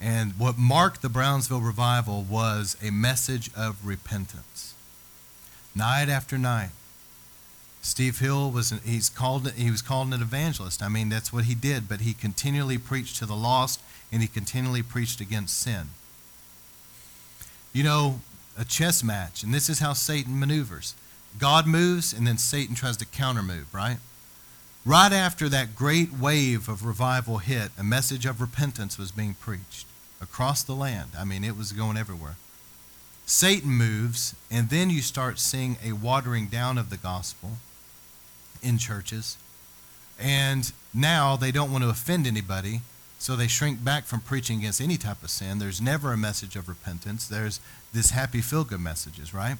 And 0.00 0.32
what 0.38 0.58
marked 0.58 1.02
the 1.02 1.08
Brownsville 1.08 1.60
revival 1.60 2.22
was 2.28 2.76
a 2.82 2.90
message 2.90 3.50
of 3.56 3.86
repentance. 3.86 4.74
Night 5.74 6.08
after 6.08 6.36
night, 6.36 6.70
Steve 7.82 8.20
Hill 8.20 8.50
was 8.50 8.70
he's 8.84 9.08
called 9.08 9.50
he 9.52 9.70
was 9.70 9.82
called 9.82 10.14
an 10.14 10.22
evangelist. 10.22 10.82
I 10.82 10.88
mean 10.88 11.08
that's 11.08 11.32
what 11.32 11.44
he 11.44 11.54
did, 11.54 11.88
but 11.88 12.00
he 12.00 12.14
continually 12.14 12.78
preached 12.78 13.16
to 13.16 13.26
the 13.26 13.34
lost 13.34 13.80
and 14.12 14.22
he 14.22 14.28
continually 14.28 14.82
preached 14.82 15.20
against 15.20 15.58
sin. 15.58 15.88
You 17.72 17.82
know, 17.82 18.20
a 18.56 18.64
chess 18.64 19.02
match, 19.02 19.42
and 19.42 19.52
this 19.52 19.68
is 19.68 19.80
how 19.80 19.94
Satan 19.94 20.38
maneuvers. 20.38 20.94
God 21.38 21.66
moves 21.66 22.12
and 22.12 22.26
then 22.26 22.38
Satan 22.38 22.76
tries 22.76 22.96
to 22.98 23.06
counter 23.06 23.42
move, 23.42 23.74
right? 23.74 23.96
Right 24.84 25.12
after 25.12 25.48
that 25.48 25.74
great 25.74 26.12
wave 26.12 26.68
of 26.68 26.84
revival 26.84 27.38
hit, 27.38 27.70
a 27.78 27.82
message 27.82 28.26
of 28.26 28.40
repentance 28.40 28.98
was 28.98 29.10
being 29.10 29.34
preached 29.34 29.86
across 30.20 30.62
the 30.62 30.74
land. 30.74 31.10
I 31.18 31.24
mean, 31.24 31.42
it 31.42 31.56
was 31.56 31.72
going 31.72 31.96
everywhere. 31.96 32.36
Satan 33.26 33.70
moves, 33.70 34.34
and 34.50 34.68
then 34.68 34.90
you 34.90 35.00
start 35.00 35.38
seeing 35.38 35.78
a 35.84 35.92
watering 35.92 36.46
down 36.46 36.78
of 36.78 36.90
the 36.90 36.96
gospel 36.96 37.58
in 38.62 38.78
churches. 38.78 39.36
And 40.18 40.72
now 40.94 41.36
they 41.36 41.50
don't 41.50 41.72
want 41.72 41.84
to 41.84 41.90
offend 41.90 42.26
anybody, 42.26 42.80
so 43.18 43.36
they 43.36 43.46
shrink 43.46 43.82
back 43.82 44.04
from 44.04 44.20
preaching 44.20 44.58
against 44.58 44.80
any 44.80 44.96
type 44.96 45.22
of 45.22 45.30
sin. 45.30 45.58
There's 45.58 45.80
never 45.80 46.12
a 46.12 46.16
message 46.16 46.56
of 46.56 46.68
repentance. 46.68 47.26
There's 47.26 47.60
this 47.92 48.10
happy 48.10 48.40
feel 48.40 48.64
good 48.64 48.80
messages, 48.80 49.32
right? 49.32 49.56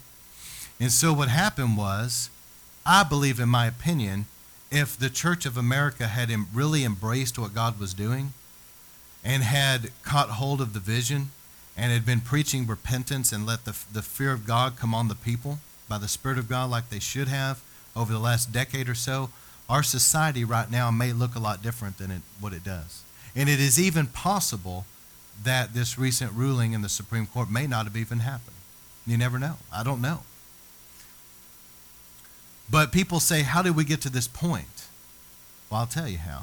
And 0.81 0.91
so 0.91 1.13
what 1.13 1.29
happened 1.29 1.77
was, 1.77 2.31
I 2.85 3.03
believe, 3.05 3.39
in 3.39 3.49
my 3.49 3.67
opinion, 3.67 4.27
if 4.71 4.99
the 4.99 5.11
Church 5.11 5.47
of 5.47 5.57
America 5.57 6.09
had 6.09 6.31
really 6.55 6.85
embraced 6.85 7.39
what 7.39 7.55
God 7.55 7.79
was 7.79 7.95
doing 7.95 8.33
and 9.25 9.43
had 9.43 9.91
caught 10.03 10.31
hold 10.31 10.61
of 10.61 10.73
the 10.73 10.81
vision 10.81 11.31
and 11.77 11.93
had 11.93 12.05
been 12.07 12.21
preaching 12.21 12.67
repentance 12.67 13.33
and 13.33 13.47
let 13.47 13.65
the, 13.65 13.77
the 13.93 14.03
fear 14.03 14.33
of 14.33 14.47
God 14.47 14.77
come 14.77 14.95
on 14.95 15.09
the 15.09 15.15
people 15.15 15.59
by 15.89 15.99
the 15.99 16.09
Spirit 16.09 16.39
of 16.39 16.49
God 16.49 16.71
like 16.71 16.89
they 16.89 16.99
should 16.99 17.29
have 17.29 17.63
over 17.95 18.13
the 18.13 18.19
last 18.19 18.53
decade 18.53 18.89
or 18.89 18.95
so, 18.95 19.31
our 19.69 19.83
society 19.83 20.45
right 20.45 20.71
now 20.71 20.91
may 20.91 21.13
look 21.13 21.35
a 21.35 21.39
lot 21.39 21.63
different 21.63 21.99
than 21.99 22.11
it, 22.11 22.23
what 22.41 22.53
it 22.53 22.65
does. 22.65 23.03
And 23.35 23.49
it 23.49 23.61
is 23.61 23.81
even 23.81 24.07
possible 24.07 24.87
that 25.43 25.75
this 25.75 25.99
recent 25.99 26.33
ruling 26.33 26.73
in 26.73 26.83
the 26.83 26.89
Supreme 26.89 27.27
Court 27.27 27.51
may 27.51 27.67
not 27.67 27.87
have 27.87 27.97
even 27.97 28.21
happened. 28.21 28.57
You 29.07 29.17
never 29.17 29.39
know. 29.39 29.57
I 29.73 29.83
don't 29.83 30.01
know. 30.01 30.21
But 32.71 32.93
people 32.93 33.21
say, 33.21 33.43
how 33.43 33.63
did 33.63 33.77
we 33.77 33.85
get 33.85 34.01
to 34.03 34.11
this 34.11 34.29
point? 34.29 34.89
Well, 35.71 35.81
I'll 35.81 35.87
tell 35.87 36.09
you 36.09 36.19
how. 36.19 36.43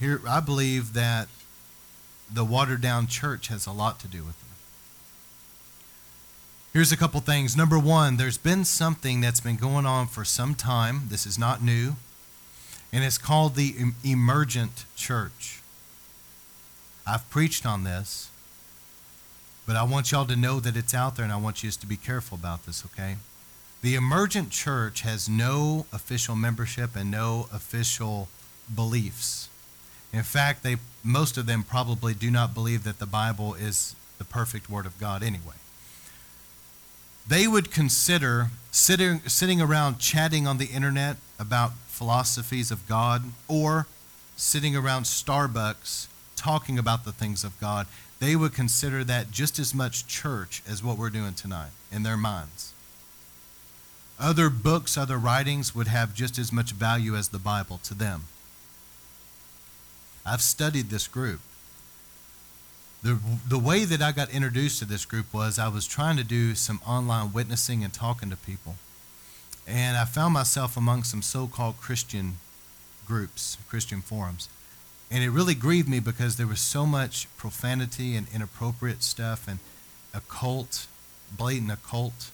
Here, 0.00 0.20
I 0.28 0.40
believe 0.40 0.92
that 0.94 1.28
the 2.32 2.44
watered 2.44 2.80
down 2.80 3.06
church 3.06 3.48
has 3.48 3.66
a 3.66 3.72
lot 3.72 3.98
to 4.00 4.08
do 4.08 4.22
with 4.22 4.40
it. 4.42 4.47
Here's 6.78 6.92
a 6.92 6.96
couple 6.96 7.18
things. 7.18 7.56
Number 7.56 7.76
one, 7.76 8.18
there's 8.18 8.38
been 8.38 8.64
something 8.64 9.20
that's 9.20 9.40
been 9.40 9.56
going 9.56 9.84
on 9.84 10.06
for 10.06 10.24
some 10.24 10.54
time. 10.54 11.08
This 11.08 11.26
is 11.26 11.36
not 11.36 11.60
new. 11.60 11.96
And 12.92 13.02
it's 13.02 13.18
called 13.18 13.56
the 13.56 13.74
emergent 14.04 14.84
church. 14.94 15.60
I've 17.04 17.28
preached 17.30 17.66
on 17.66 17.82
this, 17.82 18.30
but 19.66 19.74
I 19.74 19.82
want 19.82 20.12
y'all 20.12 20.24
to 20.26 20.36
know 20.36 20.60
that 20.60 20.76
it's 20.76 20.94
out 20.94 21.16
there 21.16 21.24
and 21.24 21.32
I 21.32 21.36
want 21.36 21.64
you 21.64 21.68
just 21.68 21.80
to 21.80 21.86
be 21.88 21.96
careful 21.96 22.38
about 22.38 22.64
this, 22.64 22.84
okay? 22.86 23.16
The 23.82 23.96
emergent 23.96 24.50
church 24.50 25.00
has 25.00 25.28
no 25.28 25.86
official 25.92 26.36
membership 26.36 26.94
and 26.94 27.10
no 27.10 27.48
official 27.52 28.28
beliefs. 28.72 29.48
In 30.12 30.22
fact, 30.22 30.62
they 30.62 30.76
most 31.02 31.36
of 31.38 31.46
them 31.46 31.64
probably 31.64 32.14
do 32.14 32.30
not 32.30 32.54
believe 32.54 32.84
that 32.84 33.00
the 33.00 33.06
Bible 33.06 33.54
is 33.54 33.96
the 34.18 34.24
perfect 34.24 34.70
word 34.70 34.86
of 34.86 35.00
God 35.00 35.24
anyway. 35.24 35.56
They 37.28 37.46
would 37.46 37.70
consider 37.70 38.48
sitting 38.70 39.20
sitting 39.20 39.60
around 39.60 39.98
chatting 39.98 40.46
on 40.46 40.58
the 40.58 40.66
internet 40.66 41.16
about 41.38 41.72
philosophies 41.86 42.70
of 42.70 42.86
God 42.88 43.24
or 43.46 43.86
sitting 44.36 44.74
around 44.74 45.02
Starbucks 45.02 46.06
talking 46.36 46.78
about 46.78 47.04
the 47.04 47.12
things 47.12 47.44
of 47.44 47.58
God, 47.60 47.86
they 48.20 48.36
would 48.36 48.54
consider 48.54 49.04
that 49.04 49.30
just 49.30 49.58
as 49.58 49.74
much 49.74 50.06
church 50.06 50.62
as 50.68 50.82
what 50.82 50.96
we're 50.96 51.10
doing 51.10 51.34
tonight 51.34 51.70
in 51.90 52.04
their 52.04 52.16
minds. 52.16 52.72
Other 54.18 54.48
books, 54.48 54.96
other 54.96 55.18
writings 55.18 55.74
would 55.74 55.88
have 55.88 56.14
just 56.14 56.38
as 56.38 56.52
much 56.52 56.72
value 56.72 57.14
as 57.14 57.28
the 57.28 57.38
Bible 57.38 57.78
to 57.84 57.94
them. 57.94 58.24
I've 60.24 60.42
studied 60.42 60.90
this 60.90 61.06
group. 61.06 61.40
The, 63.02 63.18
the 63.48 63.58
way 63.58 63.84
that 63.84 64.02
I 64.02 64.10
got 64.10 64.30
introduced 64.30 64.80
to 64.80 64.84
this 64.84 65.04
group 65.04 65.32
was 65.32 65.58
I 65.58 65.68
was 65.68 65.86
trying 65.86 66.16
to 66.16 66.24
do 66.24 66.54
some 66.54 66.80
online 66.86 67.32
witnessing 67.32 67.84
and 67.84 67.92
talking 67.92 68.28
to 68.30 68.36
people. 68.36 68.74
And 69.66 69.96
I 69.96 70.04
found 70.04 70.34
myself 70.34 70.76
among 70.76 71.04
some 71.04 71.22
so 71.22 71.46
called 71.46 71.76
Christian 71.78 72.38
groups, 73.06 73.56
Christian 73.68 74.00
forums. 74.00 74.48
And 75.10 75.22
it 75.22 75.30
really 75.30 75.54
grieved 75.54 75.88
me 75.88 76.00
because 76.00 76.36
there 76.36 76.46
was 76.46 76.60
so 76.60 76.84
much 76.84 77.28
profanity 77.36 78.16
and 78.16 78.26
inappropriate 78.34 79.02
stuff 79.02 79.46
and 79.48 79.58
occult, 80.12 80.86
blatant 81.36 81.70
occult, 81.70 82.30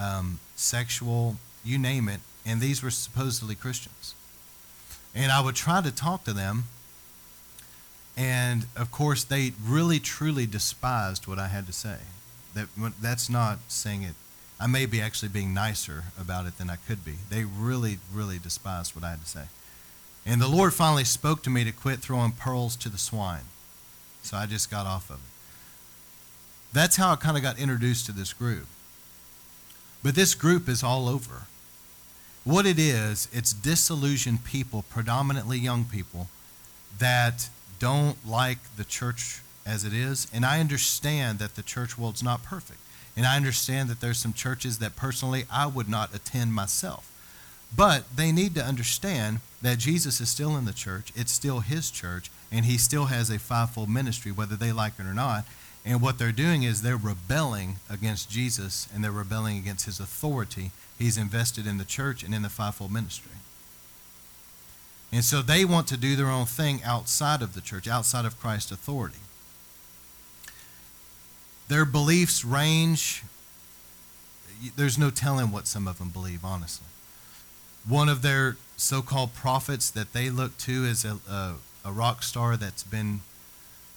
um, 0.00 0.40
sexual, 0.56 1.36
you 1.64 1.78
name 1.78 2.08
it. 2.08 2.20
And 2.46 2.60
these 2.60 2.82
were 2.82 2.90
supposedly 2.90 3.54
Christians. 3.54 4.14
And 5.14 5.30
I 5.30 5.40
would 5.40 5.54
try 5.54 5.80
to 5.80 5.90
talk 5.90 6.24
to 6.24 6.32
them. 6.32 6.64
And 8.18 8.66
of 8.74 8.90
course, 8.90 9.22
they 9.22 9.52
really, 9.64 10.00
truly 10.00 10.44
despised 10.44 11.28
what 11.28 11.38
I 11.38 11.46
had 11.46 11.68
to 11.68 11.72
say. 11.72 11.98
That, 12.52 12.66
that's 13.00 13.30
not 13.30 13.60
saying 13.68 14.02
it. 14.02 14.14
I 14.58 14.66
may 14.66 14.86
be 14.86 15.00
actually 15.00 15.28
being 15.28 15.54
nicer 15.54 16.02
about 16.20 16.44
it 16.46 16.58
than 16.58 16.68
I 16.68 16.76
could 16.76 17.04
be. 17.04 17.14
They 17.30 17.44
really, 17.44 18.00
really 18.12 18.40
despised 18.40 18.96
what 18.96 19.04
I 19.04 19.10
had 19.10 19.22
to 19.22 19.28
say. 19.28 19.44
And 20.26 20.40
the 20.40 20.48
Lord 20.48 20.74
finally 20.74 21.04
spoke 21.04 21.44
to 21.44 21.50
me 21.50 21.62
to 21.62 21.70
quit 21.70 22.00
throwing 22.00 22.32
pearls 22.32 22.74
to 22.76 22.88
the 22.88 22.98
swine. 22.98 23.44
So 24.22 24.36
I 24.36 24.46
just 24.46 24.68
got 24.68 24.84
off 24.84 25.10
of 25.10 25.16
it. 25.16 26.72
That's 26.72 26.96
how 26.96 27.12
I 27.12 27.16
kind 27.16 27.36
of 27.36 27.42
got 27.44 27.56
introduced 27.56 28.06
to 28.06 28.12
this 28.12 28.32
group. 28.32 28.66
But 30.02 30.16
this 30.16 30.34
group 30.34 30.68
is 30.68 30.82
all 30.82 31.08
over. 31.08 31.42
What 32.42 32.66
it 32.66 32.80
is, 32.80 33.28
it's 33.32 33.52
disillusioned 33.52 34.44
people, 34.44 34.84
predominantly 34.90 35.58
young 35.58 35.84
people, 35.84 36.28
that 36.98 37.48
don't 37.78 38.16
like 38.26 38.58
the 38.76 38.84
church 38.84 39.40
as 39.66 39.84
it 39.84 39.92
is. 39.92 40.26
And 40.32 40.44
I 40.44 40.60
understand 40.60 41.38
that 41.38 41.54
the 41.54 41.62
church 41.62 41.98
world's 41.98 42.22
not 42.22 42.42
perfect. 42.42 42.80
And 43.16 43.26
I 43.26 43.36
understand 43.36 43.88
that 43.88 44.00
there's 44.00 44.18
some 44.18 44.32
churches 44.32 44.78
that 44.78 44.96
personally 44.96 45.44
I 45.52 45.66
would 45.66 45.88
not 45.88 46.14
attend 46.14 46.54
myself. 46.54 47.12
But 47.74 48.16
they 48.16 48.32
need 48.32 48.54
to 48.54 48.64
understand 48.64 49.40
that 49.60 49.78
Jesus 49.78 50.20
is 50.20 50.30
still 50.30 50.56
in 50.56 50.64
the 50.64 50.72
church. 50.72 51.12
It's 51.14 51.32
still 51.32 51.60
his 51.60 51.90
church, 51.90 52.30
and 52.50 52.64
he 52.64 52.78
still 52.78 53.06
has 53.06 53.28
a 53.28 53.38
fivefold 53.38 53.90
ministry, 53.90 54.32
whether 54.32 54.56
they 54.56 54.72
like 54.72 54.94
it 54.98 55.06
or 55.06 55.14
not. 55.14 55.44
And 55.84 56.00
what 56.00 56.18
they're 56.18 56.32
doing 56.32 56.62
is 56.62 56.82
they're 56.82 56.96
rebelling 56.96 57.76
against 57.88 58.30
Jesus 58.30 58.88
and 58.94 59.02
they're 59.02 59.10
rebelling 59.10 59.58
against 59.58 59.86
his 59.86 60.00
authority. 60.00 60.70
He's 60.98 61.16
invested 61.16 61.66
in 61.66 61.78
the 61.78 61.84
church 61.84 62.22
and 62.22 62.34
in 62.34 62.42
the 62.42 62.48
fivefold 62.48 62.92
ministry. 62.92 63.32
And 65.12 65.24
so 65.24 65.40
they 65.40 65.64
want 65.64 65.86
to 65.88 65.96
do 65.96 66.16
their 66.16 66.28
own 66.28 66.44
thing 66.46 66.80
outside 66.84 67.40
of 67.40 67.54
the 67.54 67.60
church, 67.60 67.88
outside 67.88 68.24
of 68.24 68.38
Christ's 68.38 68.72
authority. 68.72 69.18
Their 71.68 71.84
beliefs 71.84 72.44
range. 72.44 73.22
There's 74.76 74.98
no 74.98 75.10
telling 75.10 75.52
what 75.52 75.66
some 75.66 75.86
of 75.86 75.98
them 75.98 76.08
believe, 76.08 76.44
honestly. 76.44 76.86
One 77.86 78.08
of 78.08 78.22
their 78.22 78.56
so 78.76 79.02
called 79.02 79.34
prophets 79.34 79.90
that 79.90 80.12
they 80.12 80.30
look 80.30 80.56
to 80.58 80.84
is 80.84 81.04
a, 81.04 81.18
a, 81.30 81.54
a, 81.84 81.92
rock 81.92 82.22
star 82.22 82.56
that's 82.56 82.82
been, 82.82 83.20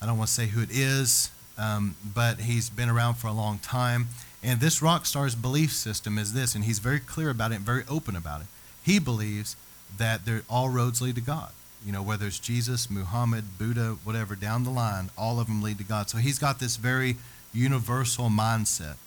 I 0.01 0.05
don't 0.05 0.17
want 0.17 0.29
to 0.29 0.33
say 0.33 0.47
who 0.47 0.61
it 0.61 0.71
is, 0.71 1.29
um, 1.57 1.95
but 2.03 2.41
he's 2.41 2.69
been 2.69 2.89
around 2.89 3.15
for 3.15 3.27
a 3.27 3.33
long 3.33 3.59
time. 3.59 4.07
And 4.43 4.59
this 4.59 4.81
rock 4.81 5.05
star's 5.05 5.35
belief 5.35 5.71
system 5.71 6.17
is 6.17 6.33
this, 6.33 6.55
and 6.55 6.63
he's 6.63 6.79
very 6.79 6.99
clear 6.99 7.29
about 7.29 7.51
it 7.51 7.55
and 7.55 7.65
very 7.65 7.83
open 7.87 8.15
about 8.15 8.41
it. 8.41 8.47
He 8.83 8.97
believes 8.97 9.55
that 9.97 10.21
all 10.49 10.69
roads 10.69 11.01
lead 11.01 11.15
to 11.15 11.21
God. 11.21 11.51
You 11.85 11.91
know, 11.91 12.03
whether 12.03 12.27
it's 12.27 12.39
Jesus, 12.39 12.89
Muhammad, 12.89 13.57
Buddha, 13.57 13.97
whatever, 14.03 14.35
down 14.35 14.63
the 14.63 14.69
line, 14.69 15.09
all 15.17 15.39
of 15.39 15.47
them 15.47 15.61
lead 15.61 15.79
to 15.79 15.83
God. 15.83 16.09
So 16.09 16.19
he's 16.19 16.37
got 16.37 16.59
this 16.59 16.75
very 16.77 17.17
universal 17.53 18.29
mindset. 18.29 18.97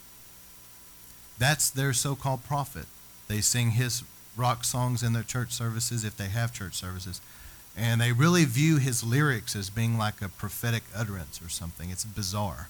That's 1.39 1.71
their 1.71 1.93
so 1.93 2.15
called 2.17 2.45
prophet. 2.45 2.87
They 3.29 3.41
sing 3.41 3.73
his 3.73 4.03
rock 4.37 4.65
songs 4.65 5.03
in 5.03 5.13
their 5.13 5.23
church 5.23 5.53
services 5.53 6.05
if 6.05 6.17
they 6.17 6.29
have 6.29 6.53
church 6.53 6.75
services. 6.75 7.21
And 7.77 8.01
they 8.01 8.13
really 8.13 8.45
view 8.45 8.79
his 8.79 9.03
lyrics 9.03 9.57
as 9.57 9.71
being 9.71 9.97
like 9.97 10.21
a 10.21 10.29
prophetic 10.29 10.85
utterance 10.95 11.41
or 11.43 11.49
something. 11.49 11.91
It's 11.91 12.05
bizarre. 12.05 12.69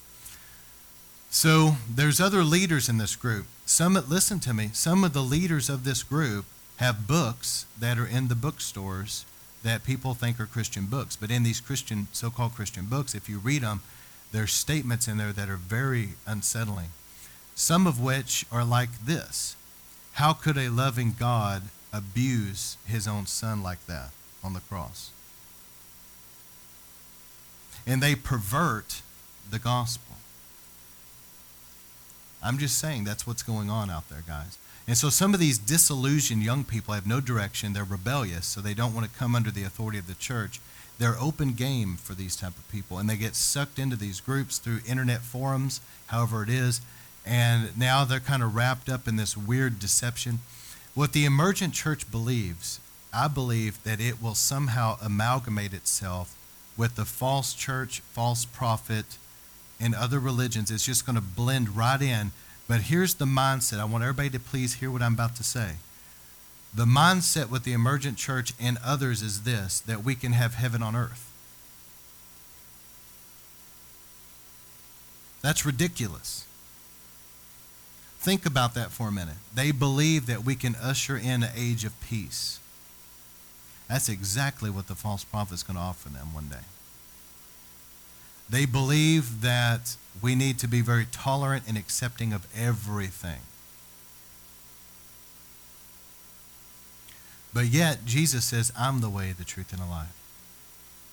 So 1.29 1.75
there's 1.89 2.21
other 2.21 2.43
leaders 2.43 2.87
in 2.89 2.97
this 2.97 3.15
group. 3.15 3.47
Some 3.65 3.93
that 3.95 4.09
listen 4.09 4.39
to 4.41 4.53
me. 4.53 4.69
Some 4.73 5.03
of 5.03 5.13
the 5.13 5.21
leaders 5.21 5.69
of 5.69 5.83
this 5.83 6.01
group 6.01 6.45
have 6.77 7.07
books 7.07 7.65
that 7.79 7.97
are 7.97 8.07
in 8.07 8.27
the 8.27 8.35
bookstores 8.35 9.25
that 9.63 9.83
people 9.83 10.13
think 10.13 10.39
are 10.39 10.45
Christian 10.45 10.85
books. 10.85 11.15
But 11.15 11.31
in 11.31 11.43
these 11.43 11.59
Christian, 11.59 12.07
so-called 12.11 12.53
Christian 12.53 12.85
books, 12.85 13.15
if 13.15 13.27
you 13.27 13.39
read 13.39 13.63
them, 13.63 13.81
there's 14.31 14.51
statements 14.51 15.07
in 15.07 15.17
there 15.17 15.33
that 15.33 15.49
are 15.49 15.55
very 15.55 16.09
unsettling. 16.27 16.89
Some 17.55 17.87
of 17.87 17.99
which 17.99 18.45
are 18.51 18.65
like 18.65 19.05
this. 19.05 19.55
How 20.13 20.33
could 20.33 20.57
a 20.57 20.69
loving 20.69 21.15
God 21.17 21.63
abuse 21.91 22.77
his 22.85 23.07
own 23.07 23.25
son 23.25 23.63
like 23.63 23.85
that 23.87 24.09
on 24.43 24.53
the 24.53 24.59
cross? 24.59 25.11
And 27.87 28.03
they 28.03 28.15
pervert 28.15 29.01
the 29.49 29.59
gospel. 29.59 30.17
I'm 32.43 32.57
just 32.57 32.77
saying 32.77 33.05
that's 33.05 33.25
what's 33.25 33.43
going 33.43 33.69
on 33.69 33.89
out 33.89 34.09
there, 34.09 34.23
guys. 34.27 34.57
And 34.87 34.97
so 34.97 35.09
some 35.09 35.33
of 35.33 35.39
these 35.39 35.57
disillusioned 35.57 36.43
young 36.43 36.63
people 36.63 36.93
have 36.93 37.07
no 37.07 37.19
direction. 37.19 37.73
They're 37.73 37.83
rebellious, 37.83 38.45
so 38.45 38.61
they 38.61 38.75
don't 38.75 38.93
want 38.93 39.11
to 39.11 39.17
come 39.17 39.35
under 39.35 39.49
the 39.49 39.63
authority 39.63 39.97
of 39.97 40.07
the 40.07 40.13
church. 40.13 40.59
They're 40.99 41.19
open 41.19 41.53
game 41.53 41.97
for 41.97 42.13
these 42.13 42.35
type 42.35 42.57
of 42.57 42.69
people, 42.71 42.99
and 42.99 43.09
they 43.09 43.17
get 43.17 43.35
sucked 43.35 43.79
into 43.79 43.95
these 43.95 44.21
groups 44.21 44.59
through 44.59 44.79
internet 44.87 45.21
forums, 45.21 45.81
however 46.07 46.43
it 46.43 46.49
is, 46.49 46.81
and 47.25 47.77
now 47.77 48.05
they're 48.05 48.19
kind 48.19 48.43
of 48.43 48.55
wrapped 48.55 48.87
up 48.87 49.07
in 49.07 49.15
this 49.15 49.35
weird 49.35 49.79
deception. 49.79 50.39
What 50.93 51.11
the 51.11 51.25
emergent 51.25 51.73
church 51.73 52.09
believes, 52.09 52.79
I 53.11 53.27
believe 53.27 53.83
that 53.83 53.99
it 53.99 54.21
will 54.21 54.35
somehow 54.35 54.97
amalgamate 55.03 55.73
itself 55.73 56.37
with 56.77 56.95
the 56.95 57.05
false 57.05 57.53
church, 57.53 58.01
false 58.01 58.45
prophet, 58.45 59.17
and 59.79 59.95
other 59.95 60.19
religions. 60.19 60.71
It's 60.71 60.85
just 60.85 61.05
going 61.05 61.15
to 61.15 61.21
blend 61.21 61.75
right 61.75 62.01
in 62.01 62.31
but 62.67 62.81
here's 62.81 63.15
the 63.15 63.25
mindset. 63.25 63.79
I 63.79 63.85
want 63.85 64.03
everybody 64.03 64.29
to 64.31 64.39
please 64.39 64.75
hear 64.75 64.89
what 64.89 65.01
I'm 65.01 65.13
about 65.13 65.35
to 65.37 65.43
say. 65.43 65.75
The 66.73 66.85
mindset 66.85 67.49
with 67.49 67.63
the 67.63 67.73
emergent 67.73 68.17
church 68.17 68.53
and 68.59 68.77
others 68.83 69.21
is 69.21 69.43
this 69.43 69.79
that 69.81 70.03
we 70.03 70.15
can 70.15 70.33
have 70.33 70.55
heaven 70.55 70.83
on 70.83 70.95
earth. 70.95 71.31
That's 75.41 75.65
ridiculous. 75.65 76.45
Think 78.19 78.47
about 78.47 78.73
that 78.73 78.89
for 78.89 79.07
a 79.07 79.11
minute. 79.11 79.35
They 79.53 79.71
believe 79.71 80.25
that 80.25 80.43
we 80.43 80.55
can 80.55 80.75
usher 80.81 81.15
in 81.15 81.43
an 81.43 81.51
age 81.55 81.85
of 81.85 81.93
peace. 82.01 82.59
That's 83.87 84.09
exactly 84.09 84.71
what 84.71 84.87
the 84.87 84.95
false 84.95 85.23
prophet 85.23 85.53
is 85.53 85.63
going 85.63 85.77
to 85.77 85.83
offer 85.83 86.09
them 86.09 86.33
one 86.33 86.47
day. 86.47 86.65
They 88.49 88.65
believe 88.65 89.41
that 89.41 89.95
we 90.21 90.35
need 90.35 90.59
to 90.59 90.67
be 90.67 90.81
very 90.81 91.05
tolerant 91.11 91.63
and 91.67 91.77
accepting 91.77 92.33
of 92.33 92.47
everything. 92.57 93.41
But 97.53 97.67
yet, 97.67 98.05
Jesus 98.05 98.43
says, 98.45 98.73
I'm 98.77 98.99
the 98.99 99.09
way, 99.09 99.31
the 99.31 99.45
truth, 99.45 99.71
and 99.71 99.81
the 99.81 99.85
life. 99.85 100.13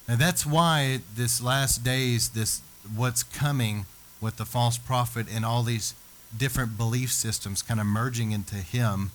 And 0.09 0.21
that's 0.21 0.45
why 0.45 1.01
this 1.15 1.41
last 1.41 1.85
days, 1.85 2.31
this 2.31 2.63
what's 2.95 3.23
coming 3.23 3.87
with 4.21 4.37
the 4.37 4.45
false 4.45 4.77
prophet 4.77 5.27
and 5.33 5.45
all 5.45 5.63
these 5.63 5.95
different 6.37 6.77
belief 6.77 7.13
systems 7.13 7.63
kind 7.63 7.79
of 7.79 7.87
merging 7.87 8.33
into 8.33 8.57
him. 8.57 9.13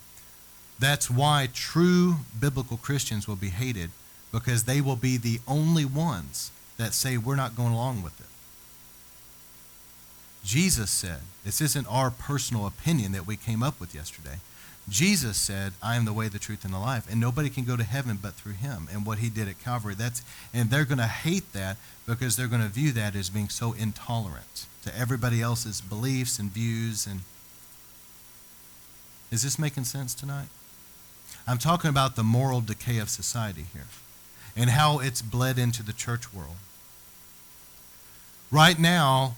That's 0.79 1.09
why 1.09 1.49
true 1.53 2.17
biblical 2.39 2.77
Christians 2.77 3.27
will 3.27 3.35
be 3.35 3.49
hated 3.49 3.91
because 4.31 4.63
they 4.63 4.81
will 4.81 4.95
be 4.95 5.17
the 5.17 5.39
only 5.47 5.85
ones 5.85 6.51
that 6.77 6.93
say 6.93 7.17
we're 7.17 7.35
not 7.35 7.55
going 7.55 7.73
along 7.73 8.03
with 8.03 8.19
it. 8.19 8.26
Jesus 10.47 10.89
said, 10.89 11.19
this 11.43 11.59
isn't 11.59 11.85
our 11.87 12.09
personal 12.09 12.65
opinion 12.65 13.11
that 13.11 13.27
we 13.27 13.35
came 13.35 13.61
up 13.61 13.81
with 13.81 13.93
yesterday. 13.93 14.37
Jesus 14.87 15.35
said, 15.35 15.73
I 15.83 15.97
am 15.97 16.05
the 16.05 16.13
way, 16.13 16.29
the 16.29 16.39
truth, 16.39 16.63
and 16.63 16.73
the 16.73 16.79
life. 16.79 17.05
And 17.11 17.19
nobody 17.19 17.49
can 17.49 17.65
go 17.65 17.75
to 17.75 17.83
heaven 17.83 18.17
but 18.21 18.35
through 18.35 18.53
him 18.53 18.87
and 18.89 19.05
what 19.05 19.17
he 19.17 19.27
did 19.29 19.49
at 19.49 19.61
Calvary. 19.61 19.93
That's, 19.93 20.21
and 20.53 20.69
they're 20.69 20.85
going 20.85 20.99
to 20.99 21.03
hate 21.03 21.51
that 21.51 21.75
because 22.05 22.37
they're 22.37 22.47
going 22.47 22.61
to 22.61 22.69
view 22.69 22.93
that 22.93 23.13
as 23.13 23.29
being 23.29 23.49
so 23.49 23.73
intolerant 23.73 24.67
to 24.85 24.97
everybody 24.97 25.41
else's 25.41 25.81
beliefs 25.81 26.39
and 26.39 26.49
views. 26.49 27.05
And 27.05 27.19
Is 29.29 29.41
this 29.41 29.59
making 29.59 29.83
sense 29.83 30.13
tonight? 30.13 30.47
I'm 31.45 31.57
talking 31.57 31.89
about 31.89 32.15
the 32.15 32.23
moral 32.23 32.61
decay 32.61 32.99
of 32.99 33.09
society 33.09 33.65
here 33.73 33.87
and 34.55 34.69
how 34.69 34.99
it's 34.99 35.21
bled 35.21 35.59
into 35.59 35.83
the 35.83 35.91
church 35.91 36.33
world. 36.33 36.55
Right 38.49 38.79
now, 38.79 39.35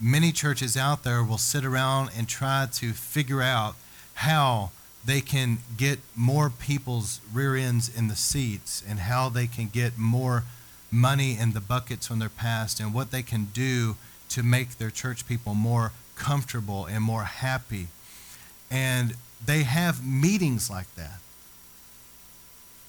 many 0.00 0.32
churches 0.32 0.76
out 0.76 1.02
there 1.04 1.22
will 1.22 1.38
sit 1.38 1.64
around 1.64 2.10
and 2.16 2.28
try 2.28 2.66
to 2.72 2.92
figure 2.92 3.42
out 3.42 3.74
how 4.14 4.70
they 5.04 5.20
can 5.20 5.58
get 5.76 6.00
more 6.14 6.50
people's 6.50 7.20
rear 7.32 7.56
ends 7.56 7.94
in 7.96 8.08
the 8.08 8.16
seats 8.16 8.82
and 8.86 9.00
how 9.00 9.28
they 9.28 9.46
can 9.46 9.68
get 9.68 9.96
more 9.96 10.44
money 10.90 11.36
in 11.38 11.52
the 11.52 11.60
buckets 11.60 12.10
when 12.10 12.18
they're 12.18 12.28
passed 12.28 12.80
and 12.80 12.92
what 12.92 13.10
they 13.10 13.22
can 13.22 13.44
do 13.52 13.96
to 14.28 14.42
make 14.42 14.78
their 14.78 14.90
church 14.90 15.26
people 15.26 15.54
more 15.54 15.92
comfortable 16.16 16.86
and 16.86 17.02
more 17.02 17.24
happy. 17.24 17.86
And 18.70 19.14
they 19.44 19.62
have 19.62 20.04
meetings 20.04 20.68
like 20.68 20.92
that. 20.96 21.20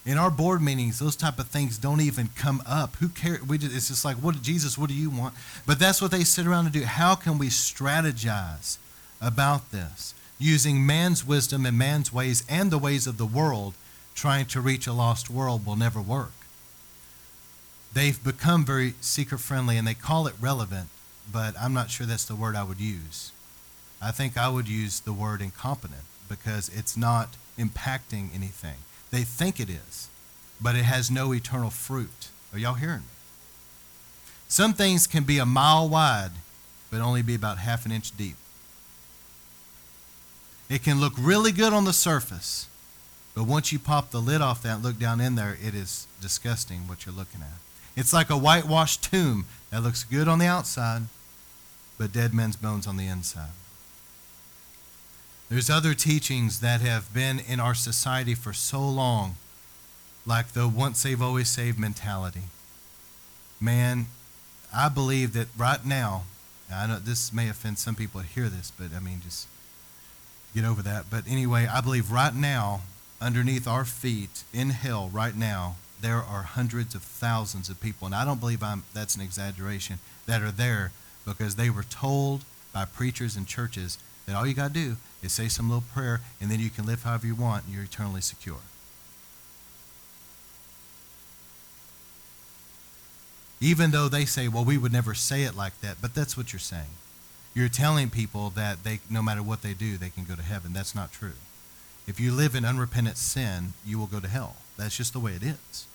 In 0.07 0.17
our 0.17 0.31
board 0.31 0.61
meetings, 0.61 0.97
those 0.97 1.15
type 1.15 1.37
of 1.37 1.47
things 1.47 1.77
don't 1.77 2.01
even 2.01 2.29
come 2.35 2.63
up. 2.65 2.95
Who 2.95 3.09
cares? 3.09 3.43
We 3.43 3.59
just, 3.59 3.75
it's 3.75 3.89
just 3.89 4.03
like, 4.03 4.15
what, 4.17 4.41
Jesus, 4.41 4.77
what 4.77 4.89
do 4.89 4.95
you 4.95 5.11
want? 5.11 5.35
But 5.67 5.77
that's 5.77 6.01
what 6.01 6.09
they 6.09 6.23
sit 6.23 6.47
around 6.47 6.65
and 6.65 6.73
do. 6.73 6.83
How 6.83 7.13
can 7.13 7.37
we 7.37 7.47
strategize 7.47 8.77
about 9.21 9.71
this 9.71 10.13
using 10.39 10.85
man's 10.85 11.25
wisdom 11.25 11.65
and 11.65 11.77
man's 11.77 12.13
ways 12.13 12.43
and 12.49 12.71
the 12.71 12.77
ways 12.77 13.07
of 13.07 13.17
the 13.17 13.25
world, 13.25 13.73
trying 14.15 14.45
to 14.47 14.61
reach 14.61 14.87
a 14.87 14.93
lost 14.93 15.29
world 15.29 15.65
will 15.65 15.75
never 15.75 16.01
work. 16.01 16.31
They've 17.93 18.21
become 18.23 18.65
very 18.65 18.93
seeker 19.01 19.37
friendly 19.37 19.77
and 19.77 19.87
they 19.87 19.93
call 19.93 20.27
it 20.27 20.35
relevant, 20.39 20.89
but 21.31 21.55
I'm 21.59 21.73
not 21.73 21.89
sure 21.89 22.05
that's 22.05 22.25
the 22.25 22.35
word 22.35 22.55
I 22.55 22.63
would 22.63 22.79
use. 22.79 23.31
I 24.01 24.11
think 24.11 24.37
I 24.37 24.49
would 24.49 24.67
use 24.67 24.99
the 24.99 25.13
word 25.13 25.41
incompetent 25.41 26.03
because 26.29 26.69
it's 26.69 26.95
not 26.95 27.35
impacting 27.57 28.29
anything. 28.35 28.75
They 29.11 29.23
think 29.23 29.59
it 29.59 29.69
is, 29.69 30.09
but 30.59 30.75
it 30.75 30.83
has 30.83 31.09
no 31.09 31.33
eternal 31.33 31.69
fruit. 31.69 32.29
Are 32.53 32.59
y'all 32.59 32.73
hearing 32.73 32.99
me? 32.99 33.05
Some 34.47 34.73
things 34.73 35.07
can 35.07 35.23
be 35.23 35.37
a 35.39 35.45
mile 35.45 35.87
wide, 35.87 36.31
but 36.89 37.01
only 37.01 37.21
be 37.21 37.35
about 37.35 37.57
half 37.57 37.85
an 37.85 37.91
inch 37.91 38.15
deep. 38.15 38.35
It 40.69 40.83
can 40.83 40.99
look 40.99 41.13
really 41.17 41.51
good 41.51 41.73
on 41.73 41.85
the 41.85 41.93
surface, 41.93 42.67
but 43.33 43.45
once 43.45 43.71
you 43.71 43.79
pop 43.79 44.11
the 44.11 44.21
lid 44.21 44.41
off 44.41 44.63
that 44.63 44.75
and 44.75 44.83
look 44.83 44.99
down 44.99 45.21
in 45.21 45.35
there, 45.35 45.57
it 45.63 45.73
is 45.73 46.07
disgusting 46.21 46.87
what 46.87 47.05
you're 47.05 47.15
looking 47.15 47.41
at. 47.41 47.59
It's 47.95 48.13
like 48.13 48.29
a 48.29 48.37
whitewashed 48.37 49.03
tomb 49.03 49.45
that 49.69 49.83
looks 49.83 50.03
good 50.03 50.27
on 50.27 50.39
the 50.39 50.45
outside, 50.45 51.03
but 51.97 52.11
dead 52.13 52.33
men's 52.33 52.55
bones 52.55 52.85
on 52.87 52.97
the 52.97 53.07
inside. 53.07 53.51
There's 55.49 55.69
other 55.69 55.93
teachings 55.93 56.59
that 56.59 56.81
have 56.81 57.13
been 57.13 57.39
in 57.39 57.61
our 57.61 57.73
society 57.73 58.35
for 58.35 58.51
so 58.51 58.81
long, 58.81 59.37
like 60.25 60.49
the 60.49 60.67
once 60.67 60.99
saved, 60.99 61.21
always 61.21 61.47
saved 61.47 61.79
mentality. 61.79 62.43
Man, 63.61 64.07
I 64.75 64.89
believe 64.89 65.31
that 65.33 65.47
right 65.57 65.83
now, 65.85 66.23
I 66.73 66.85
know 66.85 66.99
this 66.99 67.31
may 67.31 67.47
offend 67.47 67.79
some 67.79 67.95
people 67.95 68.19
to 68.19 68.27
hear 68.27 68.49
this, 68.49 68.73
but 68.77 68.89
I 68.93 68.99
mean, 68.99 69.21
just 69.23 69.47
get 70.53 70.65
over 70.65 70.81
that. 70.81 71.05
But 71.09 71.23
anyway, 71.25 71.65
I 71.65 71.79
believe 71.79 72.11
right 72.11 72.35
now, 72.35 72.81
underneath 73.21 73.69
our 73.69 73.85
feet 73.85 74.43
in 74.53 74.71
hell, 74.71 75.09
right 75.13 75.35
now, 75.35 75.77
there 76.01 76.17
are 76.17 76.43
hundreds 76.43 76.93
of 76.93 77.03
thousands 77.03 77.69
of 77.69 77.79
people, 77.79 78.05
and 78.05 78.13
I 78.13 78.25
don't 78.25 78.41
believe 78.41 78.61
I'm, 78.61 78.83
that's 78.93 79.15
an 79.15 79.21
exaggeration, 79.21 79.99
that 80.25 80.41
are 80.41 80.51
there 80.51 80.91
because 81.25 81.55
they 81.55 81.69
were 81.69 81.83
told 81.83 82.43
by 82.73 82.83
preachers 82.83 83.37
and 83.37 83.47
churches 83.47 83.97
that 84.25 84.35
all 84.35 84.45
you 84.45 84.53
got 84.53 84.73
to 84.73 84.73
do 84.73 84.97
is 85.23 85.31
say 85.31 85.47
some 85.47 85.69
little 85.69 85.83
prayer, 85.93 86.21
and 86.39 86.49
then 86.49 86.59
you 86.59 86.69
can 86.69 86.85
live 86.85 87.03
however 87.03 87.27
you 87.27 87.35
want, 87.35 87.65
and 87.65 87.73
you're 87.73 87.83
eternally 87.83 88.21
secure. 88.21 88.57
Even 93.59 93.91
though 93.91 94.07
they 94.07 94.25
say, 94.25 94.47
well, 94.47 94.63
we 94.63 94.77
would 94.77 94.93
never 94.93 95.13
say 95.13 95.43
it 95.43 95.55
like 95.55 95.79
that, 95.81 95.97
but 96.01 96.13
that's 96.13 96.37
what 96.37 96.53
you're 96.53 96.59
saying. 96.59 96.95
You're 97.55 97.69
telling 97.69 98.11
people 98.11 98.51
that 98.51 98.83
they, 98.83 98.99
no 99.09 99.23
matter 99.23 99.41
what 99.41 99.63
they 99.63 99.73
do, 99.73 99.97
they 99.97 100.11
can 100.11 100.25
go 100.25 100.35
to 100.35 100.43
heaven. 100.43 100.73
That's 100.73 100.93
not 100.93 101.11
true. 101.11 101.33
If 102.05 102.19
you 102.19 102.31
live 102.31 102.53
in 102.53 102.63
unrepentant 102.65 103.17
sin, 103.17 103.73
you 103.83 103.97
will 103.97 104.05
go 104.05 104.19
to 104.19 104.27
hell. 104.27 104.57
That's 104.77 104.95
just 104.95 105.11
the 105.11 105.19
way 105.19 105.33
it 105.33 105.41
is. 105.41 105.87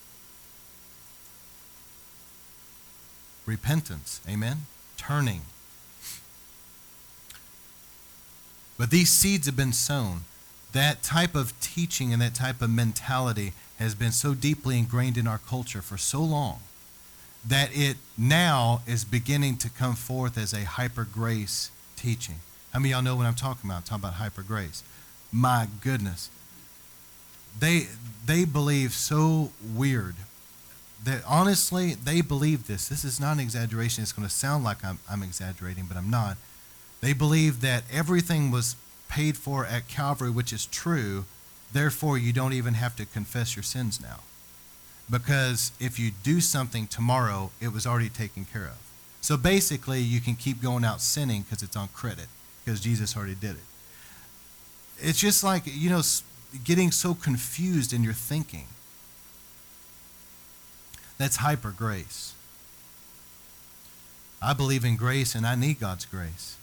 Repentance, 3.47 4.21
amen? 4.29 4.67
Turning 4.97 5.43
But 8.79 8.91
these 8.91 9.11
seeds 9.11 9.47
have 9.47 9.57
been 9.57 9.73
sown. 9.73 10.23
That 10.73 11.03
type 11.03 11.35
of 11.35 11.59
teaching 11.61 12.13
and 12.13 12.23
that 12.23 12.35
type 12.35 12.63
of 12.63 12.71
mentality 12.71 13.53
has 13.79 13.95
been 13.95 14.13
so 14.13 14.35
deeply 14.35 14.79
ingrained 14.79 15.19
in 15.19 15.27
our 15.27 15.39
culture 15.39 15.83
for 15.83 15.99
so 15.99 16.23
long 16.23 16.61
that 17.47 17.71
it 17.73 17.97
now 18.17 18.83
is 18.87 19.05
beginning 19.05 19.57
to 19.59 19.69
come 19.69 19.95
forth 19.95 20.39
as 20.39 20.53
a 20.53 20.65
hyper 20.65 21.05
grace 21.05 21.71
teaching. 21.97 22.37
How 22.73 22.79
many 22.79 22.93
of 22.93 22.97
y'all 22.97 23.03
know 23.03 23.17
what 23.17 23.27
I'm 23.27 23.35
talking 23.35 23.69
about? 23.69 23.79
I'm 23.79 23.83
talking 23.83 24.05
about 24.05 24.15
hyper 24.15 24.43
grace. 24.43 24.83
My 25.31 25.67
goodness. 25.83 26.31
They 27.59 27.89
they 28.25 28.45
believe 28.45 28.93
so 28.93 29.51
weird 29.75 30.15
that 31.05 31.23
honestly 31.27 31.95
they 31.95 32.21
believe 32.21 32.67
this. 32.67 32.89
This 32.89 33.05
is 33.05 33.21
not 33.21 33.33
an 33.33 33.41
exaggeration. 33.41 34.03
It's 34.03 34.13
going 34.13 34.27
to 34.27 34.33
sound 34.33 34.65
like 34.65 34.85
I'm, 34.85 35.01
I'm 35.11 35.23
exaggerating, 35.23 35.87
but 35.87 35.97
I'm 35.97 36.11
not. 36.11 36.37
They 37.03 37.13
believe 37.13 37.61
that 37.61 37.83
everything 37.93 38.51
was 38.51 38.77
paid 39.11 39.37
for 39.37 39.67
at 39.67 39.89
Calvary, 39.89 40.31
which 40.31 40.53
is 40.53 40.65
true. 40.67 41.27
Therefore, 41.73 42.17
you 42.17 42.33
don't 42.33 42.55
even 42.55 42.75
have 42.75 42.97
to 42.97 43.05
confess 43.05 43.57
your 43.57 43.65
sins 43.65 44.01
now. 44.01 44.21
Because 45.11 45.73
if 45.81 45.99
you 45.99 46.13
do 46.23 46.41
something 46.41 46.87
tomorrow, 46.87 47.51
it 47.61 47.73
was 47.73 47.87
already 47.87 48.09
taken 48.09 48.47
care 48.47 48.65
of. 48.65 48.79
So 49.21 49.37
basically, 49.37 50.01
you 50.01 50.21
can 50.21 50.37
keep 50.37 50.63
going 50.63 50.85
out 50.85 51.01
sinning 51.01 51.43
because 51.43 51.63
it's 51.63 51.77
on 51.77 51.89
credit, 51.89 52.29
because 52.65 52.81
Jesus 52.81 53.17
already 53.17 53.35
did 53.35 53.57
it. 53.57 53.65
It's 54.99 55.19
just 55.19 55.43
like, 55.43 55.65
you 55.67 55.91
know, 55.91 56.03
getting 56.65 56.93
so 56.93 57.15
confused 57.15 57.93
in 57.93 58.05
your 58.05 58.13
thinking. 58.13 58.67
That's 61.19 61.37
hyper 61.37 61.73
grace. 61.73 62.35
I 64.41 64.53
believe 64.53 64.85
in 64.85 64.97
grace 64.97 65.35
and 65.35 65.47
I 65.47 65.57
need 65.57 65.81
God's 65.81 66.05
grace. 66.05 66.57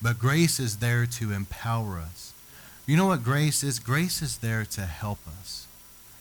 But 0.00 0.18
grace 0.18 0.60
is 0.60 0.76
there 0.76 1.06
to 1.06 1.32
empower 1.32 1.98
us. 1.98 2.32
You 2.86 2.96
know 2.96 3.06
what 3.06 3.24
grace 3.24 3.62
is? 3.62 3.78
Grace 3.78 4.22
is 4.22 4.38
there 4.38 4.64
to 4.64 4.82
help 4.82 5.18
us. 5.26 5.66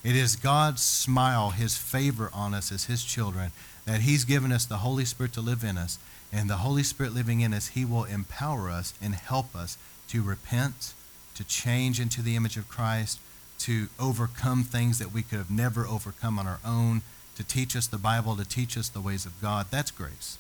It 0.04 0.16
is 0.16 0.36
God's 0.36 0.82
smile, 0.82 1.52
His 1.52 1.78
favor 1.78 2.30
on 2.34 2.54
us 2.54 2.72
as 2.72 2.86
His 2.86 3.04
children, 3.04 3.52
that 3.86 4.02
He's 4.02 4.26
given 4.26 4.52
us 4.52 4.66
the 4.66 4.78
Holy 4.78 5.06
Spirit 5.06 5.34
to 5.34 5.42
live 5.42 5.64
in 5.64 5.78
us. 5.78 6.00
And 6.32 6.50
the 6.50 6.58
Holy 6.58 6.84
Spirit 6.84 7.14
living 7.14 7.42
in 7.42 7.54
us, 7.54 7.70
He 7.70 7.86
will 7.86 8.04
empower 8.04 8.70
us 8.70 8.94
and 9.02 9.16
help 9.16 9.56
us 9.56 9.78
to 10.10 10.22
repent, 10.22 10.94
to 11.36 11.44
change 11.44 12.00
into 12.00 12.22
the 12.22 12.36
image 12.36 12.58
of 12.58 12.68
Christ, 12.68 13.20
to 13.60 13.88
overcome 14.00 14.64
things 14.64 15.00
that 15.00 15.14
we 15.14 15.24
could 15.24 15.38
have 15.38 15.52
never 15.52 15.86
overcome 15.86 16.38
on 16.38 16.48
our 16.48 16.60
own, 16.66 17.02
to 17.36 17.44
teach 17.44 17.76
us 17.76 17.88
the 17.88 17.98
Bible, 17.98 18.36
to 18.36 18.46
teach 18.46 18.78
us 18.78 18.90
the 18.90 19.02
ways 19.02 19.26
of 19.26 19.42
God. 19.42 19.68
That's 19.70 19.92
grace. 19.92 20.38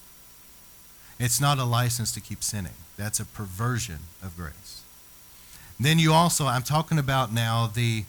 It's 1.19 1.41
not 1.41 1.57
a 1.57 1.63
license 1.63 2.11
to 2.13 2.21
keep 2.21 2.43
sinning. 2.43 2.73
That's 2.97 3.19
a 3.19 3.25
perversion 3.25 3.99
of 4.23 4.35
grace. 4.35 4.83
Then 5.79 5.99
you 5.99 6.13
also, 6.13 6.45
I'm 6.47 6.63
talking 6.63 6.97
about 6.97 7.31
now 7.31 7.67
the 7.67 8.05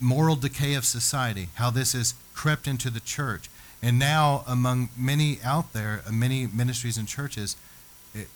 moral 0.00 0.36
decay 0.36 0.74
of 0.74 0.84
society, 0.84 1.48
how 1.54 1.70
this 1.70 1.92
has 1.92 2.14
crept 2.34 2.66
into 2.66 2.90
the 2.90 3.00
church. 3.00 3.48
And 3.82 3.98
now, 3.98 4.44
among 4.46 4.90
many 4.96 5.38
out 5.44 5.72
there, 5.72 6.02
uh, 6.06 6.12
many 6.12 6.46
ministries 6.46 6.96
and 6.96 7.08
churches, 7.08 7.56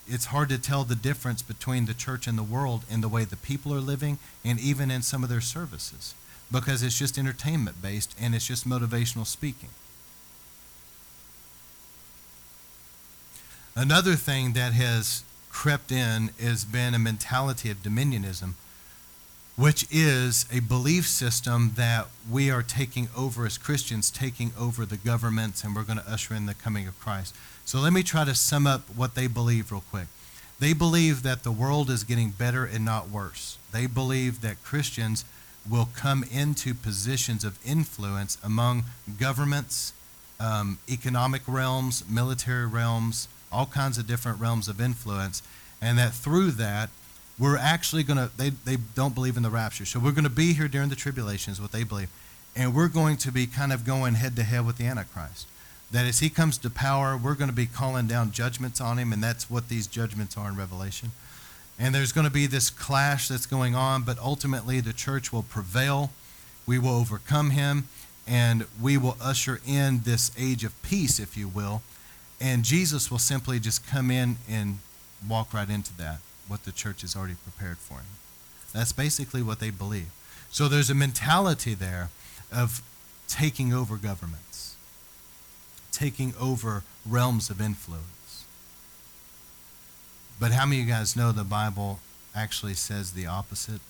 it's 0.06 0.26
hard 0.26 0.48
to 0.48 0.58
tell 0.58 0.84
the 0.84 0.94
difference 0.94 1.40
between 1.40 1.86
the 1.86 1.94
church 1.94 2.26
and 2.26 2.36
the 2.36 2.42
world 2.42 2.84
in 2.90 3.00
the 3.00 3.08
way 3.08 3.24
the 3.24 3.36
people 3.36 3.72
are 3.72 3.80
living 3.80 4.18
and 4.44 4.58
even 4.58 4.90
in 4.90 5.02
some 5.02 5.22
of 5.22 5.28
their 5.28 5.40
services 5.40 6.14
because 6.50 6.82
it's 6.82 6.98
just 6.98 7.18
entertainment 7.18 7.80
based 7.80 8.14
and 8.20 8.34
it's 8.34 8.46
just 8.46 8.68
motivational 8.68 9.26
speaking. 9.26 9.68
Another 13.78 14.16
thing 14.16 14.54
that 14.54 14.72
has 14.72 15.22
crept 15.50 15.92
in 15.92 16.30
has 16.40 16.64
been 16.64 16.94
a 16.94 16.98
mentality 16.98 17.70
of 17.70 17.80
dominionism, 17.80 18.54
which 19.54 19.86
is 19.88 20.46
a 20.52 20.58
belief 20.58 21.06
system 21.06 21.74
that 21.76 22.08
we 22.28 22.50
are 22.50 22.64
taking 22.64 23.08
over 23.16 23.46
as 23.46 23.56
Christians, 23.56 24.10
taking 24.10 24.50
over 24.58 24.84
the 24.84 24.96
governments, 24.96 25.62
and 25.62 25.76
we're 25.76 25.84
going 25.84 26.00
to 26.00 26.10
usher 26.10 26.34
in 26.34 26.46
the 26.46 26.54
coming 26.54 26.88
of 26.88 26.98
Christ. 26.98 27.36
So 27.64 27.78
let 27.78 27.92
me 27.92 28.02
try 28.02 28.24
to 28.24 28.34
sum 28.34 28.66
up 28.66 28.80
what 28.96 29.14
they 29.14 29.28
believe 29.28 29.70
real 29.70 29.84
quick. 29.88 30.08
They 30.58 30.72
believe 30.72 31.22
that 31.22 31.44
the 31.44 31.52
world 31.52 31.88
is 31.88 32.02
getting 32.02 32.30
better 32.30 32.64
and 32.64 32.84
not 32.84 33.10
worse. 33.10 33.58
They 33.70 33.86
believe 33.86 34.40
that 34.40 34.64
Christians 34.64 35.24
will 35.70 35.88
come 35.94 36.24
into 36.32 36.74
positions 36.74 37.44
of 37.44 37.64
influence 37.64 38.38
among 38.42 38.86
governments, 39.20 39.92
um, 40.40 40.78
economic 40.90 41.42
realms, 41.46 42.02
military 42.08 42.66
realms, 42.66 43.28
all 43.52 43.66
kinds 43.66 43.98
of 43.98 44.06
different 44.06 44.40
realms 44.40 44.68
of 44.68 44.80
influence, 44.80 45.42
and 45.80 45.98
that 45.98 46.12
through 46.12 46.52
that, 46.52 46.90
we're 47.38 47.56
actually 47.56 48.02
going 48.02 48.18
to, 48.18 48.30
they, 48.36 48.50
they 48.50 48.76
don't 48.94 49.14
believe 49.14 49.36
in 49.36 49.42
the 49.42 49.50
rapture. 49.50 49.84
So 49.84 50.00
we're 50.00 50.12
going 50.12 50.24
to 50.24 50.30
be 50.30 50.54
here 50.54 50.68
during 50.68 50.88
the 50.88 50.96
tribulations, 50.96 51.60
what 51.60 51.72
they 51.72 51.84
believe, 51.84 52.10
and 52.56 52.74
we're 52.74 52.88
going 52.88 53.16
to 53.18 53.30
be 53.30 53.46
kind 53.46 53.72
of 53.72 53.84
going 53.84 54.14
head 54.14 54.34
to 54.36 54.42
head 54.42 54.66
with 54.66 54.76
the 54.76 54.86
Antichrist. 54.86 55.46
That 55.90 56.04
as 56.04 56.18
he 56.18 56.28
comes 56.28 56.58
to 56.58 56.70
power, 56.70 57.16
we're 57.16 57.34
going 57.34 57.48
to 57.48 57.56
be 57.56 57.66
calling 57.66 58.06
down 58.06 58.32
judgments 58.32 58.80
on 58.80 58.98
him, 58.98 59.12
and 59.12 59.22
that's 59.22 59.48
what 59.48 59.68
these 59.68 59.86
judgments 59.86 60.36
are 60.36 60.48
in 60.48 60.56
Revelation. 60.56 61.12
And 61.78 61.94
there's 61.94 62.12
going 62.12 62.26
to 62.26 62.32
be 62.32 62.46
this 62.46 62.70
clash 62.70 63.28
that's 63.28 63.46
going 63.46 63.74
on, 63.74 64.02
but 64.02 64.18
ultimately 64.18 64.80
the 64.80 64.92
church 64.92 65.32
will 65.32 65.44
prevail. 65.44 66.10
We 66.66 66.78
will 66.78 66.96
overcome 66.96 67.50
him, 67.50 67.88
and 68.26 68.66
we 68.82 68.98
will 68.98 69.16
usher 69.22 69.60
in 69.66 70.00
this 70.00 70.32
age 70.36 70.64
of 70.64 70.80
peace, 70.82 71.18
if 71.18 71.36
you 71.36 71.48
will, 71.48 71.82
and 72.40 72.64
Jesus 72.64 73.10
will 73.10 73.18
simply 73.18 73.58
just 73.58 73.86
come 73.86 74.10
in 74.10 74.36
and 74.48 74.78
walk 75.28 75.52
right 75.52 75.68
into 75.68 75.96
that, 75.98 76.18
what 76.46 76.64
the 76.64 76.72
church 76.72 77.00
has 77.02 77.16
already 77.16 77.34
prepared 77.34 77.78
for 77.78 77.94
him. 77.94 78.06
That's 78.72 78.92
basically 78.92 79.42
what 79.42 79.60
they 79.60 79.70
believe. 79.70 80.10
So 80.50 80.68
there's 80.68 80.90
a 80.90 80.94
mentality 80.94 81.74
there 81.74 82.10
of 82.52 82.82
taking 83.26 83.72
over 83.72 83.96
governments, 83.96 84.76
taking 85.92 86.32
over 86.40 86.84
realms 87.06 87.50
of 87.50 87.60
influence. 87.60 88.44
But 90.40 90.52
how 90.52 90.66
many 90.66 90.80
of 90.80 90.86
you 90.86 90.92
guys 90.92 91.16
know 91.16 91.32
the 91.32 91.44
Bible 91.44 91.98
actually 92.34 92.74
says 92.74 93.12
the 93.12 93.26
opposite? 93.26 93.80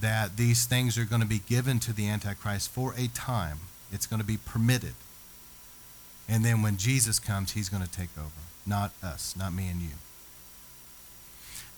That 0.00 0.36
these 0.36 0.66
things 0.66 0.98
are 0.98 1.04
going 1.04 1.22
to 1.22 1.28
be 1.28 1.40
given 1.48 1.78
to 1.80 1.92
the 1.92 2.08
Antichrist 2.08 2.70
for 2.70 2.94
a 2.96 3.08
time. 3.08 3.58
It's 3.92 4.06
going 4.06 4.20
to 4.20 4.26
be 4.26 4.36
permitted. 4.36 4.94
And 6.30 6.44
then 6.44 6.62
when 6.62 6.76
Jesus 6.76 7.18
comes, 7.18 7.52
he's 7.52 7.68
going 7.68 7.82
to 7.82 7.90
take 7.90 8.16
over. 8.16 8.30
Not 8.64 8.92
us, 9.02 9.34
not 9.36 9.52
me 9.52 9.68
and 9.68 9.82
you. 9.82 9.90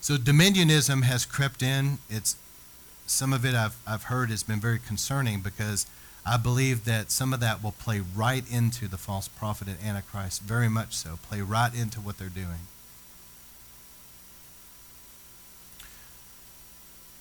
So 0.03 0.17
dominionism 0.17 1.05
has 1.05 1.25
crept 1.25 1.63
in. 1.63 1.99
It's 2.11 2.37
some 3.07 3.33
of 3.33 3.47
it 3.47 3.55
I've, 3.55 3.77
I've 3.87 4.05
heard 4.05 4.29
has 4.29 4.43
been 4.43 4.61
very 4.61 4.79
concerning 4.79 5.41
because 5.41 5.87
I 6.27 6.37
believe 6.37 6.85
that 6.85 7.11
some 7.11 7.33
of 7.33 7.41
that 7.41 7.63
will 7.63 7.73
play 7.73 8.03
right 8.15 8.45
into 8.53 8.89
the 8.89 8.99
false 8.99 9.27
prophet 9.27 9.69
and 9.69 9.79
Antichrist, 9.83 10.43
very 10.43 10.69
much 10.69 10.95
so, 10.95 11.19
play 11.29 11.41
right 11.41 11.75
into 11.75 12.01
what 12.01 12.19
they're 12.19 12.29
doing. 12.29 12.67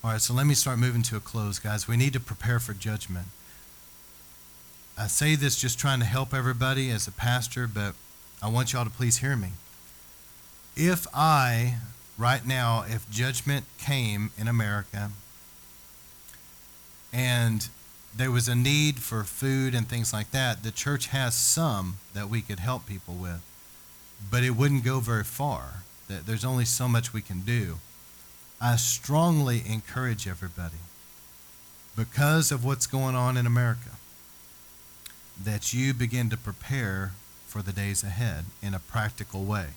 All 0.03 0.11
right, 0.11 0.21
so 0.21 0.33
let 0.33 0.47
me 0.47 0.53
start 0.53 0.79
moving 0.79 1.03
to 1.03 1.15
a 1.15 1.19
close, 1.19 1.59
guys. 1.59 1.87
We 1.87 1.95
need 1.95 2.13
to 2.13 2.19
prepare 2.19 2.59
for 2.59 2.73
judgment. 2.73 3.27
I 4.97 5.07
say 5.07 5.35
this 5.35 5.59
just 5.59 5.79
trying 5.79 5.99
to 5.99 6.05
help 6.05 6.33
everybody 6.33 6.91
as 6.91 7.07
a 7.07 7.11
pastor, 7.11 7.67
but 7.67 7.95
I 8.41 8.49
want 8.49 8.73
y'all 8.73 8.85
to 8.85 8.91
please 8.91 9.17
hear 9.17 9.35
me. 9.35 9.49
If 10.75 11.07
I, 11.13 11.75
right 12.17 12.45
now, 12.45 12.85
if 12.87 13.09
judgment 13.09 13.65
came 13.77 14.31
in 14.37 14.47
America 14.47 15.11
and 17.11 17.67
there 18.15 18.31
was 18.31 18.47
a 18.47 18.55
need 18.55 18.99
for 18.99 19.23
food 19.23 19.73
and 19.73 19.87
things 19.87 20.13
like 20.13 20.31
that, 20.31 20.63
the 20.63 20.71
church 20.71 21.07
has 21.07 21.33
some 21.33 21.97
that 22.13 22.29
we 22.29 22.41
could 22.41 22.59
help 22.59 22.85
people 22.85 23.15
with, 23.15 23.41
but 24.29 24.43
it 24.43 24.51
wouldn't 24.51 24.83
go 24.83 24.99
very 24.99 25.23
far. 25.23 25.83
There's 26.07 26.45
only 26.45 26.65
so 26.65 26.87
much 26.87 27.13
we 27.13 27.21
can 27.21 27.41
do. 27.41 27.79
I 28.59 28.75
strongly 28.75 29.63
encourage 29.67 30.27
everybody, 30.27 30.77
because 31.95 32.51
of 32.51 32.63
what's 32.63 32.85
going 32.85 33.15
on 33.15 33.35
in 33.37 33.45
America, 33.47 33.91
that 35.41 35.73
you 35.73 35.93
begin 35.93 36.29
to 36.29 36.37
prepare 36.37 37.11
for 37.47 37.61
the 37.61 37.71
days 37.71 38.03
ahead 38.03 38.45
in 38.61 38.73
a 38.73 38.79
practical 38.79 39.43
way. 39.43 39.67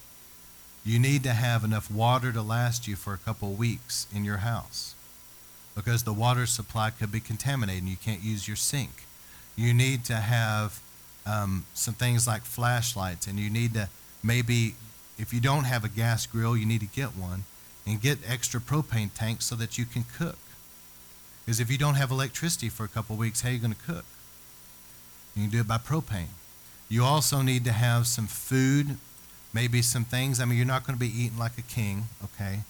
You 0.84 0.98
need 0.98 1.22
to 1.24 1.32
have 1.32 1.64
enough 1.64 1.90
water 1.90 2.32
to 2.32 2.42
last 2.42 2.86
you 2.86 2.94
for 2.94 3.14
a 3.14 3.18
couple 3.18 3.52
weeks 3.52 4.06
in 4.14 4.24
your 4.24 4.38
house 4.38 4.94
because 5.74 6.04
the 6.04 6.12
water 6.12 6.46
supply 6.46 6.90
could 6.90 7.10
be 7.10 7.20
contaminated 7.20 7.82
and 7.82 7.90
you 7.90 7.96
can't 7.96 8.22
use 8.22 8.46
your 8.46 8.56
sink. 8.56 9.04
You 9.56 9.74
need 9.74 10.04
to 10.04 10.16
have 10.16 10.80
um, 11.26 11.64
some 11.74 11.94
things 11.94 12.26
like 12.26 12.42
flashlights, 12.42 13.26
and 13.26 13.38
you 13.38 13.50
need 13.50 13.74
to 13.74 13.88
maybe, 14.22 14.74
if 15.18 15.32
you 15.32 15.40
don't 15.40 15.64
have 15.64 15.84
a 15.84 15.88
gas 15.88 16.26
grill, 16.26 16.56
you 16.56 16.66
need 16.66 16.80
to 16.80 16.86
get 16.86 17.16
one 17.16 17.44
and 17.86 18.00
get 18.00 18.18
extra 18.26 18.60
propane 18.60 19.10
tanks 19.14 19.46
so 19.46 19.54
that 19.56 19.78
you 19.78 19.84
can 19.84 20.04
cook. 20.16 20.38
Because 21.44 21.60
if 21.60 21.70
you 21.70 21.78
don't 21.78 21.94
have 21.94 22.10
electricity 22.10 22.68
for 22.68 22.84
a 22.84 22.88
couple 22.88 23.16
weeks, 23.16 23.42
how 23.42 23.50
are 23.50 23.52
you 23.52 23.58
going 23.58 23.74
to 23.74 23.82
cook? 23.92 24.04
You 25.34 25.42
can 25.42 25.50
do 25.50 25.60
it 25.60 25.68
by 25.68 25.78
propane. 25.78 26.28
You 26.88 27.04
also 27.04 27.42
need 27.42 27.64
to 27.64 27.72
have 27.72 28.06
some 28.06 28.26
food, 28.26 28.98
maybe 29.52 29.82
some 29.82 30.04
things. 30.04 30.40
I 30.40 30.44
mean, 30.44 30.56
you're 30.56 30.66
not 30.66 30.86
going 30.86 30.96
to 30.96 31.00
be 31.00 31.08
eating 31.08 31.38
like 31.38 31.58
a 31.58 31.62
king, 31.62 32.04
okay? 32.22 32.60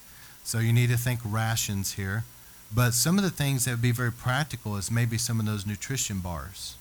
So 0.43 0.59
you 0.59 0.73
need 0.73 0.89
to 0.89 0.97
think 0.97 1.19
rations 1.23 1.93
here. 1.93 2.23
But 2.73 2.93
some 2.93 3.17
of 3.17 3.23
the 3.23 3.29
things 3.29 3.65
that 3.65 3.71
would 3.71 3.81
be 3.81 3.91
very 3.91 4.11
practical 4.11 4.77
is 4.77 4.89
maybe 4.89 5.17
some 5.17 5.39
of 5.39 5.45
those 5.45 5.65
nutrition 5.65 6.19
bars. 6.19 6.75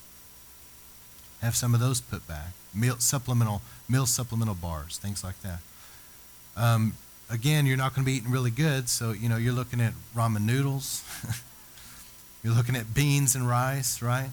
Have 1.41 1.55
some 1.55 1.75
of 1.75 1.81
those 1.81 2.01
put 2.01 2.27
back. 2.27 2.53
Meal 2.75 2.97
supplemental 2.99 3.63
meal 3.89 4.07
supplemental 4.07 4.55
bars, 4.55 4.99
things 4.99 5.23
like 5.23 5.41
that. 5.43 5.61
Um, 6.57 6.95
again, 7.31 7.67
you're 7.67 7.77
not 7.77 7.95
going 7.95 8.05
to 8.05 8.11
be 8.11 8.17
eating 8.17 8.31
really 8.31 8.51
good, 8.51 8.89
so 8.89 9.13
you 9.13 9.29
know 9.29 9.37
you're 9.37 9.53
looking 9.53 9.81
at 9.81 9.93
ramen 10.17 10.43
noodles. 10.43 11.05
you're 12.43 12.55
looking 12.55 12.77
at 12.77 12.95
beans 12.95 13.35
and 13.35 13.49
rice, 13.49 14.01
right? 14.03 14.31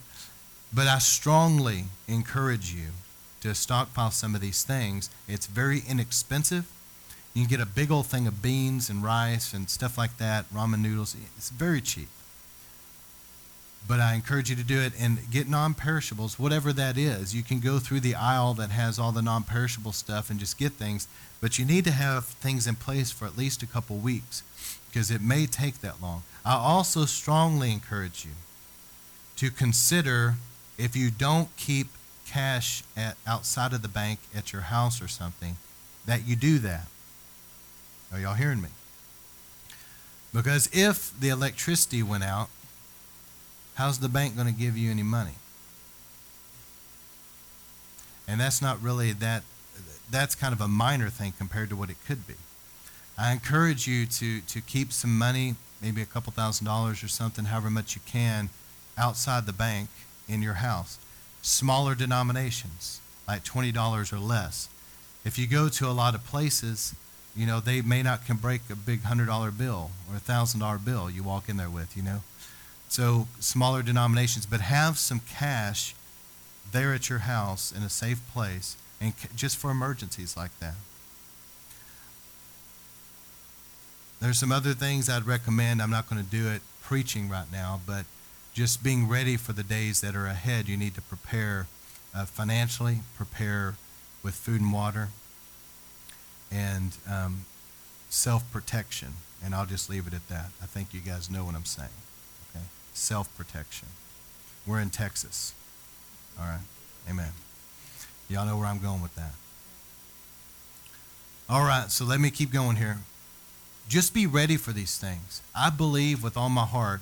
But 0.74 0.88
I 0.88 1.00
strongly 1.00 1.86
encourage 2.08 2.74
you 2.74 2.88
to 3.42 3.54
stockpile 3.54 4.12
some 4.12 4.36
of 4.36 4.42
these 4.42 4.64
things. 4.64 5.10
It's 5.28 5.48
very 5.48 5.82
inexpensive 5.88 6.66
you 7.34 7.44
can 7.44 7.50
get 7.50 7.62
a 7.62 7.66
big 7.66 7.92
old 7.92 8.08
thing 8.08 8.28
of 8.28 8.42
beans 8.42 8.90
and 8.90 9.04
rice 9.04 9.54
and 9.54 9.70
stuff 9.70 9.98
like 9.98 10.18
that, 10.18 10.52
ramen 10.54 10.82
noodles. 10.82 11.16
It's 11.38 11.50
very 11.50 11.80
cheap. 11.80 12.10
But 13.88 14.00
I 14.00 14.14
encourage 14.14 14.50
you 14.50 14.56
to 14.58 14.64
do 14.64 14.80
it 14.80 14.94
and 15.00 15.18
get 15.32 15.48
non 15.48 15.74
perishables, 15.74 16.38
whatever 16.38 16.74
that 16.74 16.98
is. 16.98 17.34
You 17.34 17.42
can 17.42 17.60
go 17.60 17.80
through 17.80 18.02
the 18.02 18.16
aisle 18.16 18.54
that 18.56 18.70
has 18.70 19.00
all 19.00 19.12
the 19.12 19.22
non 19.22 19.44
perishable 19.44 19.94
stuff 19.94 20.30
and 20.30 20.40
just 20.40 20.58
get 20.58 20.74
things, 20.74 21.08
but 21.40 21.58
you 21.58 21.66
need 21.66 21.86
to 21.86 21.92
have 21.92 22.26
things 22.26 22.68
in 22.68 22.76
place 22.76 23.12
for 23.12 23.26
at 23.26 23.38
least 23.38 23.64
a 23.64 23.68
couple 23.68 23.98
weeks 23.98 24.44
because 24.88 25.10
it 25.10 25.22
may 25.22 25.46
take 25.46 25.80
that 25.80 26.02
long. 26.02 26.24
I 26.46 26.56
also 26.56 27.06
strongly 27.06 27.72
encourage 27.72 28.26
you 28.26 28.32
to 29.38 29.50
consider 29.50 30.36
if 30.82 30.96
you 30.96 31.12
don't 31.12 31.56
keep 31.58 31.88
cash 32.26 32.84
at, 32.98 33.18
outside 33.28 33.74
of 33.74 33.82
the 33.82 33.88
bank 33.88 34.20
at 34.36 34.52
your 34.52 34.64
house 34.64 35.02
or 35.02 35.08
something, 35.08 35.58
that 36.06 36.28
you 36.28 36.36
do 36.36 36.58
that 36.60 36.88
are 38.14 38.20
y'all 38.20 38.34
hearing 38.34 38.62
me? 38.62 38.70
Because 40.34 40.70
if 40.74 41.18
the 41.18 41.30
electricity 41.30 42.04
went 42.04 42.24
out, 42.24 42.50
how's 43.76 44.00
the 44.00 44.10
bank 44.10 44.36
going 44.36 44.48
to 44.48 44.54
give 44.54 44.78
you 44.78 44.92
any 44.92 45.04
money? 45.04 45.36
And 48.28 48.40
that's 48.40 48.62
not 48.62 48.82
really 48.82 49.14
that, 49.14 49.44
that's 50.10 50.36
kind 50.36 50.54
of 50.54 50.62
a 50.62 50.68
minor 50.68 51.10
thing 51.10 51.34
compared 51.38 51.70
to 51.70 51.76
what 51.76 51.90
it 51.90 51.98
could 52.06 52.28
be. 52.28 52.36
I 53.18 53.32
encourage 53.32 53.88
you 53.88 54.06
to, 54.06 54.42
to 54.42 54.62
keep 54.62 54.92
some 54.92 55.18
money, 55.18 55.56
maybe 55.82 56.02
a 56.02 56.06
couple 56.06 56.32
thousand 56.32 56.66
dollars 56.66 57.04
or 57.04 57.08
something, 57.08 57.46
however 57.46 57.70
much 57.70 57.96
you 57.96 58.02
can, 58.06 58.50
outside 58.98 59.46
the 59.46 59.54
bank 59.54 59.90
in 60.32 60.42
your 60.42 60.56
house. 60.56 60.98
Smaller 61.42 61.96
denominations, 61.96 63.02
like 63.28 63.44
$20 63.44 64.14
or 64.14 64.20
less. 64.20 64.70
If 65.26 65.38
you 65.38 65.48
go 65.48 65.70
to 65.70 65.88
a 65.88 65.92
lot 65.92 66.16
of 66.16 66.26
places, 66.26 66.96
you 67.36 67.46
know, 67.46 67.60
they 67.60 67.82
may 67.82 68.02
not 68.02 68.26
can 68.26 68.38
break 68.38 68.62
a 68.70 68.76
big 68.76 69.04
hundred 69.04 69.28
dollar 69.28 69.52
bill 69.52 69.92
or 70.10 70.16
a 70.16 70.20
thousand 70.20 70.60
dollar 70.60 70.78
bill 70.78 71.10
you 71.10 71.24
walk 71.24 71.50
in 71.50 71.58
there 71.58 71.70
with, 71.70 71.96
you 71.96 72.04
know. 72.04 72.22
So 72.90 73.28
smaller 73.40 73.84
denominations, 73.84 74.46
but 74.46 74.62
have 74.62 74.98
some 74.98 75.22
cash 75.22 75.96
there 76.72 76.94
at 76.94 77.10
your 77.10 77.20
house 77.20 77.72
in 77.72 77.84
a 77.84 77.90
safe 77.90 78.22
place 78.34 78.76
and 79.00 79.14
just 79.36 79.58
for 79.58 79.72
emergencies 79.72 80.36
like 80.36 80.58
that. 80.60 80.76
There's 84.20 84.38
some 84.38 84.52
other 84.52 84.74
things 84.74 85.10
I'd 85.10 85.26
recommend. 85.26 85.82
I'm 85.82 85.90
not 85.90 86.10
going 86.10 86.24
to 86.24 86.30
do 86.30 86.48
it 86.48 86.62
preaching 86.84 87.28
right 87.28 87.52
now, 87.52 87.82
but 87.88 88.06
just 88.54 88.84
being 88.84 89.08
ready 89.08 89.38
for 89.38 89.54
the 89.54 89.64
days 89.64 90.02
that 90.02 90.16
are 90.16 90.28
ahead. 90.28 90.68
You 90.68 90.78
need 90.78 90.96
to 90.96 91.02
prepare 91.02 91.68
uh, 92.16 92.26
financially, 92.26 93.00
prepare 93.16 93.76
with 94.24 94.36
food 94.36 94.62
and 94.62 94.74
water, 94.74 95.10
and 96.52 96.96
um, 97.10 97.46
self 98.10 98.50
protection. 98.52 99.14
And 99.44 99.56
I'll 99.56 99.66
just 99.66 99.90
leave 99.90 100.06
it 100.06 100.14
at 100.14 100.28
that. 100.30 100.50
I 100.62 100.66
think 100.66 100.94
you 100.94 101.00
guys 101.00 101.30
know 101.30 101.46
what 101.46 101.56
I'm 101.56 101.66
saying. 101.66 101.90
Okay? 102.50 102.66
Self 102.94 103.36
protection. 103.36 103.88
We're 104.68 104.80
in 104.80 104.92
Texas. 104.92 105.54
All 106.40 106.46
right. 106.46 106.60
Amen. 107.10 107.32
Y'all 108.30 108.46
know 108.46 108.58
where 108.58 108.68
I'm 108.68 108.80
going 108.80 109.02
with 109.02 109.16
that. 109.16 109.34
All 111.50 111.66
right, 111.66 111.92
so 111.92 112.06
let 112.06 112.22
me 112.22 112.32
keep 112.32 112.52
going 112.52 112.78
here. 112.78 113.00
Just 113.90 114.14
be 114.14 114.26
ready 114.26 114.56
for 114.56 114.72
these 114.72 114.98
things. 114.98 115.42
I 115.54 115.70
believe 115.70 116.24
with 116.24 116.38
all 116.38 116.48
my 116.48 116.66
heart 116.66 117.02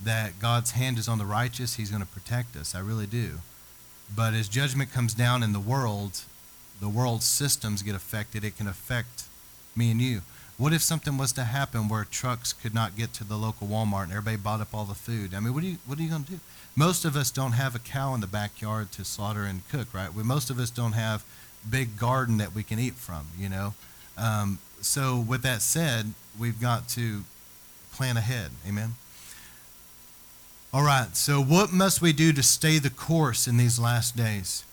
that 0.00 0.38
God's 0.38 0.72
hand 0.72 0.98
is 0.98 1.08
on 1.08 1.18
the 1.18 1.24
righteous. 1.24 1.74
He's 1.74 1.90
going 1.90 2.02
to 2.02 2.08
protect 2.08 2.56
us. 2.56 2.74
I 2.74 2.80
really 2.80 3.06
do. 3.06 3.38
But 4.14 4.34
as 4.34 4.48
judgment 4.48 4.92
comes 4.92 5.14
down 5.14 5.42
in 5.42 5.52
the 5.52 5.60
world, 5.60 6.22
the 6.80 6.88
world's 6.88 7.24
systems 7.24 7.82
get 7.82 7.94
affected, 7.94 8.44
it 8.44 8.56
can 8.56 8.66
affect 8.66 9.24
me 9.76 9.90
and 9.90 10.00
you. 10.00 10.22
What 10.56 10.72
if 10.72 10.82
something 10.82 11.16
was 11.16 11.32
to 11.32 11.44
happen 11.44 11.88
where 11.88 12.04
trucks 12.04 12.52
could 12.52 12.74
not 12.74 12.96
get 12.96 13.12
to 13.14 13.24
the 13.24 13.36
local 13.36 13.68
Walmart 13.68 14.04
and 14.04 14.12
everybody 14.12 14.36
bought 14.36 14.60
up 14.60 14.74
all 14.74 14.84
the 14.84 14.94
food? 14.94 15.32
I 15.32 15.40
mean, 15.40 15.54
what 15.54 15.62
are 15.62 15.66
you 15.66 15.78
what 15.86 15.98
are 15.98 16.02
you 16.02 16.08
going 16.08 16.24
to 16.24 16.32
do? 16.32 16.40
Most 16.74 17.04
of 17.04 17.16
us 17.16 17.30
don't 17.30 17.52
have 17.52 17.74
a 17.76 17.78
cow 17.78 18.14
in 18.14 18.20
the 18.20 18.26
backyard 18.26 18.90
to 18.92 19.04
slaughter 19.04 19.44
and 19.44 19.68
cook, 19.68 19.94
right? 19.94 20.12
We, 20.12 20.24
most 20.24 20.50
of 20.50 20.58
us 20.58 20.70
don't 20.70 20.92
have 20.92 21.24
big 21.68 21.96
garden 21.96 22.38
that 22.38 22.54
we 22.54 22.62
can 22.64 22.78
eat 22.78 22.94
from, 22.94 23.26
you 23.38 23.48
know. 23.48 23.74
Um, 24.16 24.58
so 24.80 25.18
with 25.18 25.42
that 25.42 25.62
said, 25.62 26.12
we've 26.38 26.60
got 26.60 26.88
to 26.90 27.22
plan 27.92 28.16
ahead. 28.16 28.50
Amen. 28.66 28.94
All 30.72 30.82
right. 30.82 31.16
So 31.16 31.40
what 31.42 31.72
must 31.72 32.02
we 32.02 32.12
do 32.12 32.32
to 32.32 32.42
stay 32.42 32.78
the 32.78 32.90
course 32.90 33.48
in 33.48 33.56
these 33.56 33.78
last 33.78 34.16
days? 34.16 34.64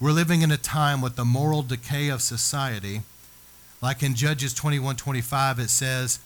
We're 0.00 0.12
living 0.12 0.42
in 0.42 0.52
a 0.52 0.56
time 0.56 1.00
with 1.00 1.16
the 1.16 1.24
moral 1.24 1.62
decay 1.62 2.08
of 2.08 2.22
society. 2.22 3.02
Like 3.82 4.02
in 4.02 4.14
Judges 4.14 4.54
21 4.54 4.96
25, 4.96 5.58
it 5.58 5.70
says, 5.70 6.20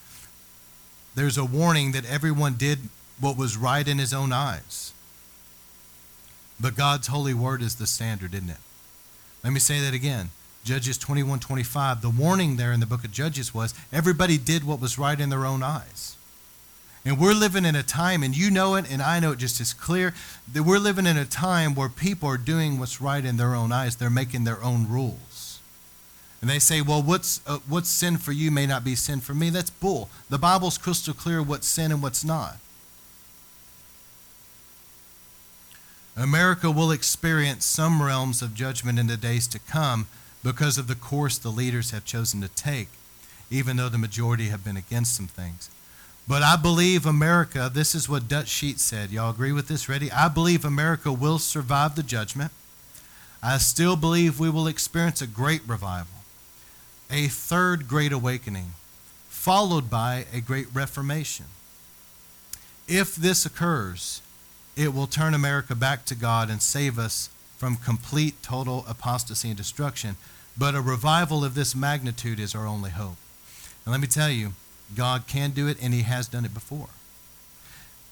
There's 1.15 1.39
a 1.39 1.45
warning 1.45 1.93
that 1.93 2.05
everyone 2.05 2.55
did 2.55 2.81
what 3.19 3.37
was 3.37 3.57
right 3.57 3.87
in 3.87 3.99
his 3.99 4.13
own 4.13 4.33
eyes. 4.33 4.93
But 6.61 6.77
God's 6.77 7.07
holy 7.07 7.35
word 7.35 7.63
is 7.63 7.77
the 7.77 7.87
standard, 7.87 8.35
isn't 8.35 8.51
it? 8.51 8.57
Let 9.43 9.53
me 9.53 9.61
say 9.61 9.81
that 9.81 9.95
again. 9.95 10.31
Judges 10.65 10.99
21 10.99 11.41
25, 11.41 12.03
the 12.03 12.11
warning 12.11 12.57
there 12.57 12.73
in 12.73 12.81
the 12.81 12.87
book 12.87 13.05
of 13.05 13.11
Judges 13.11 13.55
was 13.55 13.73
everybody 13.91 14.37
did 14.37 14.65
what 14.65 14.81
was 14.81 14.99
right 14.99 15.19
in 15.19 15.31
their 15.31 15.47
own 15.47 15.63
eyes. 15.63 16.18
And 17.05 17.18
we're 17.18 17.34
living 17.34 17.64
in 17.64 17.76
a 17.76 17.82
time, 17.82 18.22
and 18.22 18.36
you 18.36 18.51
know 18.51 18.74
it, 18.74 18.90
and 18.90 19.01
I 19.01 19.20
know 19.20 19.32
it 19.32 19.38
just 19.38 19.61
as 19.61 19.72
clear, 19.72 20.14
that 20.53 20.64
we're 20.64 20.78
living 20.78 21.07
in 21.07 21.16
a 21.16 21.24
time 21.24 21.74
where 21.74 21.88
people 21.88 22.28
are 22.28 22.36
doing 22.36 22.78
what's 22.78 23.01
right 23.01 23.24
in 23.24 23.36
their 23.36 23.55
own 23.55 23.72
eyes. 23.72 23.96
They're 23.96 24.11
making 24.11 24.44
their 24.44 24.62
own 24.62 24.88
rules. 24.88 25.61
And 26.40 26.49
they 26.49 26.59
say, 26.59 26.82
well, 26.82 27.03
what's, 27.03 27.40
uh, 27.46 27.59
what's 27.68 27.88
sin 27.88 28.16
for 28.16 28.32
you 28.32 28.51
may 28.51 28.66
not 28.66 28.84
be 28.84 28.94
sin 28.94 29.20
for 29.20 29.34
me. 29.34 29.51
That's 29.51 29.70
bull. 29.70 30.09
The 30.28 30.38
Bible's 30.38 30.78
crystal 30.78 31.14
clear 31.14 31.42
what's 31.42 31.66
sin 31.66 31.90
and 31.90 32.03
what's 32.03 32.24
not. 32.24 32.57
America 36.16 36.70
will 36.70 36.90
experience 36.90 37.64
some 37.64 38.03
realms 38.03 38.42
of 38.42 38.55
judgment 38.55 38.99
in 38.99 39.07
the 39.07 39.16
days 39.16 39.46
to 39.49 39.59
come 39.59 40.09
because 40.42 40.78
of 40.78 40.86
the 40.88 40.96
course 40.96 41.38
the 41.38 41.49
leaders 41.49 41.90
have 41.92 42.05
chosen 42.05 42.40
to 42.40 42.49
take, 42.49 42.88
even 43.51 43.76
though 43.76 43.88
the 43.88 43.99
majority 43.99 44.49
have 44.49 44.64
been 44.64 44.76
against 44.76 45.14
some 45.14 45.28
things. 45.28 45.70
But 46.29 46.43
I 46.43 46.57
believe 46.57 47.07
America, 47.07 47.70
this 47.72 47.95
is 47.95 48.07
what 48.07 48.29
Dutch 48.29 48.49
Sheets 48.49 48.83
said. 48.83 49.11
Y'all 49.11 49.31
agree 49.31 49.51
with 49.51 49.66
this? 49.66 49.89
Ready? 49.89 50.12
I 50.12 50.29
believe 50.29 50.62
America 50.62 51.11
will 51.11 51.39
survive 51.39 51.97
the 51.97 52.03
judgment. 52.03 52.53
I 53.43 53.57
still 53.57 53.97
believe 53.97 54.39
we 54.39 54.51
will 54.51 54.66
experience 54.66 55.22
a 55.22 55.26
great 55.26 55.62
revival, 55.66 56.18
a 57.11 57.29
third 57.29 57.89
great 57.89 58.12
awakening, 58.12 58.72
followed 59.31 59.89
by 59.89 60.26
a 60.31 60.43
great 60.43 60.66
reformation. 60.74 61.47
If 62.87 63.16
this 63.16 63.47
occurs, 63.47 64.20
it 64.76 64.93
will 64.93 65.07
turn 65.07 65.33
America 65.33 65.74
back 65.74 66.05
to 66.07 66.14
God 66.14 66.51
and 66.51 66.61
save 66.61 66.99
us 66.99 67.31
from 67.57 67.76
complete, 67.76 68.43
total 68.43 68.85
apostasy 68.87 69.49
and 69.49 69.57
destruction. 69.57 70.16
But 70.59 70.74
a 70.74 70.83
revival 70.83 71.43
of 71.43 71.55
this 71.55 71.74
magnitude 71.74 72.39
is 72.39 72.55
our 72.55 72.66
only 72.66 72.91
hope. 72.91 73.16
And 73.87 73.93
let 73.93 74.01
me 74.01 74.07
tell 74.07 74.29
you, 74.29 74.53
God 74.95 75.26
can 75.26 75.51
do 75.51 75.68
it, 75.68 75.76
and 75.82 75.93
He 75.95 76.03
has 76.03 76.28
done 76.28 76.45
it 76.45 76.55
before. 76.55 76.89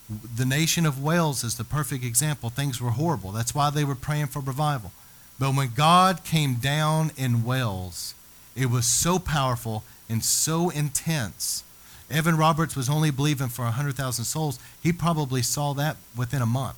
The 0.08 0.44
nation 0.44 0.86
of 0.86 1.02
Wales 1.02 1.42
is 1.42 1.56
the 1.56 1.64
perfect 1.64 2.04
example. 2.04 2.48
Things 2.50 2.80
were 2.80 2.90
horrible. 2.90 3.32
That's 3.32 3.54
why 3.54 3.70
they 3.70 3.84
were 3.84 3.96
praying 3.96 4.26
for 4.28 4.40
revival. 4.40 4.92
But 5.38 5.54
when 5.54 5.72
God 5.74 6.24
came 6.24 6.54
down 6.54 7.10
in 7.16 7.44
Wales, 7.44 8.14
it 8.54 8.70
was 8.70 8.86
so 8.86 9.18
powerful 9.18 9.82
and 10.08 10.22
so 10.22 10.70
intense 10.70 11.64
Evan 12.10 12.36
Roberts 12.36 12.76
was 12.76 12.88
only 12.88 13.10
believing 13.10 13.48
for 13.48 13.64
100,000 13.64 14.24
souls. 14.24 14.58
He 14.82 14.92
probably 14.92 15.42
saw 15.42 15.72
that 15.74 15.96
within 16.16 16.40
a 16.40 16.46
month. 16.46 16.76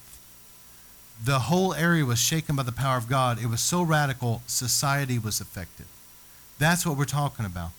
The 1.23 1.41
whole 1.41 1.75
area 1.75 2.05
was 2.05 2.19
shaken 2.19 2.57
by 2.57 2.63
the 2.63 2.73
power 2.73 2.97
of 2.97 3.09
God. 3.09 3.43
It 3.43 3.49
was 3.49 3.61
so 3.61 3.83
radical, 3.83 4.43
society 4.47 5.19
was 5.19 5.41
affected. 5.41 5.87
That's 6.59 6.87
what 6.87 6.97
we're 6.97 7.05
talking 7.05 7.45
about. 7.45 7.71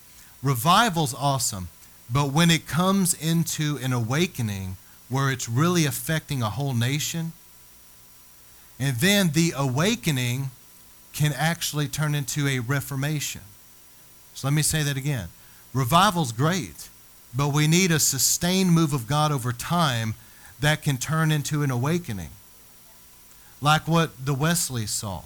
Revival's 0.42 1.14
awesome, 1.14 1.68
but 2.12 2.32
when 2.32 2.50
it 2.50 2.66
comes 2.66 3.14
into 3.14 3.78
an 3.82 3.92
awakening 3.92 4.76
where 5.08 5.30
it's 5.30 5.48
really 5.48 5.86
affecting 5.86 6.42
a 6.42 6.50
whole 6.50 6.74
nation, 6.74 7.32
and 8.78 8.96
then 8.96 9.30
the 9.32 9.52
awakening 9.56 10.50
can 11.12 11.32
actually 11.32 11.88
turn 11.88 12.14
into 12.14 12.46
a 12.46 12.60
reformation. 12.60 13.42
So 14.34 14.46
let 14.46 14.54
me 14.54 14.62
say 14.62 14.82
that 14.82 14.96
again. 14.96 15.28
Revival's 15.74 16.32
great 16.32 16.88
but 17.34 17.48
we 17.48 17.66
need 17.66 17.90
a 17.90 17.98
sustained 17.98 18.72
move 18.72 18.92
of 18.92 19.06
God 19.06 19.30
over 19.30 19.52
time 19.52 20.14
that 20.60 20.82
can 20.82 20.96
turn 20.96 21.30
into 21.30 21.62
an 21.62 21.70
awakening. 21.70 22.30
Like 23.60 23.86
what 23.86 24.24
the 24.24 24.34
Wesleys 24.34 24.90
saw, 24.90 25.22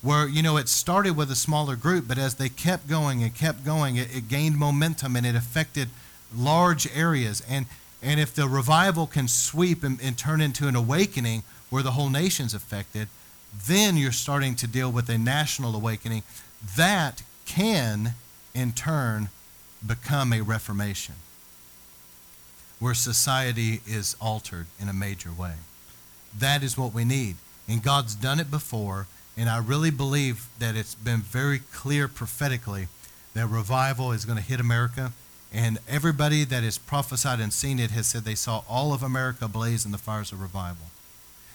where, 0.00 0.26
you 0.28 0.42
know, 0.42 0.56
it 0.56 0.68
started 0.68 1.16
with 1.16 1.30
a 1.30 1.36
smaller 1.36 1.76
group, 1.76 2.08
but 2.08 2.18
as 2.18 2.36
they 2.36 2.48
kept 2.48 2.88
going 2.88 3.22
and 3.22 3.34
kept 3.34 3.64
going, 3.64 3.96
it, 3.96 4.14
it 4.16 4.28
gained 4.28 4.56
momentum 4.56 5.16
and 5.16 5.26
it 5.26 5.34
affected 5.34 5.88
large 6.36 6.86
areas. 6.94 7.42
And, 7.48 7.66
and 8.02 8.20
if 8.20 8.34
the 8.34 8.48
revival 8.48 9.06
can 9.06 9.28
sweep 9.28 9.82
and, 9.82 10.00
and 10.02 10.16
turn 10.16 10.40
into 10.40 10.68
an 10.68 10.76
awakening 10.76 11.42
where 11.70 11.82
the 11.82 11.92
whole 11.92 12.10
nation's 12.10 12.54
affected, 12.54 13.08
then 13.66 13.96
you're 13.96 14.12
starting 14.12 14.54
to 14.56 14.66
deal 14.66 14.90
with 14.90 15.08
a 15.08 15.18
national 15.18 15.74
awakening. 15.74 16.22
That 16.76 17.22
can, 17.46 18.14
in 18.54 18.72
turn, 18.72 19.28
become 19.86 20.32
a 20.32 20.40
reformation 20.40 21.16
where 22.78 22.94
society 22.94 23.80
is 23.86 24.16
altered 24.20 24.66
in 24.80 24.88
a 24.88 24.92
major 24.92 25.32
way. 25.32 25.54
That 26.38 26.62
is 26.62 26.76
what 26.76 26.92
we 26.92 27.04
need. 27.04 27.36
And 27.68 27.82
God's 27.82 28.14
done 28.14 28.40
it 28.40 28.50
before, 28.50 29.06
and 29.36 29.48
I 29.48 29.58
really 29.58 29.90
believe 29.90 30.46
that 30.58 30.76
it's 30.76 30.94
been 30.94 31.20
very 31.20 31.60
clear 31.72 32.08
prophetically 32.08 32.88
that 33.34 33.46
revival 33.46 34.12
is 34.12 34.24
going 34.24 34.38
to 34.38 34.44
hit 34.44 34.60
America. 34.60 35.12
And 35.54 35.78
everybody 35.88 36.42
that 36.42 36.64
has 36.64 36.78
prophesied 36.78 37.38
and 37.38 37.52
seen 37.52 37.78
it 37.78 37.92
has 37.92 38.08
said 38.08 38.24
they 38.24 38.34
saw 38.34 38.64
all 38.68 38.92
of 38.92 39.04
America 39.04 39.46
blaze 39.46 39.86
in 39.86 39.92
the 39.92 39.98
fires 39.98 40.32
of 40.32 40.40
revival. 40.42 40.86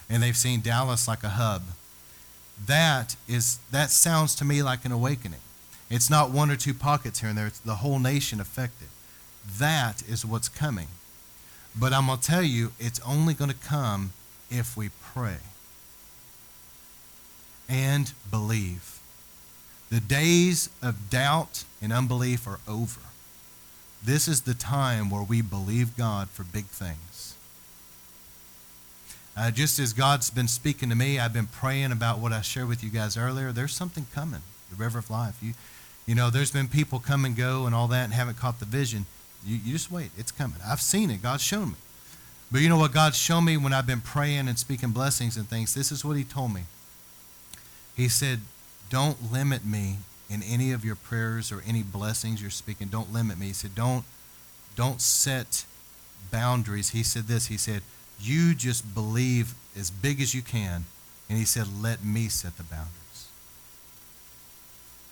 And 0.10 0.24
they've 0.24 0.38
seen 0.38 0.62
Dallas 0.62 1.06
like 1.06 1.22
a 1.22 1.30
hub. 1.30 1.64
That 2.66 3.18
is 3.28 3.60
that 3.72 3.90
sounds 3.90 4.36
to 4.36 4.46
me 4.46 4.64
like 4.64 4.86
an 4.86 4.94
awakening. 4.94 5.42
It's 5.90 6.10
not 6.10 6.32
one 6.32 6.50
or 6.50 6.56
two 6.56 6.74
pockets 6.74 7.20
here 7.20 7.30
and 7.30 7.38
there, 7.38 7.48
it's 7.48 7.60
the 7.60 7.76
whole 7.76 8.00
nation 8.00 8.40
affected. 8.40 8.88
That 9.58 10.02
is 10.08 10.26
what's 10.26 10.48
coming. 10.48 10.88
But 11.78 11.94
I'm 11.94 12.08
going 12.08 12.20
to 12.20 12.26
tell 12.26 12.44
you, 12.44 12.72
it's 12.80 13.00
only 13.02 13.34
going 13.34 13.52
to 13.52 13.58
come 13.58 14.14
if 14.50 14.78
we 14.78 14.90
pray 15.14 15.38
and 17.68 18.12
believe. 18.32 19.00
The 19.90 20.00
days 20.00 20.70
of 20.82 21.10
doubt 21.10 21.64
and 21.82 21.92
unbelief 21.92 22.48
are 22.48 22.60
over. 22.68 23.02
This 24.04 24.28
is 24.28 24.42
the 24.42 24.54
time 24.54 25.10
where 25.10 25.24
we 25.24 25.42
believe 25.42 25.98
God 25.98 26.30
for 26.30 26.44
big 26.44 26.66
things. 26.66 27.36
Uh, 29.36 29.52
just 29.52 29.80
as 29.80 29.94
God's 29.94 30.30
been 30.30 30.48
speaking 30.48 30.90
to 30.90 30.96
me, 30.96 31.20
I've 31.20 31.34
been 31.34 31.48
praying 31.48 31.92
about 31.92 32.20
what 32.20 32.34
I 32.34 32.42
shared 32.42 32.68
with 32.68 32.84
you 32.84 32.90
guys 32.90 33.18
earlier. 33.18 33.52
There's 33.52 33.74
something 33.74 34.06
coming, 34.14 34.42
the 34.70 34.76
river 34.76 35.00
of 35.00 35.10
life. 35.10 35.38
You, 35.42 35.54
you 36.06 36.16
know, 36.16 36.30
there's 36.30 36.52
been 36.52 36.68
people 36.68 37.00
come 37.00 37.24
and 37.24 37.36
go 37.36 37.66
and 37.66 37.74
all 37.74 37.88
that 37.88 38.06
and 38.06 38.14
haven't 38.14 38.38
caught 38.38 38.60
the 38.60 38.66
vision. 38.66 39.06
You, 39.46 39.58
you 39.58 39.74
just 39.74 39.92
wait. 39.92 40.12
It's 40.18 40.32
coming. 40.32 40.58
I've 40.66 40.82
seen 40.82 41.10
it. 41.10 41.22
God's 41.22 41.44
shown 41.44 41.70
me. 41.70 41.76
But 42.52 42.62
you 42.62 42.70
know 42.70 42.78
what 42.78 42.92
God's 42.92 43.18
shown 43.18 43.46
me 43.46 43.58
when 43.58 43.74
I've 43.74 43.86
been 43.86 44.02
praying 44.02 44.48
and 44.48 44.58
speaking 44.58 44.90
blessings 44.90 45.38
and 45.38 45.48
things? 45.48 45.74
This 45.74 45.92
is 45.92 46.04
what 46.04 46.18
He 46.18 46.24
told 46.24 46.54
me. 46.54 46.64
He 47.96 48.10
said, 48.10 48.40
Don't 48.90 49.32
limit 49.32 49.66
me 49.66 49.98
in 50.30 50.44
any 50.44 50.72
of 50.72 50.86
your 50.86 50.96
prayers 50.96 51.52
or 51.52 51.64
any 51.68 51.84
blessings 51.84 52.42
you're 52.42 52.52
speaking. 52.52 52.88
Don't 52.88 53.12
limit 53.12 53.40
me. 53.40 53.48
He 53.48 53.54
said, 53.54 53.76
Don't, 53.76 54.06
don't 54.76 55.02
set 55.02 55.66
boundaries. 56.32 56.90
He 56.90 57.04
said 57.04 57.28
this. 57.28 57.48
He 57.48 57.58
said, 57.58 57.82
You 58.20 58.54
just 58.54 58.94
believe 58.94 59.56
as 59.78 59.90
big 59.90 60.22
as 60.22 60.34
you 60.34 60.42
can. 60.42 60.86
And 61.30 61.38
He 61.38 61.46
said, 61.46 61.68
Let 61.82 62.04
me 62.04 62.28
set 62.28 62.58
the 62.58 62.64
boundaries. 62.64 63.28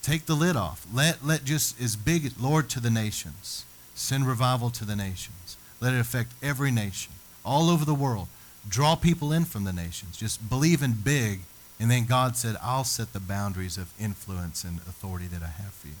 Take 0.02 0.26
the 0.26 0.34
lid 0.34 0.56
off. 0.56 0.86
Let, 0.92 1.24
let 1.24 1.44
just 1.44 1.80
as 1.80 1.96
big, 1.96 2.32
Lord, 2.40 2.68
to 2.70 2.80
the 2.80 2.90
nations. 2.90 3.64
Send 3.94 4.26
revival 4.26 4.70
to 4.70 4.84
the 4.84 4.96
nations. 4.96 5.56
Let 5.80 5.92
it 5.92 6.00
affect 6.00 6.32
every 6.42 6.70
nation 6.70 7.12
all 7.44 7.68
over 7.68 7.84
the 7.84 7.94
world. 7.94 8.28
Draw 8.68 8.96
people 8.96 9.32
in 9.32 9.44
from 9.44 9.64
the 9.64 9.72
nations. 9.72 10.16
Just 10.16 10.48
believe 10.48 10.82
in 10.82 10.92
big. 10.92 11.40
And 11.80 11.90
then 11.90 12.06
God 12.06 12.36
said, 12.36 12.56
I'll 12.62 12.84
set 12.84 13.12
the 13.12 13.20
boundaries 13.20 13.78
of 13.78 13.92
influence 14.00 14.64
and 14.64 14.78
authority 14.78 15.26
that 15.26 15.42
I 15.42 15.46
have 15.46 15.72
for 15.72 15.88
you. 15.88 15.94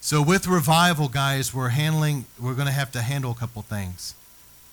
So 0.00 0.20
with 0.20 0.46
revival, 0.46 1.08
guys, 1.08 1.54
we're 1.54 1.70
handling, 1.70 2.26
we're 2.40 2.54
going 2.54 2.66
to 2.66 2.72
have 2.72 2.92
to 2.92 3.02
handle 3.02 3.30
a 3.30 3.34
couple 3.34 3.62
things. 3.62 4.14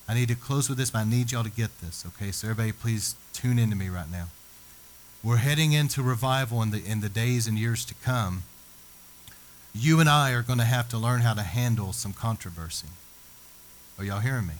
I 0.08 0.16
need 0.16 0.28
to 0.30 0.36
close 0.36 0.68
with 0.68 0.78
this, 0.78 0.90
but 0.90 1.00
I 1.00 1.04
need 1.04 1.32
y'all 1.32 1.44
to 1.44 1.52
get 1.52 1.80
this, 1.82 2.04
okay? 2.08 2.32
So 2.32 2.50
everybody, 2.50 2.72
please 2.72 3.16
tune 3.32 3.60
into 3.60 3.76
me 3.76 3.90
right 3.90 4.12
now. 4.12 4.28
We're 5.24 5.38
heading 5.38 5.74
into 5.74 6.02
revival 6.02 6.62
in 6.62 6.72
the 6.72 6.84
in 6.84 7.02
the 7.02 7.10
days 7.10 7.46
and 7.46 7.60
years 7.60 7.86
to 7.86 7.94
come 7.94 8.44
you 9.74 10.00
and 10.00 10.10
I 10.10 10.32
are 10.32 10.42
going 10.42 10.60
to 10.60 10.66
have 10.66 10.90
to 10.90 10.98
learn 10.98 11.22
how 11.22 11.34
to 11.34 11.42
handle 11.42 11.94
some 11.94 12.14
controversy. 12.14 12.88
Are 13.98 14.04
y'all 14.04 14.20
hearing 14.20 14.48
me? 14.48 14.56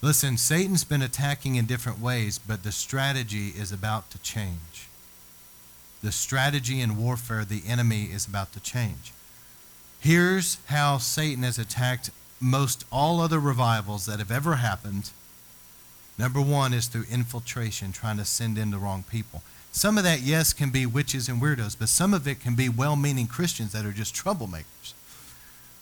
Listen, 0.00 0.36
Satan's 0.36 0.84
been 0.84 1.02
attacking 1.02 1.56
in 1.56 1.66
different 1.66 2.00
ways, 2.00 2.38
but 2.38 2.62
the 2.62 2.70
strategy 2.70 3.48
is 3.48 3.72
about 3.72 4.10
to 4.12 4.18
change. 4.18 4.88
The 6.02 6.12
strategy 6.12 6.80
in 6.80 6.96
warfare, 6.96 7.44
the 7.44 7.62
enemy 7.66 8.04
is 8.04 8.24
about 8.24 8.52
to 8.52 8.60
change. 8.60 9.12
Here's 9.98 10.58
how 10.66 10.98
Satan 10.98 11.42
has 11.42 11.58
attacked 11.58 12.10
most 12.40 12.84
all 12.92 13.20
other 13.20 13.40
revivals 13.40 14.06
that 14.06 14.20
have 14.20 14.30
ever 14.30 14.56
happened. 14.56 15.10
Number 16.16 16.40
one 16.40 16.72
is 16.72 16.86
through 16.86 17.06
infiltration, 17.10 17.90
trying 17.90 18.18
to 18.18 18.24
send 18.24 18.56
in 18.56 18.70
the 18.70 18.78
wrong 18.78 19.04
people. 19.10 19.42
Some 19.72 19.98
of 19.98 20.04
that, 20.04 20.20
yes, 20.20 20.52
can 20.52 20.70
be 20.70 20.86
witches 20.86 21.28
and 21.28 21.42
weirdos, 21.42 21.76
but 21.76 21.88
some 21.88 22.14
of 22.14 22.28
it 22.28 22.40
can 22.40 22.54
be 22.54 22.68
well 22.68 22.94
meaning 22.94 23.26
Christians 23.26 23.72
that 23.72 23.84
are 23.84 23.92
just 23.92 24.14
troublemakers. 24.14 24.94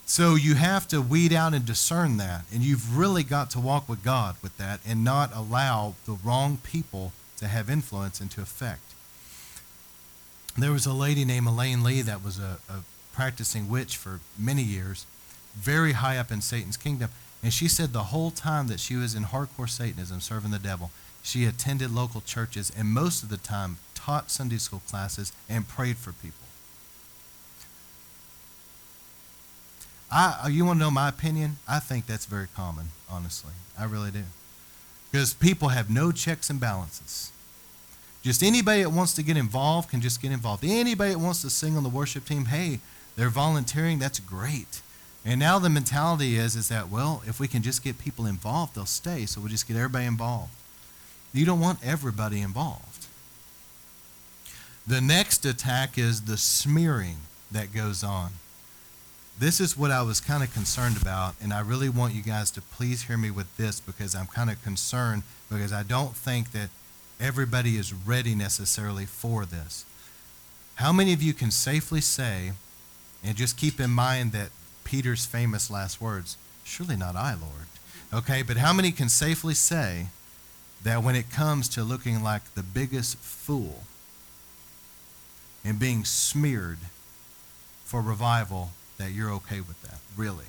So 0.08 0.36
you 0.36 0.54
have 0.54 0.86
to 0.88 1.02
weed 1.02 1.32
out 1.32 1.52
and 1.52 1.66
discern 1.66 2.16
that. 2.18 2.44
And 2.54 2.62
you've 2.62 2.96
really 2.96 3.24
got 3.24 3.50
to 3.50 3.60
walk 3.60 3.88
with 3.88 4.04
God 4.04 4.36
with 4.40 4.56
that 4.56 4.78
and 4.86 5.02
not 5.02 5.34
allow 5.34 5.94
the 6.06 6.12
wrong 6.12 6.58
people 6.62 7.12
to 7.38 7.48
have 7.48 7.68
influence 7.68 8.20
and 8.20 8.30
to 8.30 8.40
affect. 8.40 8.94
There 10.56 10.72
was 10.72 10.86
a 10.86 10.92
lady 10.92 11.24
named 11.24 11.48
Elaine 11.48 11.82
Lee 11.82 12.02
that 12.02 12.24
was 12.24 12.38
a, 12.38 12.58
a 12.68 12.84
practicing 13.12 13.68
witch 13.68 13.96
for 13.96 14.20
many 14.38 14.62
years, 14.62 15.06
very 15.54 15.92
high 15.92 16.18
up 16.18 16.30
in 16.30 16.40
Satan's 16.40 16.76
kingdom. 16.76 17.10
And 17.42 17.52
she 17.52 17.66
said 17.66 17.92
the 17.92 18.04
whole 18.04 18.30
time 18.30 18.68
that 18.68 18.80
she 18.80 18.94
was 18.94 19.14
in 19.14 19.24
hardcore 19.24 19.68
Satanism, 19.68 20.20
serving 20.20 20.52
the 20.52 20.58
devil, 20.60 20.92
she 21.20 21.44
attended 21.44 21.90
local 21.90 22.20
churches 22.20 22.70
and 22.74 22.88
most 22.88 23.24
of 23.24 23.28
the 23.28 23.36
time 23.36 23.78
taught 23.94 24.30
Sunday 24.30 24.58
school 24.58 24.82
classes 24.88 25.32
and 25.48 25.66
prayed 25.66 25.96
for 25.96 26.12
people. 26.12 26.45
I, 30.10 30.42
uh, 30.44 30.48
you 30.48 30.64
want 30.64 30.78
to 30.78 30.84
know 30.84 30.90
my 30.90 31.08
opinion? 31.08 31.56
I 31.68 31.78
think 31.80 32.06
that's 32.06 32.26
very 32.26 32.46
common, 32.54 32.86
honestly. 33.10 33.52
I 33.78 33.84
really 33.84 34.10
do. 34.10 34.22
Because 35.10 35.34
people 35.34 35.68
have 35.68 35.90
no 35.90 36.12
checks 36.12 36.50
and 36.50 36.60
balances. 36.60 37.32
Just 38.22 38.42
anybody 38.42 38.82
that 38.82 38.90
wants 38.90 39.14
to 39.14 39.22
get 39.22 39.36
involved 39.36 39.90
can 39.90 40.00
just 40.00 40.20
get 40.20 40.32
involved. 40.32 40.64
Anybody 40.64 41.12
that 41.12 41.18
wants 41.18 41.42
to 41.42 41.50
sing 41.50 41.76
on 41.76 41.82
the 41.82 41.88
worship 41.88 42.24
team, 42.24 42.46
hey, 42.46 42.80
they're 43.16 43.30
volunteering, 43.30 43.98
that's 43.98 44.18
great. 44.18 44.80
And 45.24 45.40
now 45.40 45.58
the 45.58 45.68
mentality 45.68 46.36
is 46.36 46.54
is 46.54 46.68
that 46.68 46.88
well, 46.88 47.22
if 47.26 47.40
we 47.40 47.48
can 47.48 47.62
just 47.62 47.82
get 47.82 47.98
people 47.98 48.26
involved, 48.26 48.74
they'll 48.74 48.86
stay. 48.86 49.26
So 49.26 49.40
we'll 49.40 49.50
just 49.50 49.66
get 49.66 49.76
everybody 49.76 50.04
involved. 50.06 50.52
You 51.32 51.44
don't 51.44 51.60
want 51.60 51.84
everybody 51.84 52.40
involved. 52.40 53.06
The 54.86 55.00
next 55.00 55.44
attack 55.44 55.98
is 55.98 56.22
the 56.22 56.36
smearing 56.36 57.16
that 57.50 57.74
goes 57.74 58.04
on. 58.04 58.32
This 59.38 59.60
is 59.60 59.76
what 59.76 59.90
I 59.90 60.00
was 60.00 60.18
kind 60.18 60.42
of 60.42 60.54
concerned 60.54 60.96
about, 61.00 61.34
and 61.42 61.52
I 61.52 61.60
really 61.60 61.90
want 61.90 62.14
you 62.14 62.22
guys 62.22 62.50
to 62.52 62.62
please 62.62 63.02
hear 63.02 63.18
me 63.18 63.30
with 63.30 63.54
this 63.58 63.80
because 63.80 64.14
I'm 64.14 64.26
kind 64.26 64.48
of 64.48 64.62
concerned 64.62 65.24
because 65.50 65.74
I 65.74 65.82
don't 65.82 66.16
think 66.16 66.52
that 66.52 66.70
everybody 67.20 67.76
is 67.76 67.92
ready 67.92 68.34
necessarily 68.34 69.04
for 69.04 69.44
this. 69.44 69.84
How 70.76 70.90
many 70.90 71.12
of 71.12 71.22
you 71.22 71.34
can 71.34 71.50
safely 71.50 72.00
say, 72.00 72.52
and 73.22 73.36
just 73.36 73.58
keep 73.58 73.78
in 73.78 73.90
mind 73.90 74.32
that 74.32 74.48
Peter's 74.84 75.26
famous 75.26 75.70
last 75.70 76.00
words, 76.00 76.38
surely 76.64 76.96
not 76.96 77.14
I, 77.14 77.34
Lord. 77.34 77.66
Okay, 78.14 78.42
but 78.42 78.56
how 78.56 78.72
many 78.72 78.90
can 78.90 79.10
safely 79.10 79.54
say 79.54 80.06
that 80.82 81.02
when 81.02 81.14
it 81.14 81.30
comes 81.30 81.68
to 81.70 81.82
looking 81.82 82.22
like 82.22 82.54
the 82.54 82.62
biggest 82.62 83.18
fool 83.18 83.82
and 85.62 85.78
being 85.78 86.06
smeared 86.06 86.78
for 87.84 88.00
revival, 88.00 88.70
that 88.98 89.12
you're 89.12 89.30
okay 89.32 89.60
with 89.60 89.80
that, 89.82 89.98
really? 90.16 90.46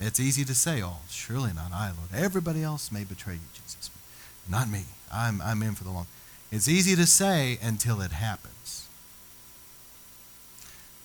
It's 0.00 0.20
easy 0.20 0.44
to 0.44 0.54
say, 0.54 0.82
oh, 0.82 0.98
surely 1.10 1.52
not 1.52 1.72
I, 1.72 1.86
Lord. 1.86 2.10
Everybody 2.14 2.62
else 2.62 2.92
may 2.92 3.04
betray 3.04 3.34
you, 3.34 3.40
Jesus. 3.52 3.90
Not 4.48 4.68
me. 4.68 4.84
I'm, 5.12 5.40
I'm 5.42 5.62
in 5.62 5.74
for 5.74 5.84
the 5.84 5.90
long. 5.90 6.06
It's 6.50 6.68
easy 6.68 6.94
to 6.96 7.06
say 7.06 7.58
until 7.60 8.00
it 8.00 8.12
happens. 8.12 8.88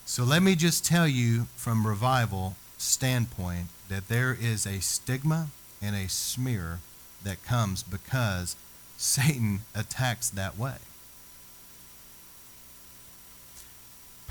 So 0.06 0.24
let 0.24 0.44
me 0.44 0.56
just 0.56 0.86
tell 0.86 1.08
you 1.08 1.48
from 1.56 1.88
revival 1.88 2.56
standpoint 2.78 3.68
that 3.90 4.10
there 4.10 4.38
is 4.40 4.66
a 4.66 4.80
stigma 4.82 5.48
and 5.82 5.96
a 5.96 6.08
smear 6.08 6.80
that 7.24 7.44
comes 7.44 7.84
because 7.84 8.56
Satan 8.98 9.62
attacks 9.74 10.30
that 10.30 10.58
way. 10.58 10.76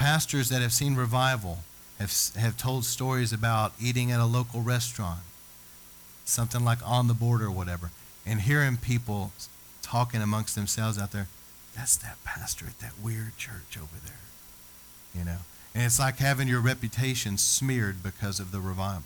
Pastors 0.03 0.49
that 0.49 0.61
have 0.63 0.73
seen 0.73 0.97
revival 0.97 1.61
have, 2.01 2.13
have 2.37 2.57
told 2.57 2.85
stories 2.85 3.33
about 3.33 3.73
eating 3.81 4.11
at 4.11 4.19
a 4.19 4.25
local 4.25 4.61
restaurant, 4.61 5.21
something 6.25 6.65
like 6.65 6.81
on 6.85 7.07
the 7.07 7.15
border 7.15 7.47
or 7.47 7.53
whatever, 7.53 7.93
and 8.27 8.41
hearing 8.41 8.77
people 8.77 9.31
talking 9.81 10.21
amongst 10.21 10.57
themselves 10.57 10.99
out 10.99 11.13
there, 11.13 11.29
that's 11.77 11.97
that 11.99 12.17
pastor 12.25 12.67
at 12.67 12.81
that 12.81 12.95
weird 13.01 13.37
church 13.37 13.77
over 13.77 13.95
there. 14.05 14.19
You 15.15 15.25
know? 15.25 15.39
And 15.73 15.85
it's 15.85 16.01
like 16.01 16.17
having 16.17 16.49
your 16.49 16.61
reputation 16.61 17.39
smeared 17.39 18.03
because 18.03 18.41
of 18.41 18.51
the 18.51 18.59
revival. 18.59 19.05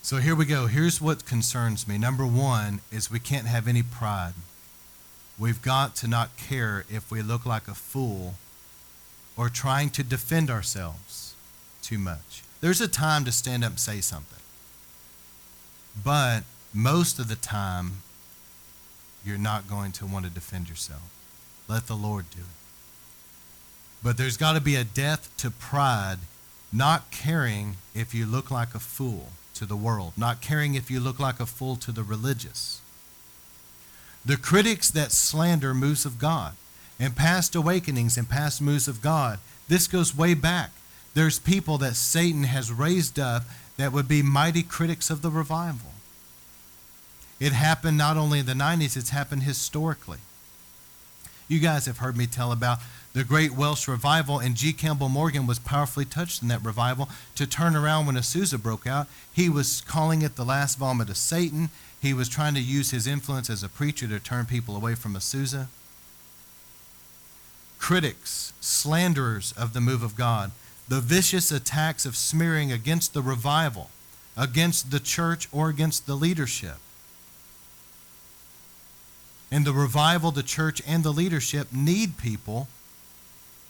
So 0.00 0.18
here 0.18 0.36
we 0.36 0.44
go. 0.44 0.68
Here's 0.68 1.00
what 1.00 1.26
concerns 1.26 1.88
me. 1.88 1.98
Number 1.98 2.24
one 2.24 2.82
is 2.92 3.10
we 3.10 3.18
can't 3.18 3.48
have 3.48 3.66
any 3.66 3.82
pride. 3.82 4.34
We've 5.40 5.62
got 5.62 5.96
to 5.96 6.06
not 6.06 6.36
care 6.36 6.84
if 6.90 7.10
we 7.10 7.22
look 7.22 7.46
like 7.46 7.66
a 7.66 7.74
fool 7.74 8.34
or 9.38 9.48
trying 9.48 9.88
to 9.90 10.02
defend 10.02 10.50
ourselves 10.50 11.34
too 11.82 11.96
much. 11.96 12.42
There's 12.60 12.82
a 12.82 12.88
time 12.88 13.24
to 13.24 13.32
stand 13.32 13.64
up 13.64 13.70
and 13.70 13.80
say 13.80 14.02
something. 14.02 14.38
But 16.04 16.42
most 16.74 17.18
of 17.18 17.28
the 17.28 17.36
time, 17.36 18.02
you're 19.24 19.38
not 19.38 19.66
going 19.66 19.92
to 19.92 20.06
want 20.06 20.26
to 20.26 20.30
defend 20.30 20.68
yourself. 20.68 21.02
Let 21.66 21.86
the 21.86 21.96
Lord 21.96 22.26
do 22.30 22.40
it. 22.40 22.46
But 24.02 24.18
there's 24.18 24.36
got 24.36 24.52
to 24.52 24.60
be 24.60 24.76
a 24.76 24.84
death 24.84 25.34
to 25.38 25.50
pride, 25.50 26.18
not 26.70 27.10
caring 27.10 27.78
if 27.94 28.14
you 28.14 28.26
look 28.26 28.50
like 28.50 28.74
a 28.74 28.78
fool 28.78 29.30
to 29.54 29.64
the 29.64 29.76
world, 29.76 30.12
not 30.18 30.42
caring 30.42 30.74
if 30.74 30.90
you 30.90 31.00
look 31.00 31.18
like 31.18 31.40
a 31.40 31.46
fool 31.46 31.76
to 31.76 31.92
the 31.92 32.02
religious. 32.02 32.79
The 34.24 34.36
critics 34.36 34.90
that 34.90 35.12
slander 35.12 35.74
moves 35.74 36.04
of 36.04 36.18
God 36.18 36.54
and 36.98 37.16
past 37.16 37.54
awakenings 37.54 38.16
and 38.16 38.28
past 38.28 38.60
moves 38.60 38.86
of 38.86 39.00
God, 39.00 39.38
this 39.68 39.86
goes 39.86 40.16
way 40.16 40.34
back. 40.34 40.70
There's 41.14 41.38
people 41.38 41.78
that 41.78 41.96
Satan 41.96 42.44
has 42.44 42.72
raised 42.72 43.18
up 43.18 43.44
that 43.76 43.92
would 43.92 44.06
be 44.06 44.22
mighty 44.22 44.62
critics 44.62 45.10
of 45.10 45.22
the 45.22 45.30
revival. 45.30 45.92
It 47.40 47.52
happened 47.52 47.96
not 47.96 48.18
only 48.18 48.40
in 48.40 48.46
the 48.46 48.52
90s, 48.52 48.96
it's 48.96 49.10
happened 49.10 49.44
historically. 49.44 50.18
You 51.48 51.58
guys 51.58 51.86
have 51.86 51.98
heard 51.98 52.16
me 52.16 52.26
tell 52.26 52.52
about 52.52 52.78
the 53.12 53.24
Great 53.24 53.52
Welsh 53.52 53.88
Revival, 53.88 54.38
and 54.38 54.54
G. 54.54 54.72
Campbell 54.72 55.08
Morgan 55.08 55.46
was 55.46 55.58
powerfully 55.58 56.04
touched 56.04 56.42
in 56.42 56.48
that 56.48 56.64
revival 56.64 57.08
to 57.34 57.46
turn 57.46 57.74
around 57.74 58.06
when 58.06 58.14
Azusa 58.14 58.60
broke 58.60 58.86
out. 58.86 59.08
He 59.32 59.48
was 59.48 59.80
calling 59.80 60.22
it 60.22 60.36
the 60.36 60.44
last 60.44 60.78
vomit 60.78 61.10
of 61.10 61.16
Satan. 61.16 61.70
He 62.00 62.14
was 62.14 62.28
trying 62.28 62.54
to 62.54 62.60
use 62.60 62.90
his 62.90 63.06
influence 63.06 63.50
as 63.50 63.62
a 63.62 63.68
preacher 63.68 64.08
to 64.08 64.18
turn 64.18 64.46
people 64.46 64.76
away 64.76 64.94
from 64.94 65.14
Azusa. 65.14 65.66
Critics, 67.78 68.52
slanderers 68.60 69.52
of 69.52 69.72
the 69.72 69.80
move 69.80 70.02
of 70.02 70.16
God, 70.16 70.52
the 70.88 71.00
vicious 71.00 71.50
attacks 71.52 72.04
of 72.06 72.16
smearing 72.16 72.72
against 72.72 73.14
the 73.14 73.22
revival, 73.22 73.90
against 74.36 74.90
the 74.90 75.00
church, 75.00 75.48
or 75.52 75.68
against 75.68 76.06
the 76.06 76.14
leadership 76.14 76.76
and 79.50 79.64
the 79.64 79.72
revival, 79.72 80.30
the 80.30 80.42
church, 80.42 80.80
and 80.86 81.02
the 81.02 81.12
leadership 81.12 81.68
need 81.72 82.16
people. 82.16 82.68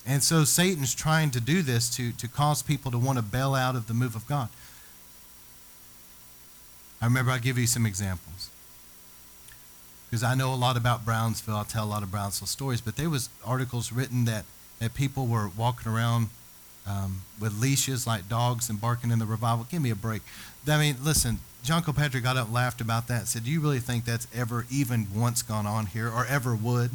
And 0.07 0.23
so 0.23 0.45
Satan's 0.45 0.95
trying 0.95 1.31
to 1.31 1.41
do 1.41 1.63
this 1.63 1.89
to, 1.97 2.13
to 2.13 2.29
cause 2.29 2.63
people 2.63 2.91
to 2.91 2.99
want 2.99 3.19
to 3.19 3.23
bail 3.23 3.55
out 3.55 3.77
of 3.77 3.87
the 3.87 3.95
move 3.95 4.15
of 4.15 4.27
God. 4.27 4.49
I 7.01 7.07
remember 7.07 7.31
I'll 7.31 7.39
give 7.39 7.59
you 7.59 7.67
some 7.67 7.87
examples. 7.87 8.51
Because 10.09 10.23
I 10.23 10.35
know 10.35 10.53
a 10.53 10.57
lot 10.57 10.77
about 10.77 11.05
Brownsville. 11.05 11.57
I'll 11.57 11.65
tell 11.65 11.85
a 11.85 11.87
lot 11.87 12.03
of 12.03 12.11
Brownsville 12.11 12.49
stories. 12.49 12.81
But 12.81 12.97
there 12.97 13.09
was 13.09 13.29
articles 13.45 13.93
written 13.93 14.25
that, 14.25 14.45
that 14.81 14.95
people 14.95 15.27
were 15.27 15.49
walking 15.57 15.91
around 15.91 16.29
um, 16.87 17.23
with 17.41 17.61
leashes 17.61 18.07
like 18.07 18.29
dogs 18.29 18.69
and 18.69 18.81
barking 18.81 19.11
in 19.11 19.19
the 19.19 19.27
revival. 19.27 19.67
Give 19.71 19.81
me 19.81 19.91
a 19.91 19.97
break. 19.97 20.23
I 20.69 20.79
mean, 20.79 20.97
listen, 21.03 21.39
John 21.63 21.83
Kilpatrick 21.83 22.25
got 22.25 22.37
up 22.37 22.47
and 22.47 22.55
laughed 22.55 22.81
about 22.81 23.07
that 23.09 23.19
and 23.21 23.29
said, 23.29 23.45
Do 23.45 23.51
you 23.51 23.61
really 23.61 23.79
think 23.79 24.05
that's 24.05 24.27
ever 24.35 24.67
even 24.71 25.07
once 25.15 25.43
gone 25.43 25.67
on 25.67 25.87
here 25.87 26.09
or 26.09 26.27
ever 26.27 26.55
would? 26.55 26.91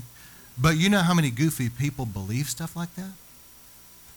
But 0.58 0.78
you 0.78 0.90
know 0.90 1.00
how 1.00 1.14
many 1.14 1.32
goofy 1.32 1.70
people 1.70 2.06
believe 2.06 2.48
stuff 2.48 2.76
like 2.76 2.94
that? 2.96 3.12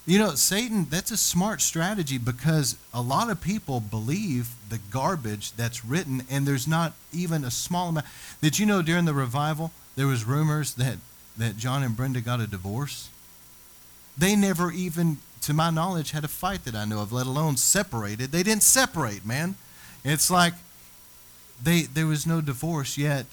You 0.09 0.19
know, 0.19 0.31
Satan, 0.37 0.87
that's 0.89 1.11
a 1.11 1.19
smart 1.19 1.61
strategy 1.61 2.17
because 2.17 2.79
a 2.95 3.03
lot 3.03 3.29
of 3.29 3.43
people 3.43 3.79
believe 3.79 4.49
the 4.71 4.79
garbage 4.91 5.53
that's 5.53 5.85
written, 5.85 6.23
and 6.31 6.47
there's 6.47 6.67
not 6.67 6.95
even 7.13 7.45
a 7.45 7.51
small 7.51 7.91
amount. 7.91 8.07
Did 8.41 8.59
you 8.59 8.65
know 8.65 8.81
during 8.81 9.05
the 9.05 9.13
revival, 9.13 9.71
there 9.97 10.07
was 10.07 10.25
rumors 10.25 10.73
that, 10.77 10.97
that 11.37 11.59
John 11.59 11.83
and 11.83 11.95
Brenda 11.95 12.23
got 12.23 12.41
a 12.41 12.47
divorce? 12.47 13.11
They 14.17 14.35
never 14.35 14.73
even, 14.73 15.19
to 15.43 15.53
my 15.53 15.69
knowledge, 15.69 16.13
had 16.13 16.25
a 16.25 16.29
fight 16.29 16.65
that 16.65 16.75
I 16.75 16.87
know 16.87 17.03
of, 17.03 17.13
let 17.13 17.27
alone 17.27 17.59
separated. 17.59 18.33
They 18.33 18.43
didn't 18.43 18.63
separate, 18.63 19.27
man. 19.27 19.57
It's 20.05 20.31
like 20.31 20.55
they 21.63 21.83
there 21.83 22.07
was 22.07 22.27
no 22.27 22.41
divorce 22.41 22.97
yet. 22.97 23.27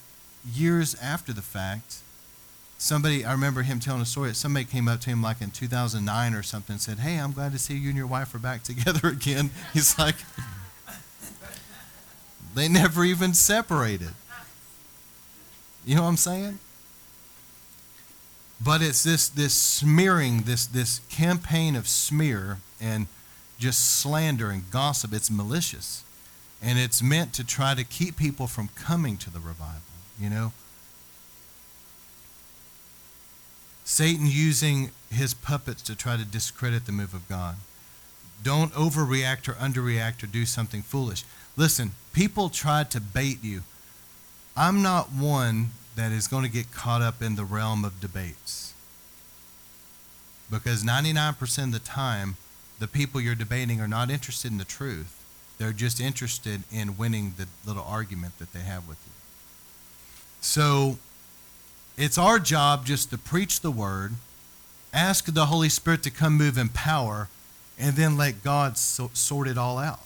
Years 0.53 0.93
after 0.95 1.31
the 1.31 1.41
fact, 1.41 1.99
somebody 2.85 3.25
I 3.25 3.31
remember 3.31 3.63
him 3.63 3.79
telling 3.79 4.01
a 4.01 4.05
story. 4.05 4.29
that 4.29 4.35
Somebody 4.35 4.65
came 4.65 4.87
up 4.87 5.01
to 5.01 5.09
him 5.09 5.21
like 5.21 5.41
in 5.41 5.51
2009 5.51 6.33
or 6.33 6.43
something 6.43 6.73
and 6.75 6.81
said, 6.81 6.99
"Hey, 6.99 7.17
I'm 7.17 7.31
glad 7.31 7.51
to 7.53 7.59
see 7.59 7.75
you 7.75 7.89
and 7.89 7.97
your 7.97 8.07
wife 8.07 8.33
are 8.35 8.39
back 8.39 8.63
together 8.71 9.07
again." 9.09 9.49
He's 9.73 9.97
like, 9.97 10.15
they 12.53 12.69
never 12.69 13.03
even 13.03 13.33
separated. 13.33 14.11
You 15.85 15.95
know 15.95 16.03
what 16.03 16.09
I'm 16.09 16.17
saying? 16.17 16.59
But 18.63 18.81
it's 18.81 19.03
this 19.03 19.27
this 19.27 19.53
smearing, 19.53 20.43
this 20.43 20.65
this 20.65 21.01
campaign 21.09 21.75
of 21.75 21.87
smear 21.87 22.59
and 22.79 23.07
just 23.59 23.99
slander 23.99 24.49
and 24.49 24.69
gossip. 24.71 25.13
It's 25.13 25.29
malicious. 25.29 26.03
and 26.61 26.79
it's 26.79 27.03
meant 27.03 27.33
to 27.33 27.43
try 27.43 27.75
to 27.75 27.83
keep 27.83 28.17
people 28.17 28.47
from 28.47 28.69
coming 28.75 29.17
to 29.17 29.29
the 29.29 29.39
revival, 29.39 29.81
you 30.19 30.29
know? 30.29 30.51
Satan 33.85 34.25
using 34.25 34.89
his 35.11 35.35
puppets 35.35 35.81
to 35.83 35.95
try 35.95 36.17
to 36.17 36.25
discredit 36.25 36.85
the 36.85 36.91
move 36.91 37.13
of 37.13 37.29
God. 37.29 37.55
Don't 38.43 38.73
overreact 38.73 39.47
or 39.47 39.53
underreact 39.53 40.23
or 40.23 40.27
do 40.27 40.45
something 40.45 40.81
foolish. 40.81 41.23
Listen, 41.55 41.91
people 42.11 42.49
try 42.49 42.83
to 42.83 42.99
bait 42.99 43.43
you. 43.43 43.61
I'm 44.57 44.81
not 44.81 45.11
one 45.11 45.69
that 45.95 46.11
is 46.11 46.27
going 46.27 46.43
to 46.43 46.49
get 46.49 46.71
caught 46.71 47.01
up 47.01 47.21
in 47.21 47.35
the 47.35 47.45
realm 47.45 47.85
of 47.85 48.01
debates. 48.01 48.73
Because 50.49 50.83
99% 50.83 51.63
of 51.63 51.71
the 51.71 51.79
time, 51.79 52.37
the 52.79 52.87
people 52.87 53.21
you're 53.21 53.35
debating 53.35 53.79
are 53.79 53.87
not 53.87 54.09
interested 54.09 54.51
in 54.51 54.57
the 54.57 54.65
truth. 54.65 55.23
They're 55.57 55.73
just 55.73 56.01
interested 56.01 56.63
in 56.71 56.97
winning 56.97 57.35
the 57.37 57.47
little 57.65 57.83
argument 57.83 58.37
that 58.39 58.51
they 58.51 58.59
have 58.59 58.87
with 58.87 58.97
you. 59.05 59.13
So 60.41 60.97
it's 61.97 62.17
our 62.17 62.39
job 62.39 62.85
just 62.85 63.09
to 63.11 63.17
preach 63.17 63.61
the 63.61 63.71
word, 63.71 64.15
ask 64.93 65.25
the 65.25 65.45
Holy 65.45 65.69
Spirit 65.69 66.03
to 66.03 66.11
come 66.11 66.37
move 66.37 66.57
in 66.57 66.69
power, 66.69 67.29
and 67.79 67.95
then 67.95 68.17
let 68.17 68.43
God 68.43 68.77
so, 68.77 69.09
sort 69.13 69.47
it 69.47 69.57
all 69.57 69.77
out. 69.77 70.01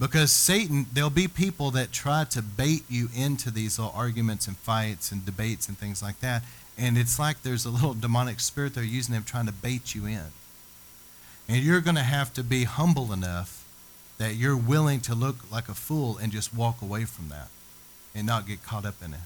Because 0.00 0.32
Satan, 0.32 0.86
there'll 0.92 1.10
be 1.10 1.28
people 1.28 1.70
that 1.72 1.92
try 1.92 2.24
to 2.24 2.42
bait 2.42 2.82
you 2.88 3.08
into 3.14 3.52
these 3.52 3.78
little 3.78 3.94
arguments 3.96 4.48
and 4.48 4.56
fights 4.56 5.12
and 5.12 5.24
debates 5.24 5.68
and 5.68 5.78
things 5.78 6.02
like 6.02 6.18
that. 6.20 6.42
And 6.76 6.98
it's 6.98 7.20
like 7.20 7.42
there's 7.42 7.64
a 7.64 7.70
little 7.70 7.94
demonic 7.94 8.40
spirit 8.40 8.74
they're 8.74 8.82
using 8.82 9.14
them 9.14 9.22
trying 9.22 9.46
to 9.46 9.52
bait 9.52 9.94
you 9.94 10.06
in. 10.06 10.32
And 11.48 11.62
you're 11.62 11.80
going 11.80 11.96
to 11.96 12.02
have 12.02 12.32
to 12.34 12.42
be 12.42 12.64
humble 12.64 13.12
enough 13.12 13.64
that 14.18 14.34
you're 14.34 14.56
willing 14.56 15.00
to 15.00 15.14
look 15.14 15.36
like 15.52 15.68
a 15.68 15.74
fool 15.74 16.18
and 16.18 16.32
just 16.32 16.52
walk 16.52 16.82
away 16.82 17.04
from 17.04 17.28
that 17.28 17.48
and 18.14 18.26
not 18.26 18.46
get 18.46 18.62
caught 18.62 18.84
up 18.84 19.02
in 19.04 19.14
it. 19.14 19.20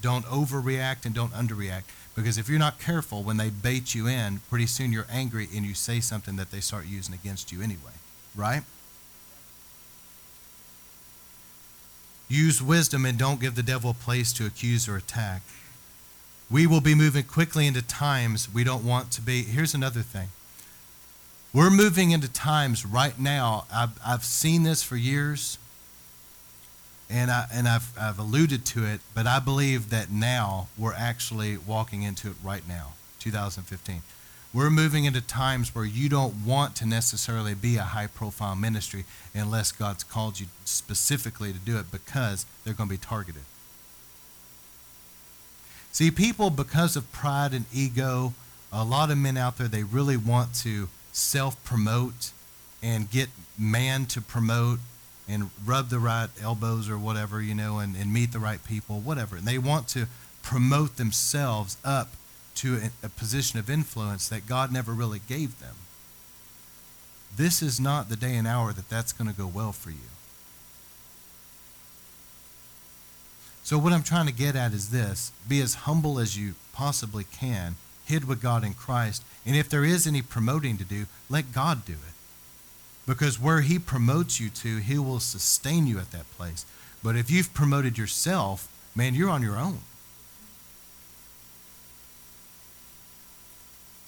Don't 0.00 0.24
overreact 0.26 1.04
and 1.04 1.14
don't 1.14 1.32
underreact. 1.32 1.84
Because 2.14 2.36
if 2.36 2.48
you're 2.48 2.58
not 2.58 2.78
careful, 2.78 3.22
when 3.22 3.36
they 3.38 3.48
bait 3.48 3.94
you 3.94 4.06
in, 4.06 4.40
pretty 4.50 4.66
soon 4.66 4.92
you're 4.92 5.06
angry 5.10 5.48
and 5.54 5.64
you 5.64 5.74
say 5.74 6.00
something 6.00 6.36
that 6.36 6.50
they 6.50 6.60
start 6.60 6.86
using 6.86 7.14
against 7.14 7.52
you 7.52 7.62
anyway. 7.62 7.92
Right? 8.34 8.62
Use 12.28 12.62
wisdom 12.62 13.04
and 13.04 13.18
don't 13.18 13.40
give 13.40 13.54
the 13.54 13.62
devil 13.62 13.90
a 13.90 13.94
place 13.94 14.32
to 14.34 14.46
accuse 14.46 14.88
or 14.88 14.96
attack. 14.96 15.42
We 16.50 16.66
will 16.66 16.80
be 16.80 16.94
moving 16.94 17.24
quickly 17.24 17.66
into 17.66 17.82
times 17.82 18.52
we 18.52 18.64
don't 18.64 18.84
want 18.84 19.10
to 19.12 19.22
be. 19.22 19.42
Here's 19.42 19.74
another 19.74 20.02
thing. 20.02 20.28
We're 21.54 21.70
moving 21.70 22.10
into 22.10 22.28
times 22.28 22.84
right 22.86 23.18
now. 23.18 23.66
I've, 23.72 23.98
I've 24.04 24.24
seen 24.24 24.62
this 24.62 24.82
for 24.82 24.96
years, 24.96 25.58
and, 27.12 27.30
I, 27.30 27.46
and 27.52 27.68
I've, 27.68 27.92
I've 28.00 28.18
alluded 28.18 28.64
to 28.66 28.86
it, 28.86 29.00
but 29.14 29.26
I 29.26 29.38
believe 29.38 29.90
that 29.90 30.10
now 30.10 30.68
we're 30.78 30.94
actually 30.94 31.58
walking 31.58 32.02
into 32.02 32.28
it 32.28 32.36
right 32.42 32.66
now, 32.66 32.94
2015. 33.20 34.02
We're 34.54 34.70
moving 34.70 35.04
into 35.04 35.20
times 35.20 35.74
where 35.74 35.84
you 35.84 36.08
don't 36.08 36.46
want 36.46 36.74
to 36.76 36.86
necessarily 36.86 37.54
be 37.54 37.76
a 37.76 37.82
high 37.82 38.06
profile 38.06 38.56
ministry 38.56 39.04
unless 39.34 39.72
God's 39.72 40.04
called 40.04 40.40
you 40.40 40.46
specifically 40.64 41.52
to 41.52 41.58
do 41.58 41.78
it 41.78 41.90
because 41.90 42.46
they're 42.64 42.74
going 42.74 42.88
to 42.88 42.94
be 42.94 42.98
targeted. 42.98 43.42
See, 45.90 46.10
people, 46.10 46.48
because 46.48 46.96
of 46.96 47.10
pride 47.12 47.52
and 47.52 47.66
ego, 47.72 48.32
a 48.72 48.84
lot 48.84 49.10
of 49.10 49.18
men 49.18 49.36
out 49.36 49.58
there, 49.58 49.68
they 49.68 49.84
really 49.84 50.16
want 50.16 50.54
to 50.56 50.88
self 51.12 51.62
promote 51.64 52.32
and 52.82 53.10
get 53.10 53.28
man 53.58 54.06
to 54.06 54.22
promote 54.22 54.80
and 55.28 55.50
rub 55.64 55.88
the 55.88 55.98
right 55.98 56.28
elbows 56.42 56.88
or 56.88 56.98
whatever, 56.98 57.40
you 57.40 57.54
know, 57.54 57.78
and, 57.78 57.96
and 57.96 58.12
meet 58.12 58.32
the 58.32 58.38
right 58.38 58.62
people, 58.64 59.00
whatever. 59.00 59.36
And 59.36 59.46
they 59.46 59.58
want 59.58 59.88
to 59.88 60.06
promote 60.42 60.96
themselves 60.96 61.76
up 61.84 62.14
to 62.56 62.76
a, 62.76 63.06
a 63.06 63.08
position 63.08 63.58
of 63.58 63.70
influence 63.70 64.28
that 64.28 64.46
God 64.46 64.72
never 64.72 64.92
really 64.92 65.20
gave 65.28 65.58
them. 65.60 65.76
This 67.36 67.62
is 67.62 67.80
not 67.80 68.08
the 68.08 68.16
day 68.16 68.34
and 68.34 68.46
hour 68.46 68.72
that 68.72 68.88
that's 68.88 69.12
going 69.12 69.30
to 69.30 69.36
go 69.36 69.46
well 69.46 69.72
for 69.72 69.90
you. 69.90 69.96
So, 73.64 73.78
what 73.78 73.92
I'm 73.92 74.02
trying 74.02 74.26
to 74.26 74.32
get 74.32 74.56
at 74.56 74.72
is 74.72 74.90
this 74.90 75.32
be 75.48 75.60
as 75.60 75.74
humble 75.74 76.18
as 76.18 76.36
you 76.36 76.54
possibly 76.72 77.24
can, 77.24 77.76
hid 78.04 78.26
with 78.26 78.42
God 78.42 78.64
in 78.64 78.74
Christ. 78.74 79.22
And 79.46 79.56
if 79.56 79.68
there 79.68 79.84
is 79.84 80.06
any 80.06 80.20
promoting 80.20 80.76
to 80.78 80.84
do, 80.84 81.06
let 81.30 81.52
God 81.52 81.84
do 81.86 81.92
it. 81.92 82.11
Because 83.06 83.40
where 83.40 83.60
He 83.60 83.78
promotes 83.78 84.40
you 84.40 84.48
to, 84.50 84.78
He 84.78 84.98
will 84.98 85.20
sustain 85.20 85.86
you 85.86 85.98
at 85.98 86.12
that 86.12 86.30
place. 86.36 86.64
But 87.02 87.16
if 87.16 87.30
you've 87.30 87.52
promoted 87.52 87.98
yourself, 87.98 88.68
man, 88.94 89.14
you're 89.14 89.30
on 89.30 89.42
your 89.42 89.58
own. 89.58 89.80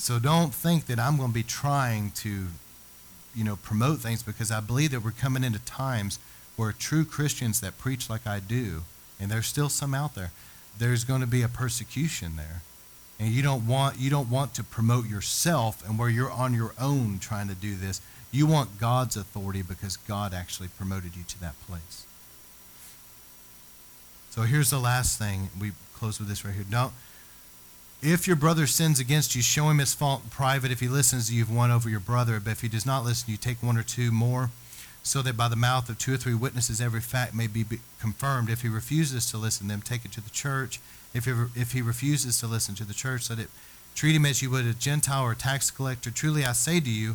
So 0.04 0.18
don't 0.18 0.54
think 0.54 0.86
that 0.86 0.98
I'm 0.98 1.16
going 1.16 1.30
to 1.30 1.34
be 1.34 1.42
trying 1.42 2.10
to, 2.16 2.48
you 3.34 3.42
know, 3.42 3.56
promote 3.56 4.00
things 4.00 4.22
because 4.22 4.50
I 4.50 4.60
believe 4.60 4.90
that 4.90 5.02
we're 5.02 5.12
coming 5.12 5.42
into 5.42 5.58
times 5.60 6.18
where 6.56 6.72
true 6.72 7.04
Christians 7.04 7.60
that 7.60 7.78
preach 7.78 8.10
like 8.10 8.26
I 8.26 8.38
do, 8.38 8.82
and 9.18 9.30
there's 9.30 9.46
still 9.46 9.68
some 9.68 9.94
out 9.94 10.14
there, 10.14 10.30
there's 10.78 11.04
going 11.04 11.22
to 11.22 11.26
be 11.26 11.42
a 11.42 11.48
persecution 11.48 12.36
there. 12.36 12.62
And 13.18 13.30
you 13.30 13.42
don't 13.42 13.66
want 13.66 13.98
you 13.98 14.10
don't 14.10 14.28
want 14.28 14.54
to 14.54 14.64
promote 14.64 15.08
yourself 15.08 15.88
and 15.88 15.98
where 15.98 16.08
you're 16.08 16.30
on 16.30 16.52
your 16.52 16.74
own 16.80 17.18
trying 17.18 17.48
to 17.48 17.54
do 17.54 17.76
this. 17.76 18.00
You 18.34 18.46
want 18.46 18.80
God's 18.80 19.16
authority 19.16 19.62
because 19.62 19.96
God 19.96 20.34
actually 20.34 20.68
promoted 20.68 21.14
you 21.14 21.22
to 21.22 21.40
that 21.40 21.54
place. 21.68 22.04
So 24.30 24.42
here's 24.42 24.70
the 24.70 24.80
last 24.80 25.18
thing. 25.18 25.50
We 25.60 25.70
close 25.94 26.18
with 26.18 26.28
this 26.28 26.44
right 26.44 26.52
here. 26.52 26.64
Don't 26.68 26.92
if 28.02 28.26
your 28.26 28.36
brother 28.36 28.66
sins 28.66 29.00
against 29.00 29.34
you, 29.34 29.40
show 29.40 29.70
him 29.70 29.78
his 29.78 29.94
fault 29.94 30.24
in 30.24 30.30
private. 30.30 30.70
If 30.70 30.80
he 30.80 30.88
listens, 30.88 31.32
you've 31.32 31.54
won 31.54 31.70
over 31.70 31.88
your 31.88 32.00
brother. 32.00 32.38
But 32.40 32.50
if 32.50 32.60
he 32.60 32.68
does 32.68 32.84
not 32.84 33.04
listen, 33.04 33.30
you 33.30 33.38
take 33.38 33.62
one 33.62 33.78
or 33.78 33.82
two 33.82 34.10
more, 34.10 34.50
so 35.02 35.22
that 35.22 35.36
by 35.36 35.48
the 35.48 35.56
mouth 35.56 35.88
of 35.88 35.98
two 35.98 36.12
or 36.14 36.16
three 36.16 36.34
witnesses 36.34 36.80
every 36.80 37.00
fact 37.00 37.34
may 37.34 37.46
be 37.46 37.64
confirmed. 38.00 38.50
If 38.50 38.62
he 38.62 38.68
refuses 38.68 39.30
to 39.30 39.38
listen, 39.38 39.68
then 39.68 39.80
take 39.80 40.04
it 40.04 40.12
to 40.12 40.20
the 40.20 40.30
church. 40.30 40.80
If 41.14 41.24
he, 41.24 41.32
if 41.54 41.72
he 41.72 41.80
refuses 41.80 42.38
to 42.40 42.46
listen 42.46 42.74
to 42.74 42.84
the 42.84 42.94
church, 42.94 43.30
let 43.30 43.38
it 43.38 43.48
treat 43.94 44.16
him 44.16 44.26
as 44.26 44.42
you 44.42 44.50
would 44.50 44.66
a 44.66 44.74
Gentile 44.74 45.22
or 45.22 45.32
a 45.32 45.36
tax 45.36 45.70
collector. 45.70 46.10
Truly 46.10 46.44
I 46.44 46.52
say 46.52 46.80
to 46.80 46.90
you, 46.90 47.14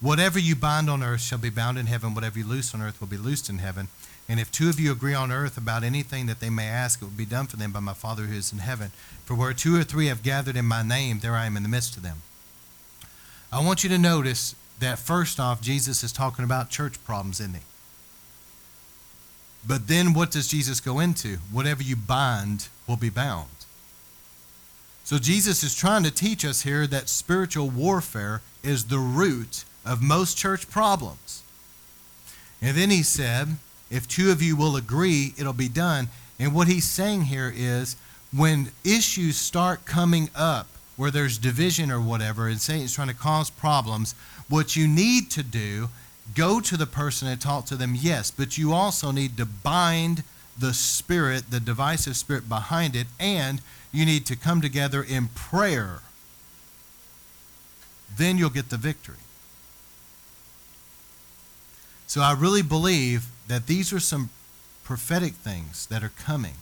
whatever 0.00 0.38
you 0.38 0.54
bind 0.54 0.90
on 0.90 1.02
earth 1.02 1.22
shall 1.22 1.38
be 1.38 1.50
bound 1.50 1.78
in 1.78 1.86
heaven, 1.86 2.14
whatever 2.14 2.38
you 2.38 2.46
loose 2.46 2.74
on 2.74 2.82
earth 2.82 3.00
will 3.00 3.08
be 3.08 3.16
loosed 3.16 3.48
in 3.48 3.58
heaven. 3.58 3.88
And 4.28 4.40
if 4.40 4.50
two 4.50 4.68
of 4.68 4.80
you 4.80 4.90
agree 4.90 5.14
on 5.14 5.30
earth 5.30 5.56
about 5.56 5.84
anything 5.84 6.26
that 6.26 6.40
they 6.40 6.50
may 6.50 6.66
ask, 6.66 7.00
it 7.00 7.04
will 7.04 7.12
be 7.12 7.24
done 7.24 7.46
for 7.46 7.56
them 7.56 7.70
by 7.72 7.80
my 7.80 7.94
Father 7.94 8.24
who 8.24 8.36
is 8.36 8.52
in 8.52 8.58
heaven. 8.58 8.90
For 9.24 9.34
where 9.34 9.52
two 9.52 9.76
or 9.76 9.84
three 9.84 10.06
have 10.06 10.22
gathered 10.22 10.56
in 10.56 10.64
my 10.64 10.82
name, 10.82 11.20
there 11.20 11.36
I 11.36 11.46
am 11.46 11.56
in 11.56 11.62
the 11.62 11.68
midst 11.68 11.96
of 11.96 12.02
them. 12.02 12.22
I 13.52 13.64
want 13.64 13.84
you 13.84 13.90
to 13.90 13.98
notice 13.98 14.56
that 14.80 14.98
first 14.98 15.38
off, 15.38 15.60
Jesus 15.60 16.02
is 16.02 16.12
talking 16.12 16.44
about 16.44 16.70
church 16.70 17.02
problems, 17.04 17.40
isn't 17.40 17.54
he? 17.54 17.60
But 19.66 19.88
then 19.88 20.12
what 20.12 20.30
does 20.30 20.48
Jesus 20.48 20.80
go 20.80 21.00
into? 21.00 21.38
Whatever 21.50 21.82
you 21.82 21.96
bind 21.96 22.68
will 22.86 22.96
be 22.96 23.10
bound. 23.10 23.48
So 25.04 25.18
Jesus 25.18 25.62
is 25.62 25.74
trying 25.74 26.02
to 26.02 26.10
teach 26.10 26.44
us 26.44 26.62
here 26.62 26.86
that 26.88 27.08
spiritual 27.08 27.70
warfare 27.70 28.42
is 28.62 28.86
the 28.86 28.98
root 28.98 29.64
of 29.86 30.02
most 30.02 30.36
church 30.36 30.68
problems. 30.70 31.42
And 32.60 32.76
then 32.76 32.90
he 32.90 33.02
said, 33.02 33.56
if 33.90 34.08
two 34.08 34.30
of 34.30 34.42
you 34.42 34.56
will 34.56 34.76
agree, 34.76 35.34
it'll 35.38 35.52
be 35.52 35.68
done. 35.68 36.08
And 36.38 36.54
what 36.54 36.68
he's 36.68 36.88
saying 36.88 37.22
here 37.22 37.52
is 37.54 37.96
when 38.34 38.70
issues 38.84 39.36
start 39.36 39.84
coming 39.84 40.30
up 40.34 40.66
where 40.96 41.10
there's 41.10 41.38
division 41.38 41.90
or 41.90 42.00
whatever, 42.00 42.48
and 42.48 42.60
Satan's 42.60 42.94
trying 42.94 43.08
to 43.08 43.14
cause 43.14 43.50
problems, 43.50 44.14
what 44.48 44.76
you 44.76 44.88
need 44.88 45.30
to 45.32 45.42
do, 45.42 45.90
go 46.34 46.60
to 46.60 46.76
the 46.76 46.86
person 46.86 47.28
and 47.28 47.40
talk 47.40 47.66
to 47.66 47.76
them, 47.76 47.94
yes, 47.94 48.30
but 48.30 48.58
you 48.58 48.72
also 48.72 49.10
need 49.10 49.36
to 49.36 49.44
bind 49.46 50.24
the 50.58 50.72
spirit, 50.72 51.50
the 51.50 51.60
divisive 51.60 52.16
spirit 52.16 52.48
behind 52.48 52.96
it, 52.96 53.06
and 53.20 53.60
you 53.92 54.06
need 54.06 54.24
to 54.26 54.36
come 54.36 54.60
together 54.60 55.02
in 55.02 55.28
prayer. 55.28 56.00
Then 58.16 58.38
you'll 58.38 58.50
get 58.50 58.70
the 58.70 58.78
victory. 58.78 59.16
So 62.06 62.20
I 62.20 62.32
really 62.32 62.62
believe 62.62 63.26
that 63.48 63.66
these 63.66 63.92
are 63.92 64.00
some 64.00 64.30
prophetic 64.84 65.34
things 65.34 65.86
that 65.86 66.02
are 66.02 66.12
coming. 66.16 66.54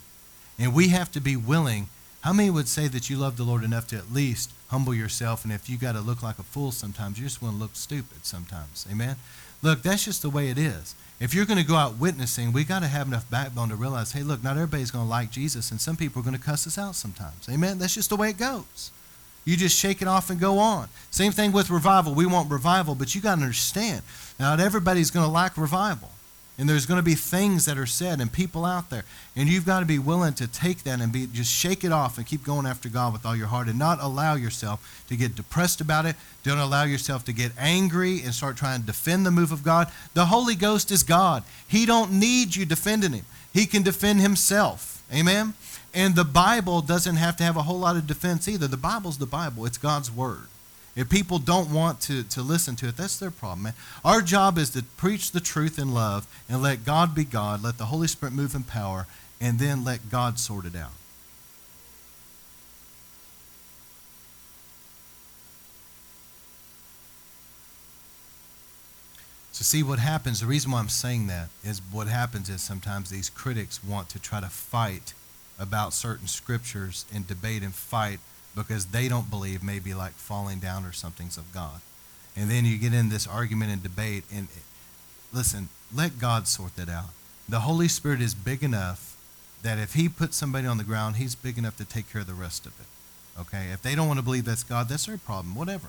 And 0.58 0.74
we 0.74 0.88
have 0.88 1.10
to 1.12 1.20
be 1.20 1.36
willing. 1.36 1.88
How 2.22 2.32
many 2.32 2.48
would 2.50 2.68
say 2.68 2.88
that 2.88 3.10
you 3.10 3.16
love 3.16 3.36
the 3.36 3.42
Lord 3.42 3.64
enough 3.64 3.86
to 3.88 3.96
at 3.96 4.12
least 4.12 4.50
humble 4.68 4.94
yourself? 4.94 5.44
And 5.44 5.52
if 5.52 5.68
you 5.68 5.76
got 5.76 5.92
to 5.92 6.00
look 6.00 6.22
like 6.22 6.38
a 6.38 6.42
fool 6.42 6.72
sometimes, 6.72 7.18
you 7.18 7.24
just 7.24 7.42
want 7.42 7.56
to 7.56 7.60
look 7.60 7.74
stupid 7.74 8.24
sometimes. 8.24 8.86
Amen? 8.90 9.16
Look, 9.62 9.82
that's 9.82 10.04
just 10.04 10.22
the 10.22 10.30
way 10.30 10.48
it 10.48 10.58
is. 10.58 10.94
If 11.20 11.32
you're 11.32 11.46
going 11.46 11.58
to 11.58 11.66
go 11.66 11.76
out 11.76 11.98
witnessing, 11.98 12.52
we 12.52 12.64
got 12.64 12.80
to 12.80 12.88
have 12.88 13.06
enough 13.06 13.30
backbone 13.30 13.68
to 13.68 13.76
realize, 13.76 14.12
hey, 14.12 14.22
look, 14.22 14.42
not 14.42 14.56
everybody's 14.56 14.90
going 14.90 15.04
to 15.04 15.10
like 15.10 15.30
Jesus, 15.30 15.70
and 15.70 15.80
some 15.80 15.96
people 15.96 16.20
are 16.20 16.24
going 16.24 16.36
to 16.36 16.42
cuss 16.42 16.66
us 16.66 16.76
out 16.76 16.96
sometimes. 16.96 17.48
Amen? 17.50 17.78
That's 17.78 17.94
just 17.94 18.10
the 18.10 18.16
way 18.16 18.30
it 18.30 18.38
goes. 18.38 18.90
You 19.44 19.56
just 19.56 19.78
shake 19.78 20.02
it 20.02 20.08
off 20.08 20.30
and 20.30 20.40
go 20.40 20.58
on. 20.58 20.88
Same 21.10 21.30
thing 21.30 21.52
with 21.52 21.70
revival. 21.70 22.14
We 22.14 22.26
want 22.26 22.50
revival, 22.50 22.94
but 22.94 23.14
you 23.14 23.20
got 23.20 23.36
to 23.36 23.42
understand, 23.42 24.02
not 24.38 24.60
everybody's 24.60 25.10
going 25.10 25.26
to 25.26 25.32
like 25.32 25.56
revival. 25.56 26.10
And 26.56 26.68
there's 26.68 26.86
going 26.86 26.98
to 26.98 27.04
be 27.04 27.14
things 27.14 27.64
that 27.64 27.78
are 27.78 27.86
said 27.86 28.20
and 28.20 28.32
people 28.32 28.64
out 28.64 28.88
there. 28.88 29.04
And 29.34 29.48
you've 29.48 29.66
got 29.66 29.80
to 29.80 29.86
be 29.86 29.98
willing 29.98 30.34
to 30.34 30.46
take 30.46 30.84
that 30.84 31.00
and 31.00 31.12
be 31.12 31.26
just 31.26 31.52
shake 31.52 31.82
it 31.82 31.90
off 31.90 32.16
and 32.16 32.24
keep 32.24 32.44
going 32.44 32.64
after 32.64 32.88
God 32.88 33.12
with 33.12 33.26
all 33.26 33.34
your 33.34 33.48
heart 33.48 33.66
and 33.66 33.76
not 33.76 33.98
allow 34.00 34.36
yourself 34.36 35.04
to 35.08 35.16
get 35.16 35.34
depressed 35.34 35.80
about 35.80 36.06
it. 36.06 36.14
Don't 36.44 36.58
allow 36.58 36.84
yourself 36.84 37.24
to 37.24 37.32
get 37.32 37.50
angry 37.58 38.22
and 38.22 38.32
start 38.32 38.56
trying 38.56 38.80
to 38.80 38.86
defend 38.86 39.26
the 39.26 39.32
move 39.32 39.50
of 39.50 39.64
God. 39.64 39.90
The 40.14 40.26
Holy 40.26 40.54
Ghost 40.54 40.92
is 40.92 41.02
God. 41.02 41.42
He 41.66 41.86
don't 41.86 42.12
need 42.12 42.54
you 42.54 42.64
defending 42.64 43.12
him. 43.12 43.24
He 43.52 43.66
can 43.66 43.82
defend 43.82 44.20
himself. 44.20 45.02
Amen. 45.12 45.54
And 45.92 46.14
the 46.14 46.24
Bible 46.24 46.82
doesn't 46.82 47.16
have 47.16 47.36
to 47.38 47.44
have 47.44 47.56
a 47.56 47.62
whole 47.62 47.80
lot 47.80 47.96
of 47.96 48.06
defense 48.06 48.46
either. 48.46 48.68
The 48.68 48.76
Bible's 48.76 49.18
the 49.18 49.26
Bible. 49.26 49.66
It's 49.66 49.78
God's 49.78 50.10
word. 50.10 50.46
If 50.96 51.08
people 51.10 51.38
don't 51.38 51.72
want 51.72 52.00
to, 52.02 52.22
to 52.22 52.42
listen 52.42 52.76
to 52.76 52.88
it, 52.88 52.96
that's 52.96 53.18
their 53.18 53.32
problem, 53.32 53.64
man. 53.64 53.74
Our 54.04 54.22
job 54.22 54.58
is 54.58 54.70
to 54.70 54.82
preach 54.82 55.32
the 55.32 55.40
truth 55.40 55.78
in 55.78 55.92
love 55.92 56.26
and 56.48 56.62
let 56.62 56.84
God 56.84 57.14
be 57.14 57.24
God, 57.24 57.62
let 57.62 57.78
the 57.78 57.86
Holy 57.86 58.06
Spirit 58.06 58.32
move 58.32 58.54
in 58.54 58.62
power, 58.62 59.06
and 59.40 59.58
then 59.58 59.84
let 59.84 60.08
God 60.08 60.38
sort 60.38 60.66
it 60.66 60.76
out. 60.76 60.92
So, 69.50 69.62
see 69.62 69.84
what 69.84 70.00
happens. 70.00 70.40
The 70.40 70.46
reason 70.46 70.72
why 70.72 70.80
I'm 70.80 70.88
saying 70.88 71.28
that 71.28 71.48
is 71.62 71.80
what 71.92 72.08
happens 72.08 72.48
is 72.48 72.60
sometimes 72.60 73.10
these 73.10 73.30
critics 73.30 73.82
want 73.84 74.08
to 74.10 74.18
try 74.18 74.40
to 74.40 74.48
fight 74.48 75.14
about 75.60 75.92
certain 75.92 76.26
scriptures 76.26 77.04
and 77.14 77.26
debate 77.26 77.62
and 77.62 77.72
fight 77.72 78.18
because 78.54 78.86
they 78.86 79.08
don't 79.08 79.30
believe 79.30 79.62
maybe 79.62 79.94
like 79.94 80.12
falling 80.12 80.58
down 80.58 80.84
or 80.84 80.92
something's 80.92 81.36
of 81.36 81.52
God. 81.52 81.80
And 82.36 82.50
then 82.50 82.64
you 82.64 82.78
get 82.78 82.94
in 82.94 83.08
this 83.08 83.26
argument 83.26 83.72
and 83.72 83.82
debate 83.82 84.24
and 84.34 84.48
listen, 85.32 85.68
let 85.94 86.18
God 86.18 86.48
sort 86.48 86.76
that 86.76 86.88
out. 86.88 87.10
The 87.48 87.60
Holy 87.60 87.88
Spirit 87.88 88.20
is 88.20 88.34
big 88.34 88.62
enough 88.62 89.16
that 89.62 89.78
if 89.78 89.94
he 89.94 90.08
puts 90.08 90.36
somebody 90.36 90.66
on 90.66 90.78
the 90.78 90.84
ground, 90.84 91.16
he's 91.16 91.34
big 91.34 91.58
enough 91.58 91.76
to 91.78 91.84
take 91.84 92.10
care 92.10 92.20
of 92.20 92.26
the 92.26 92.34
rest 92.34 92.66
of 92.66 92.72
it. 92.78 93.40
Okay? 93.40 93.70
If 93.72 93.82
they 93.82 93.94
don't 93.94 94.06
want 94.06 94.18
to 94.18 94.24
believe 94.24 94.44
that's 94.44 94.62
God, 94.62 94.88
that's 94.88 95.06
their 95.06 95.18
problem, 95.18 95.54
whatever. 95.54 95.88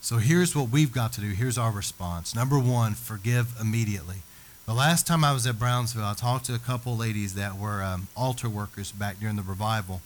So 0.00 0.18
here's 0.18 0.54
what 0.54 0.68
we've 0.68 0.92
got 0.92 1.12
to 1.14 1.20
do. 1.20 1.30
Here's 1.30 1.58
our 1.58 1.72
response. 1.72 2.34
Number 2.34 2.58
one, 2.60 2.94
forgive 2.94 3.54
immediately. 3.60 4.18
The 4.66 4.74
last 4.74 5.06
time 5.06 5.22
I 5.22 5.32
was 5.32 5.46
at 5.46 5.60
Brownsville, 5.60 6.04
I 6.04 6.14
talked 6.14 6.46
to 6.46 6.54
a 6.54 6.58
couple 6.58 6.96
ladies 6.96 7.34
that 7.34 7.56
were 7.56 7.84
um, 7.84 8.08
altar 8.16 8.48
workers 8.48 8.90
back 8.90 9.20
during 9.20 9.36
the 9.36 9.42
revival. 9.42 10.00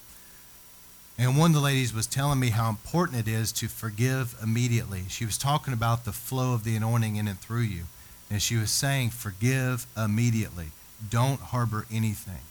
And 1.16 1.39
one 1.39 1.53
of 1.53 1.55
the 1.55 1.62
ladies 1.62 1.95
was 1.95 2.07
telling 2.07 2.39
me 2.39 2.51
how 2.51 2.69
important 2.69 3.27
it 3.27 3.31
is 3.31 3.53
to 3.53 3.69
forgive 3.69 4.35
immediately. 4.43 5.05
She 5.09 5.24
was 5.24 5.39
talking 5.39 5.73
about 5.73 6.05
the 6.05 6.12
flow 6.12 6.53
of 6.53 6.65
the 6.65 6.77
anointing 6.77 7.16
in 7.16 7.27
and 7.27 7.41
through 7.41 7.62
you. 7.62 7.85
And 8.31 8.43
she 8.43 8.57
was 8.57 8.70
saying, 8.70 9.11
forgive 9.11 9.87
immediately. 9.97 10.66
Don't 11.09 11.41
harbor 11.41 11.87
anything. 11.91 12.43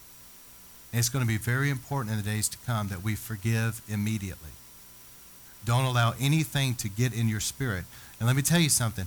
And 0.92 0.98
it's 1.00 1.10
going 1.10 1.24
to 1.24 1.28
be 1.28 1.38
very 1.38 1.70
important 1.70 2.12
in 2.12 2.18
the 2.18 2.28
days 2.28 2.50
to 2.50 2.58
come 2.66 2.88
that 2.88 3.04
we 3.04 3.14
forgive 3.14 3.84
immediately. 3.88 4.50
Don't 5.64 5.86
allow 5.86 6.16
anything 6.20 6.74
to 6.76 6.90
get 6.90 7.14
in 7.14 7.30
your 7.30 7.40
spirit. 7.40 7.86
And 8.20 8.26
let 8.26 8.36
me 8.36 8.42
tell 8.42 8.60
you 8.60 8.70
something 8.70 9.06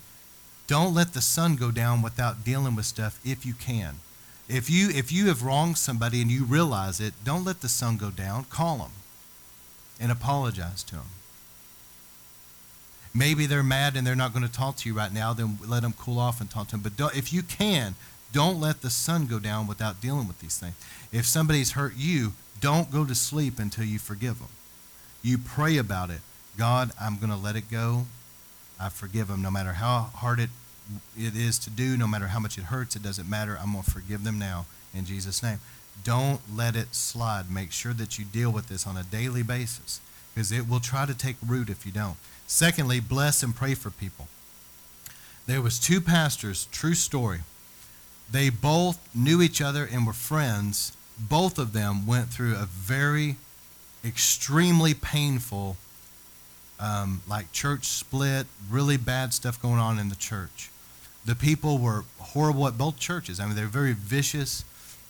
don't 0.67 0.95
let 0.95 1.13
the 1.13 1.21
sun 1.21 1.57
go 1.57 1.71
down 1.71 2.03
without 2.03 2.45
dealing 2.45 2.75
with 2.75 2.87
stuff 2.87 3.21
if 3.25 3.45
you 3.45 3.55
can. 3.55 3.97
If 4.49 4.69
you 4.69 4.91
if 4.91 5.13
you 5.13 5.29
have 5.29 5.43
wronged 5.43 5.79
somebody 5.79 6.21
and 6.21 6.31
you 6.31 6.45
realize 6.45 7.01
it, 7.01 7.15
don't 7.25 7.45
let 7.45 7.61
the 7.61 7.69
sun 7.69 7.97
go 7.97 8.11
down. 8.11 8.45
Call 8.45 8.79
them 8.79 8.91
and 10.01 10.11
apologize 10.11 10.83
to 10.85 10.97
them. 10.97 11.07
Maybe 13.15 13.47
they're 13.47 13.63
mad 13.63 13.97
and 13.97 14.07
they're 14.07 14.15
not 14.15 14.33
going 14.33 14.47
to 14.47 14.53
talk 14.53 14.77
to 14.79 14.89
you 14.89 14.95
right 14.95 15.13
now. 15.13 15.33
Then 15.33 15.59
let 15.67 15.83
them 15.83 15.93
cool 15.93 16.19
off 16.19 16.41
and 16.41 16.51
talk 16.51 16.69
to 16.69 16.79
them. 16.79 16.93
But 16.97 17.17
if 17.17 17.33
you 17.33 17.43
can, 17.43 17.95
don't 18.33 18.61
let 18.61 18.81
the 18.81 18.91
sun 18.91 19.27
go 19.27 19.39
down 19.39 19.67
without 19.67 20.01
dealing 20.01 20.27
with 20.27 20.41
these 20.41 20.59
things. 20.59 20.75
If 21.13 21.27
somebody's 21.27 21.73
hurt 21.73 21.95
you, 21.97 22.33
don't 22.61 22.91
go 22.91 23.05
to 23.05 23.15
sleep 23.15 23.59
until 23.59 23.85
you 23.85 23.99
forgive 23.99 24.39
them. 24.39 24.49
You 25.23 25.37
pray 25.37 25.77
about 25.77 26.11
it. 26.11 26.21
God, 26.57 26.91
I'm 27.01 27.17
going 27.17 27.31
to 27.31 27.37
let 27.37 27.57
it 27.57 27.71
go. 27.71 28.07
I 28.83 28.89
forgive 28.89 29.29
them 29.29 29.43
no 29.43 29.51
matter 29.51 29.75
how 29.75 30.11
hard 30.15 30.41
it 30.41 30.51
it 31.17 31.37
is 31.37 31.59
to 31.61 31.71
do, 31.71 31.97
no 31.97 32.09
matter 32.09 32.27
how 32.27 32.41
much 32.41 32.59
it 32.59 32.65
hurts, 32.65 32.97
it 32.97 33.03
doesn't 33.03 33.31
matter. 33.31 33.57
I'm 33.61 33.73
going 33.73 33.85
to 33.85 33.91
forgive 33.91 34.25
them 34.25 34.39
now 34.39 34.67
in 34.93 35.05
Jesus' 35.05 35.43
name. 35.43 35.61
Don't 36.05 36.41
let 36.55 36.75
it 36.75 36.95
slide. 36.95 37.51
Make 37.51 37.71
sure 37.71 37.93
that 37.95 38.19
you 38.19 38.25
deal 38.25 38.51
with 38.51 38.69
this 38.69 38.87
on 38.87 38.97
a 38.97 39.05
daily 39.05 39.43
basis 39.43 40.01
because 40.35 40.51
it 40.51 40.69
will 40.69 40.81
try 40.81 41.07
to 41.07 41.15
take 41.15 41.37
root 41.47 41.71
if 41.71 41.87
you 41.87 41.93
don't. 41.93 42.17
Secondly, 42.47 42.99
bless 42.99 43.43
and 43.43 43.55
pray 43.55 43.75
for 43.75 43.91
people. 43.91 44.27
There 45.47 45.63
was 45.63 45.79
two 45.79 46.01
pastors, 46.01 46.67
true 46.73 46.95
story. 46.95 47.41
They 48.31 48.51
both 48.51 48.99
knew 49.15 49.43
each 49.43 49.61
other 49.61 49.89
and 49.91 50.07
were 50.07 50.13
friends. 50.13 50.97
Both 51.19 51.59
of 51.59 51.73
them 51.73 52.07
went 52.07 52.31
through 52.31 52.55
a 52.55 52.67
very 52.67 53.37
extremely 54.05 54.95
painful 54.95 55.77
um, 56.83 57.23
like 57.27 57.51
church 57.53 57.85
split, 57.87 58.47
really 58.69 58.99
bad 58.99 59.33
stuff 59.33 59.63
going 59.63 59.79
on 59.79 59.99
in 59.99 60.11
the 60.11 60.17
church 60.17 60.69
the 61.25 61.35
people 61.35 61.79
were 61.79 62.05
horrible 62.19 62.67
at 62.67 62.77
both 62.77 62.99
churches. 62.99 63.39
I 63.39 63.47
mean, 63.47 63.55
they're 63.55 63.67
very 63.67 63.93
vicious, 63.93 64.65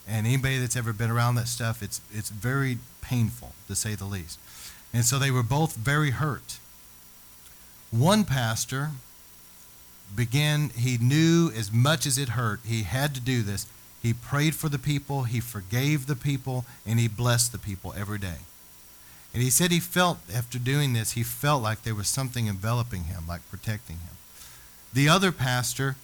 and 0.07 0.27
anybody 0.27 0.59
that's 0.59 0.75
ever 0.75 0.93
been 0.93 1.09
around 1.09 1.35
that 1.35 1.47
stuff, 1.47 1.81
it's 1.81 2.01
it's 2.13 2.29
very 2.29 2.77
painful 3.01 3.53
to 3.67 3.75
say 3.75 3.95
the 3.95 4.05
least. 4.05 4.39
And 4.93 5.03
so 5.03 5.17
they 5.17 5.31
were 5.31 5.43
both 5.43 5.75
very 5.75 6.11
hurt. 6.11 6.59
One 7.89 8.25
pastor 8.25 8.91
began, 10.15 10.69
he 10.69 10.97
knew 10.99 11.51
as 11.55 11.71
much 11.71 12.05
as 12.05 12.17
it 12.17 12.29
hurt, 12.29 12.59
he 12.63 12.83
had 12.83 13.15
to 13.15 13.21
do 13.21 13.41
this. 13.41 13.65
He 14.01 14.13
prayed 14.13 14.53
for 14.53 14.69
the 14.69 14.77
people, 14.77 15.23
he 15.23 15.39
forgave 15.39 16.05
the 16.05 16.15
people, 16.15 16.65
and 16.85 16.99
he 16.99 17.07
blessed 17.07 17.51
the 17.51 17.57
people 17.57 17.93
every 17.97 18.19
day. 18.19 18.39
And 19.33 19.41
he 19.41 19.49
said 19.49 19.71
he 19.71 19.79
felt, 19.79 20.19
after 20.33 20.59
doing 20.59 20.93
this, 20.93 21.13
he 21.13 21.23
felt 21.23 21.63
like 21.63 21.83
there 21.83 21.95
was 21.95 22.07
something 22.07 22.47
enveloping 22.47 23.05
him, 23.05 23.23
like 23.27 23.41
protecting 23.49 23.97
him. 23.97 24.15
The 24.93 25.09
other 25.09 25.31
pastor 25.31 25.95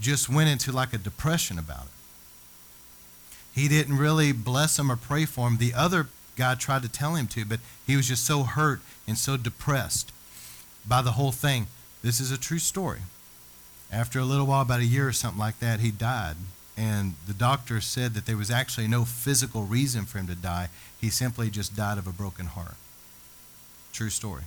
just 0.00 0.28
went 0.28 0.50
into 0.50 0.70
like 0.70 0.92
a 0.92 0.98
depression 0.98 1.58
about 1.58 1.86
it. 1.86 1.92
He 3.52 3.66
didn't 3.66 3.98
really 3.98 4.30
bless 4.30 4.78
him 4.78 4.90
or 4.90 4.96
pray 4.96 5.24
for 5.24 5.48
him. 5.48 5.58
The 5.58 5.74
other 5.74 6.06
guy 6.36 6.54
tried 6.54 6.82
to 6.82 6.88
tell 6.88 7.16
him 7.16 7.26
to, 7.28 7.44
but 7.44 7.60
he 7.84 7.96
was 7.96 8.06
just 8.06 8.24
so 8.24 8.44
hurt 8.44 8.80
and 9.06 9.18
so 9.18 9.36
depressed 9.36 10.12
by 10.86 11.02
the 11.02 11.12
whole 11.12 11.32
thing. 11.32 11.66
This 12.02 12.20
is 12.20 12.30
a 12.30 12.38
true 12.38 12.60
story. 12.60 13.00
After 13.92 14.20
a 14.20 14.24
little 14.24 14.46
while, 14.46 14.62
about 14.62 14.80
a 14.80 14.84
year 14.84 15.08
or 15.08 15.12
something 15.12 15.40
like 15.40 15.58
that, 15.58 15.80
he 15.80 15.90
died. 15.90 16.36
And 16.76 17.14
the 17.26 17.34
doctor 17.34 17.80
said 17.80 18.14
that 18.14 18.26
there 18.26 18.36
was 18.36 18.50
actually 18.50 18.88
no 18.88 19.04
physical 19.04 19.64
reason 19.64 20.04
for 20.04 20.18
him 20.18 20.26
to 20.28 20.34
die. 20.34 20.68
He 21.00 21.10
simply 21.10 21.50
just 21.50 21.76
died 21.76 21.98
of 21.98 22.06
a 22.06 22.12
broken 22.12 22.46
heart. 22.46 22.76
True 23.92 24.10
story. 24.10 24.44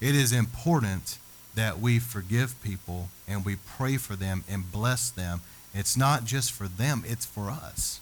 It 0.00 0.14
is 0.14 0.32
important 0.32 1.18
that 1.54 1.80
we 1.80 1.98
forgive 1.98 2.60
people 2.62 3.08
and 3.26 3.44
we 3.44 3.56
pray 3.56 3.96
for 3.96 4.16
them 4.16 4.44
and 4.48 4.70
bless 4.70 5.10
them. 5.10 5.40
It's 5.74 5.96
not 5.96 6.24
just 6.24 6.52
for 6.52 6.68
them, 6.68 7.02
it's 7.06 7.26
for 7.26 7.50
us. 7.50 8.00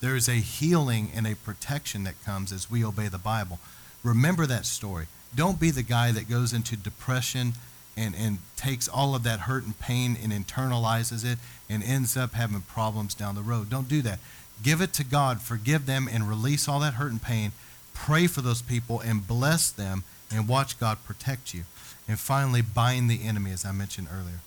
There's 0.00 0.28
a 0.28 0.34
healing 0.34 1.10
and 1.14 1.26
a 1.26 1.34
protection 1.34 2.04
that 2.04 2.22
comes 2.24 2.52
as 2.52 2.70
we 2.70 2.84
obey 2.84 3.08
the 3.08 3.18
Bible. 3.18 3.58
Remember 4.02 4.44
that 4.46 4.66
story. 4.66 5.06
Don't 5.34 5.58
be 5.58 5.70
the 5.70 5.82
guy 5.82 6.12
that 6.12 6.28
goes 6.28 6.52
into 6.52 6.76
depression 6.76 7.54
and, 7.96 8.14
and 8.14 8.38
takes 8.56 8.88
all 8.88 9.14
of 9.14 9.22
that 9.22 9.40
hurt 9.40 9.64
and 9.64 9.78
pain 9.78 10.16
and 10.22 10.32
internalizes 10.32 11.24
it 11.24 11.38
and 11.68 11.82
ends 11.82 12.16
up 12.16 12.34
having 12.34 12.60
problems 12.62 13.14
down 13.14 13.34
the 13.34 13.42
road. 13.42 13.70
Don't 13.70 13.88
do 13.88 14.02
that. 14.02 14.18
Give 14.62 14.80
it 14.80 14.92
to 14.94 15.04
God, 15.04 15.40
forgive 15.40 15.86
them, 15.86 16.08
and 16.10 16.28
release 16.28 16.68
all 16.68 16.80
that 16.80 16.94
hurt 16.94 17.12
and 17.12 17.22
pain. 17.22 17.52
Pray 17.92 18.26
for 18.26 18.40
those 18.40 18.62
people 18.62 19.00
and 19.00 19.26
bless 19.26 19.70
them 19.70 20.04
and 20.30 20.48
watch 20.48 20.78
God 20.78 20.98
protect 21.04 21.54
you. 21.54 21.64
And 22.08 22.18
finally, 22.18 22.62
bind 22.62 23.10
the 23.10 23.24
enemy, 23.24 23.50
as 23.50 23.64
I 23.64 23.72
mentioned 23.72 24.08
earlier. 24.12 24.40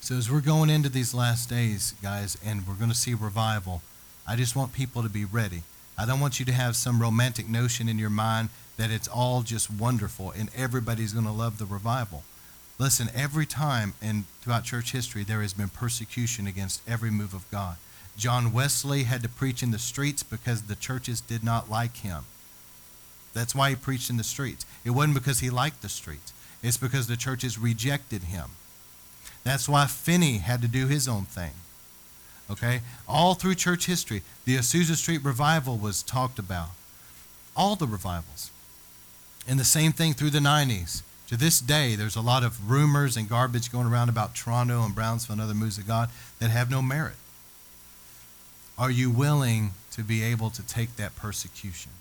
So, 0.00 0.16
as 0.16 0.30
we're 0.30 0.40
going 0.40 0.70
into 0.70 0.88
these 0.88 1.12
last 1.12 1.50
days, 1.50 1.94
guys, 2.02 2.38
and 2.44 2.66
we're 2.66 2.74
going 2.74 2.90
to 2.90 2.96
see 2.96 3.12
revival, 3.12 3.82
I 4.26 4.36
just 4.36 4.56
want 4.56 4.72
people 4.72 5.02
to 5.02 5.08
be 5.08 5.24
ready. 5.24 5.62
I 6.00 6.06
don't 6.06 6.18
want 6.18 6.40
you 6.40 6.46
to 6.46 6.52
have 6.52 6.76
some 6.76 7.02
romantic 7.02 7.46
notion 7.46 7.86
in 7.86 7.98
your 7.98 8.08
mind 8.08 8.48
that 8.78 8.90
it's 8.90 9.06
all 9.06 9.42
just 9.42 9.70
wonderful 9.70 10.30
and 10.30 10.48
everybody's 10.56 11.12
going 11.12 11.26
to 11.26 11.30
love 11.30 11.58
the 11.58 11.66
revival. 11.66 12.22
Listen, 12.78 13.10
every 13.14 13.44
time 13.44 13.92
in 14.00 14.24
throughout 14.40 14.64
church 14.64 14.92
history 14.92 15.24
there 15.24 15.42
has 15.42 15.52
been 15.52 15.68
persecution 15.68 16.46
against 16.46 16.80
every 16.88 17.10
move 17.10 17.34
of 17.34 17.50
God. 17.50 17.76
John 18.16 18.50
Wesley 18.50 19.02
had 19.02 19.22
to 19.24 19.28
preach 19.28 19.62
in 19.62 19.72
the 19.72 19.78
streets 19.78 20.22
because 20.22 20.62
the 20.62 20.74
churches 20.74 21.20
did 21.20 21.44
not 21.44 21.70
like 21.70 21.98
him. 21.98 22.24
That's 23.34 23.54
why 23.54 23.68
he 23.68 23.76
preached 23.76 24.08
in 24.08 24.16
the 24.16 24.24
streets. 24.24 24.64
It 24.86 24.92
wasn't 24.92 25.16
because 25.16 25.40
he 25.40 25.50
liked 25.50 25.82
the 25.82 25.90
streets, 25.90 26.32
it's 26.62 26.78
because 26.78 27.08
the 27.08 27.16
churches 27.18 27.58
rejected 27.58 28.22
him. 28.22 28.52
That's 29.44 29.68
why 29.68 29.84
Finney 29.84 30.38
had 30.38 30.62
to 30.62 30.68
do 30.68 30.86
his 30.86 31.06
own 31.06 31.26
thing. 31.26 31.52
Okay? 32.50 32.80
All 33.08 33.34
through 33.34 33.54
church 33.54 33.86
history, 33.86 34.22
the 34.44 34.56
Azusa 34.56 34.96
Street 34.96 35.24
revival 35.24 35.76
was 35.76 36.02
talked 36.02 36.38
about. 36.38 36.70
All 37.56 37.76
the 37.76 37.86
revivals. 37.86 38.50
And 39.48 39.58
the 39.58 39.64
same 39.64 39.92
thing 39.92 40.14
through 40.14 40.30
the 40.30 40.38
90s. 40.38 41.02
To 41.28 41.36
this 41.36 41.60
day, 41.60 41.94
there's 41.94 42.16
a 42.16 42.20
lot 42.20 42.42
of 42.42 42.70
rumors 42.70 43.16
and 43.16 43.28
garbage 43.28 43.70
going 43.70 43.86
around 43.86 44.08
about 44.08 44.34
Toronto 44.34 44.82
and 44.82 44.94
Brownsville 44.94 45.34
and 45.34 45.40
other 45.40 45.54
moves 45.54 45.78
of 45.78 45.86
God 45.86 46.10
that 46.40 46.50
have 46.50 46.70
no 46.70 46.82
merit. 46.82 47.14
Are 48.76 48.90
you 48.90 49.10
willing 49.10 49.72
to 49.92 50.02
be 50.02 50.22
able 50.24 50.50
to 50.50 50.66
take 50.66 50.96
that 50.96 51.14
persecution? 51.14 51.92